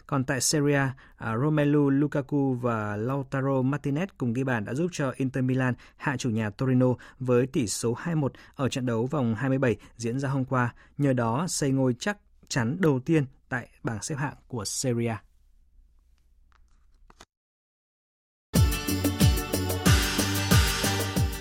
Còn 0.07 0.23
tại 0.23 0.41
Serie 0.41 0.75
A, 0.75 0.93
à, 1.17 1.37
Romelu 1.37 1.89
Lukaku 1.89 2.53
và 2.53 2.95
Lautaro 2.95 3.61
Martinez 3.61 4.07
cùng 4.17 4.33
ghi 4.33 4.43
bàn 4.43 4.65
đã 4.65 4.73
giúp 4.73 4.87
cho 4.91 5.13
Inter 5.17 5.43
Milan 5.43 5.73
hạ 5.97 6.17
chủ 6.17 6.29
nhà 6.29 6.49
Torino 6.49 6.87
với 7.19 7.47
tỷ 7.47 7.67
số 7.67 7.95
2-1 8.03 8.29
ở 8.55 8.69
trận 8.69 8.85
đấu 8.85 9.05
vòng 9.05 9.35
27 9.35 9.75
diễn 9.97 10.19
ra 10.19 10.29
hôm 10.29 10.45
qua, 10.45 10.73
nhờ 10.97 11.13
đó 11.13 11.45
xây 11.47 11.71
ngôi 11.71 11.95
chắc 11.99 12.17
chắn 12.47 12.77
đầu 12.79 12.99
tiên 12.99 13.25
tại 13.49 13.69
bảng 13.83 14.03
xếp 14.03 14.15
hạng 14.15 14.35
của 14.47 14.65
Serie 14.65 15.07
A. 15.07 15.21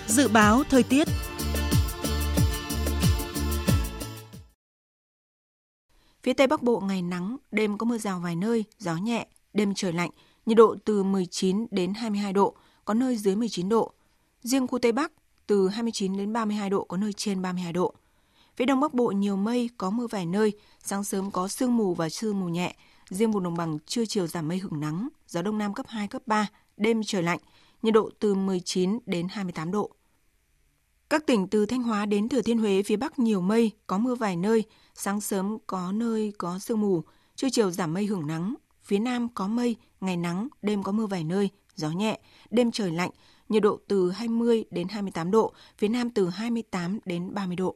Dự 0.07 0.27
báo 0.27 0.63
thời 0.69 0.83
tiết 0.83 1.07
Phía 6.23 6.33
Tây 6.33 6.47
Bắc 6.47 6.63
Bộ 6.63 6.79
ngày 6.79 7.01
nắng, 7.01 7.37
đêm 7.51 7.77
có 7.77 7.85
mưa 7.85 7.97
rào 7.97 8.19
vài 8.19 8.35
nơi, 8.35 8.65
gió 8.79 8.95
nhẹ, 8.95 9.27
đêm 9.53 9.73
trời 9.73 9.93
lạnh, 9.93 10.09
nhiệt 10.45 10.57
độ 10.57 10.75
từ 10.85 11.03
19 11.03 11.67
đến 11.71 11.93
22 11.93 12.33
độ, 12.33 12.55
có 12.85 12.93
nơi 12.93 13.17
dưới 13.17 13.35
19 13.35 13.69
độ. 13.69 13.91
Riêng 14.43 14.67
khu 14.67 14.79
Tây 14.79 14.91
Bắc 14.91 15.11
từ 15.47 15.69
29 15.69 16.17
đến 16.17 16.33
32 16.33 16.69
độ, 16.69 16.83
có 16.83 16.97
nơi 16.97 17.13
trên 17.13 17.41
32 17.41 17.73
độ. 17.73 17.93
Phía 18.55 18.65
Đông 18.65 18.79
Bắc 18.79 18.93
Bộ 18.93 19.07
nhiều 19.07 19.35
mây, 19.35 19.69
có 19.77 19.89
mưa 19.89 20.07
vài 20.07 20.25
nơi, 20.25 20.53
sáng 20.83 21.03
sớm 21.03 21.31
có 21.31 21.47
sương 21.47 21.77
mù 21.77 21.93
và 21.93 22.09
sương 22.09 22.39
mù 22.39 22.47
nhẹ. 22.47 22.75
Riêng 23.09 23.31
vùng 23.31 23.43
đồng 23.43 23.57
bằng 23.57 23.77
trưa 23.85 24.05
chiều 24.05 24.27
giảm 24.27 24.47
mây 24.47 24.57
hưởng 24.57 24.79
nắng, 24.79 25.07
gió 25.27 25.41
Đông 25.41 25.57
Nam 25.57 25.73
cấp 25.73 25.85
2, 25.89 26.07
cấp 26.07 26.21
3, 26.25 26.47
đêm 26.77 27.01
trời 27.05 27.23
lạnh, 27.23 27.39
nhiệt 27.81 27.93
độ 27.93 28.09
từ 28.19 28.35
19 28.35 28.99
đến 29.05 29.27
28 29.29 29.71
độ. 29.71 29.91
Các 31.11 31.25
tỉnh 31.25 31.47
từ 31.47 31.65
Thanh 31.65 31.83
Hóa 31.83 32.05
đến 32.05 32.29
Thừa 32.29 32.41
Thiên 32.41 32.57
Huế 32.57 32.83
phía 32.83 32.95
Bắc 32.95 33.19
nhiều 33.19 33.41
mây, 33.41 33.71
có 33.87 33.97
mưa 33.97 34.15
vài 34.15 34.35
nơi, 34.35 34.63
sáng 34.93 35.21
sớm 35.21 35.57
có 35.67 35.91
nơi 35.91 36.33
có 36.37 36.59
sương 36.59 36.81
mù, 36.81 37.03
trưa 37.35 37.47
chiều 37.51 37.71
giảm 37.71 37.93
mây 37.93 38.05
hưởng 38.05 38.27
nắng. 38.27 38.55
Phía 38.83 38.99
Nam 38.99 39.27
có 39.33 39.47
mây, 39.47 39.75
ngày 40.01 40.17
nắng, 40.17 40.47
đêm 40.61 40.83
có 40.83 40.91
mưa 40.91 41.05
vài 41.05 41.23
nơi, 41.23 41.49
gió 41.75 41.89
nhẹ, 41.89 42.19
đêm 42.49 42.71
trời 42.71 42.91
lạnh, 42.91 43.09
nhiệt 43.49 43.63
độ 43.63 43.79
từ 43.87 44.11
20 44.11 44.65
đến 44.71 44.87
28 44.87 45.31
độ, 45.31 45.53
phía 45.77 45.87
Nam 45.87 46.09
từ 46.09 46.29
28 46.29 46.99
đến 47.05 47.33
30 47.33 47.55
độ. 47.55 47.75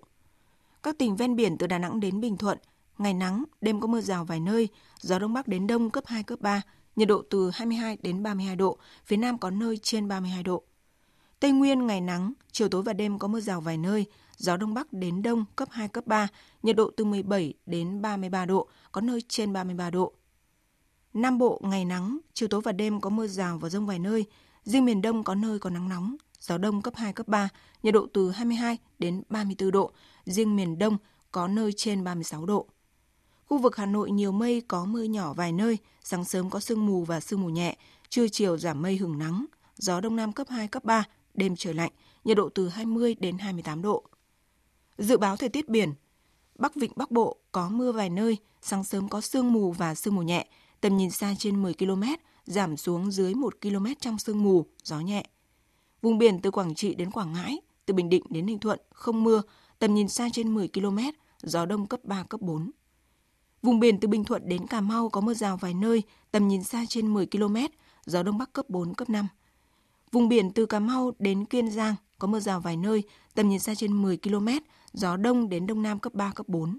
Các 0.84 0.98
tỉnh 0.98 1.16
ven 1.16 1.36
biển 1.36 1.58
từ 1.58 1.68
Đà 1.68 1.78
Nẵng 1.78 2.00
đến 2.00 2.22
Bình 2.22 2.38
Thuận, 2.38 2.58
ngày 2.98 3.14
nắng, 3.14 3.44
đêm 3.62 3.80
có 3.80 3.88
mưa 3.88 4.02
rào 4.02 4.26
vài 4.26 4.40
nơi, 4.40 4.70
gió 5.02 5.20
đông 5.20 5.34
bắc 5.34 5.48
đến 5.48 5.68
đông 5.68 5.90
cấp 5.90 6.04
2 6.08 6.24
cấp 6.24 6.42
3, 6.42 6.62
nhiệt 6.96 7.08
độ 7.08 7.24
từ 7.30 7.50
22 7.54 7.98
đến 8.02 8.24
32 8.24 8.56
độ, 8.56 8.78
phía 9.06 9.18
Nam 9.18 9.38
có 9.38 9.50
nơi 9.50 9.78
trên 9.78 10.08
32 10.08 10.44
độ. 10.44 10.64
Tây 11.46 11.52
Nguyên 11.52 11.88
ngày 11.88 12.02
nắng, 12.02 12.34
chiều 12.52 12.70
tối 12.70 12.84
và 12.84 12.94
đêm 12.94 13.20
có 13.20 13.28
mưa 13.28 13.40
rào 13.40 13.62
vài 13.62 13.78
nơi, 13.78 14.06
gió 14.38 14.58
đông 14.58 14.74
bắc 14.74 14.94
đến 14.94 15.22
đông 15.22 15.46
cấp 15.56 15.68
2 15.72 15.88
cấp 15.88 16.08
3, 16.08 16.28
nhiệt 16.64 16.76
độ 16.76 16.92
từ 16.98 17.06
17 17.06 17.54
đến 17.66 18.02
33 18.02 18.46
độ, 18.46 18.68
có 18.92 19.02
nơi 19.02 19.22
trên 19.28 19.54
33 19.54 19.90
độ. 19.90 20.14
Nam 21.14 21.38
Bộ 21.38 21.62
ngày 21.64 21.86
nắng, 21.86 22.18
chiều 22.34 22.50
tối 22.50 22.62
và 22.62 22.72
đêm 22.72 23.02
có 23.02 23.10
mưa 23.10 23.28
rào 23.28 23.58
và 23.58 23.70
rông 23.70 23.86
vài 23.86 24.00
nơi, 24.00 24.26
riêng 24.64 24.86
miền 24.86 25.02
Đông 25.02 25.24
có 25.24 25.36
nơi 25.36 25.60
có 25.60 25.70
nắng 25.70 25.90
nóng, 25.90 26.16
gió 26.40 26.58
đông 26.58 26.82
cấp 26.82 26.94
2 26.96 27.14
cấp 27.14 27.28
3, 27.28 27.50
nhiệt 27.84 27.94
độ 27.94 28.08
từ 28.14 28.32
22 28.32 28.78
đến 29.00 29.24
34 29.30 29.72
độ, 29.72 29.92
riêng 30.26 30.56
miền 30.56 30.80
Đông 30.80 30.98
có 31.32 31.48
nơi 31.48 31.74
trên 31.78 32.04
36 32.04 32.46
độ. 32.46 32.68
Khu 33.46 33.58
vực 33.58 33.76
Hà 33.76 33.86
Nội 33.86 34.12
nhiều 34.12 34.32
mây 34.32 34.62
có 34.68 34.86
mưa 34.86 35.04
nhỏ 35.04 35.34
vài 35.34 35.52
nơi, 35.52 35.78
sáng 36.04 36.26
sớm 36.26 36.50
có 36.50 36.60
sương 36.60 36.86
mù 36.86 37.04
và 37.04 37.20
sương 37.20 37.42
mù 37.42 37.50
nhẹ, 37.50 37.78
trưa 38.10 38.28
chiều 38.28 38.58
giảm 38.58 38.82
mây 38.82 38.98
hưởng 38.98 39.18
nắng, 39.18 39.46
gió 39.78 40.02
đông 40.02 40.16
nam 40.16 40.34
cấp 40.34 40.48
2 40.50 40.68
cấp 40.68 40.84
3, 40.84 41.04
đêm 41.38 41.56
trời 41.56 41.74
lạnh, 41.74 41.92
nhiệt 42.24 42.38
độ 42.38 42.50
từ 42.50 42.70
20 42.70 43.16
đến 43.20 43.38
28 43.38 43.82
độ. 43.82 44.04
Dự 44.98 45.18
báo 45.18 45.38
thời 45.38 45.50
tiết 45.50 45.70
biển, 45.70 45.94
Bắc 46.56 46.76
Vịnh 46.76 46.92
Bắc 46.96 47.12
Bộ 47.12 47.38
có 47.52 47.70
mưa 47.70 47.92
vài 47.92 48.10
nơi, 48.10 48.38
sáng 48.62 48.84
sớm 48.84 49.10
có 49.10 49.22
sương 49.22 49.54
mù 49.54 49.72
và 49.72 49.96
sương 49.96 50.16
mù 50.16 50.22
nhẹ, 50.22 50.48
tầm 50.82 50.98
nhìn 50.98 51.12
xa 51.12 51.36
trên 51.38 51.62
10 51.62 51.74
km, 51.74 52.04
giảm 52.46 52.78
xuống 52.78 53.12
dưới 53.12 53.34
1 53.34 53.62
km 53.62 53.86
trong 54.00 54.18
sương 54.18 54.44
mù, 54.44 54.66
gió 54.84 55.00
nhẹ. 55.00 55.26
Vùng 56.02 56.18
biển 56.18 56.42
từ 56.42 56.52
Quảng 56.52 56.76
Trị 56.76 56.96
đến 56.96 57.12
Quảng 57.12 57.34
Ngãi, 57.34 57.62
từ 57.86 57.94
Bình 57.94 58.10
Định 58.10 58.24
đến 58.30 58.46
Ninh 58.46 58.60
Thuận 58.60 58.80
không 58.94 59.24
mưa, 59.24 59.42
tầm 59.80 59.94
nhìn 59.96 60.08
xa 60.08 60.30
trên 60.34 60.54
10 60.54 60.68
km, 60.68 60.98
gió 61.42 61.66
đông 61.66 61.88
cấp 61.88 62.00
3, 62.04 62.24
cấp 62.24 62.42
4. 62.42 62.72
Vùng 63.62 63.80
biển 63.80 64.00
từ 64.00 64.08
Bình 64.08 64.24
Thuận 64.24 64.50
đến 64.50 64.68
Cà 64.68 64.82
Mau 64.82 65.10
có 65.10 65.22
mưa 65.22 65.34
rào 65.34 65.58
vài 65.58 65.74
nơi, 65.74 66.04
tầm 66.32 66.48
nhìn 66.48 66.64
xa 66.64 66.86
trên 66.90 67.14
10 67.14 67.26
km, 67.26 67.56
gió 68.06 68.24
đông 68.24 68.38
bắc 68.38 68.54
cấp 68.54 68.70
4, 68.70 68.94
cấp 68.94 69.10
5. 69.10 69.28
Vùng 70.16 70.30
biển 70.30 70.52
từ 70.52 70.66
Cà 70.66 70.80
Mau 70.80 71.12
đến 71.20 71.46
Kiên 71.46 71.72
Giang 71.72 71.96
có 72.20 72.28
mưa 72.28 72.40
rào 72.40 72.60
vài 72.60 72.78
nơi, 72.78 73.04
tầm 73.34 73.50
nhìn 73.50 73.60
xa 73.60 73.76
trên 73.76 74.02
10 74.02 74.18
km, 74.18 74.48
gió 74.94 75.18
đông 75.18 75.50
đến 75.50 75.68
đông 75.68 75.82
nam 75.82 76.00
cấp 76.00 76.14
3, 76.14 76.32
cấp 76.36 76.48
4. 76.48 76.78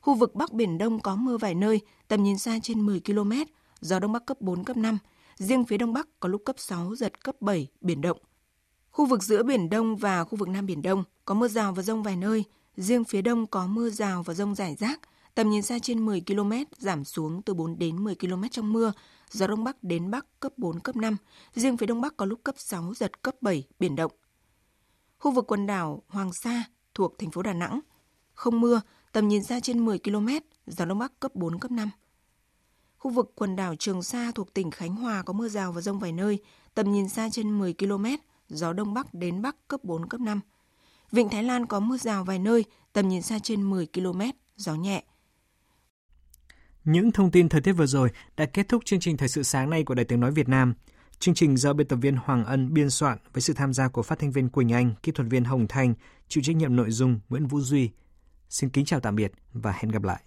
Khu 0.00 0.14
vực 0.14 0.34
Bắc 0.34 0.52
Biển 0.52 0.78
Đông 0.78 1.00
có 1.00 1.16
mưa 1.16 1.36
vài 1.36 1.54
nơi, 1.54 1.80
tầm 2.08 2.22
nhìn 2.22 2.38
xa 2.38 2.58
trên 2.62 2.86
10 2.86 3.00
km, 3.00 3.32
gió 3.80 3.98
đông 3.98 4.12
bắc 4.12 4.26
cấp 4.26 4.40
4, 4.40 4.64
cấp 4.64 4.76
5. 4.76 4.98
Riêng 5.36 5.64
phía 5.64 5.76
đông 5.76 5.92
bắc 5.92 6.08
có 6.20 6.28
lúc 6.28 6.42
cấp 6.44 6.56
6, 6.58 6.94
giật 6.94 7.24
cấp 7.24 7.36
7, 7.40 7.68
biển 7.80 8.00
động. 8.00 8.18
Khu 8.90 9.06
vực 9.06 9.22
giữa 9.22 9.42
Biển 9.42 9.70
Đông 9.70 9.96
và 9.96 10.24
khu 10.24 10.36
vực 10.36 10.48
Nam 10.48 10.66
Biển 10.66 10.82
Đông 10.82 11.04
có 11.24 11.34
mưa 11.34 11.48
rào 11.48 11.72
và 11.72 11.82
rông 11.82 12.02
vài 12.02 12.16
nơi, 12.16 12.44
riêng 12.76 13.04
phía 13.04 13.22
đông 13.22 13.46
có 13.46 13.66
mưa 13.66 13.90
rào 13.90 14.22
và 14.22 14.34
rông 14.34 14.54
rải 14.54 14.74
rác, 14.74 15.00
tầm 15.34 15.50
nhìn 15.50 15.62
xa 15.62 15.78
trên 15.78 16.06
10 16.06 16.22
km, 16.26 16.52
giảm 16.78 17.04
xuống 17.04 17.42
từ 17.42 17.54
4 17.54 17.78
đến 17.78 18.04
10 18.04 18.14
km 18.14 18.42
trong 18.50 18.72
mưa, 18.72 18.92
gió 19.30 19.46
đông 19.46 19.64
bắc 19.64 19.82
đến 19.82 20.10
bắc 20.10 20.40
cấp 20.40 20.52
4, 20.56 20.80
cấp 20.80 20.96
5, 20.96 21.16
riêng 21.54 21.76
phía 21.76 21.86
đông 21.86 22.00
bắc 22.00 22.16
có 22.16 22.26
lúc 22.26 22.40
cấp 22.44 22.54
6, 22.58 22.94
giật 22.94 23.22
cấp 23.22 23.34
7, 23.40 23.64
biển 23.78 23.96
động. 23.96 24.12
Khu 25.18 25.30
vực 25.30 25.44
quần 25.46 25.66
đảo 25.66 26.02
Hoàng 26.08 26.32
Sa 26.32 26.64
thuộc 26.94 27.18
thành 27.18 27.30
phố 27.30 27.42
Đà 27.42 27.52
Nẵng, 27.52 27.80
không 28.34 28.60
mưa, 28.60 28.80
tầm 29.12 29.28
nhìn 29.28 29.44
xa 29.44 29.60
trên 29.60 29.84
10 29.84 29.98
km, 29.98 30.28
gió 30.66 30.84
đông 30.84 30.98
bắc 30.98 31.20
cấp 31.20 31.34
4, 31.34 31.58
cấp 31.58 31.70
5. 31.70 31.90
Khu 32.98 33.10
vực 33.10 33.32
quần 33.34 33.56
đảo 33.56 33.74
Trường 33.78 34.02
Sa 34.02 34.30
thuộc 34.34 34.54
tỉnh 34.54 34.70
Khánh 34.70 34.96
Hòa 34.96 35.22
có 35.22 35.32
mưa 35.32 35.48
rào 35.48 35.72
và 35.72 35.80
rông 35.80 35.98
vài 35.98 36.12
nơi, 36.12 36.38
tầm 36.74 36.92
nhìn 36.92 37.08
xa 37.08 37.28
trên 37.32 37.58
10 37.58 37.74
km, 37.74 38.06
gió 38.48 38.72
đông 38.72 38.94
bắc 38.94 39.14
đến 39.14 39.42
bắc 39.42 39.68
cấp 39.68 39.84
4, 39.84 40.08
cấp 40.08 40.20
5. 40.20 40.40
Vịnh 41.10 41.28
Thái 41.28 41.42
Lan 41.42 41.66
có 41.66 41.80
mưa 41.80 41.96
rào 41.96 42.24
vài 42.24 42.38
nơi, 42.38 42.64
tầm 42.92 43.08
nhìn 43.08 43.22
xa 43.22 43.38
trên 43.38 43.70
10 43.70 43.86
km, 43.86 44.20
gió 44.56 44.74
nhẹ. 44.74 45.04
Những 46.84 47.12
thông 47.12 47.30
tin 47.30 47.48
thời 47.48 47.60
tiết 47.60 47.72
vừa 47.72 47.86
rồi 47.86 48.10
đã 48.36 48.46
kết 48.46 48.68
thúc 48.68 48.84
chương 48.84 49.00
trình 49.00 49.16
Thời 49.16 49.28
sự 49.28 49.42
sáng 49.42 49.70
nay 49.70 49.84
của 49.84 49.94
Đài 49.94 50.04
Tiếng 50.04 50.20
Nói 50.20 50.30
Việt 50.30 50.48
Nam. 50.48 50.74
Chương 51.18 51.34
trình 51.34 51.56
do 51.56 51.72
biên 51.72 51.88
tập 51.88 51.96
viên 51.96 52.16
Hoàng 52.16 52.44
Ân 52.44 52.74
biên 52.74 52.90
soạn 52.90 53.18
với 53.32 53.42
sự 53.42 53.52
tham 53.52 53.72
gia 53.72 53.88
của 53.88 54.02
phát 54.02 54.18
thanh 54.18 54.32
viên 54.32 54.48
Quỳnh 54.48 54.72
Anh, 54.72 54.94
kỹ 55.02 55.12
thuật 55.12 55.28
viên 55.30 55.44
Hồng 55.44 55.66
Thanh, 55.68 55.94
chịu 56.28 56.44
trách 56.44 56.56
nhiệm 56.56 56.76
nội 56.76 56.90
dung 56.90 57.20
Nguyễn 57.28 57.46
Vũ 57.46 57.60
Duy. 57.60 57.90
Xin 58.48 58.70
kính 58.70 58.84
chào 58.84 59.00
tạm 59.00 59.16
biệt 59.16 59.32
và 59.52 59.72
hẹn 59.72 59.90
gặp 59.90 60.02
lại. 60.02 60.22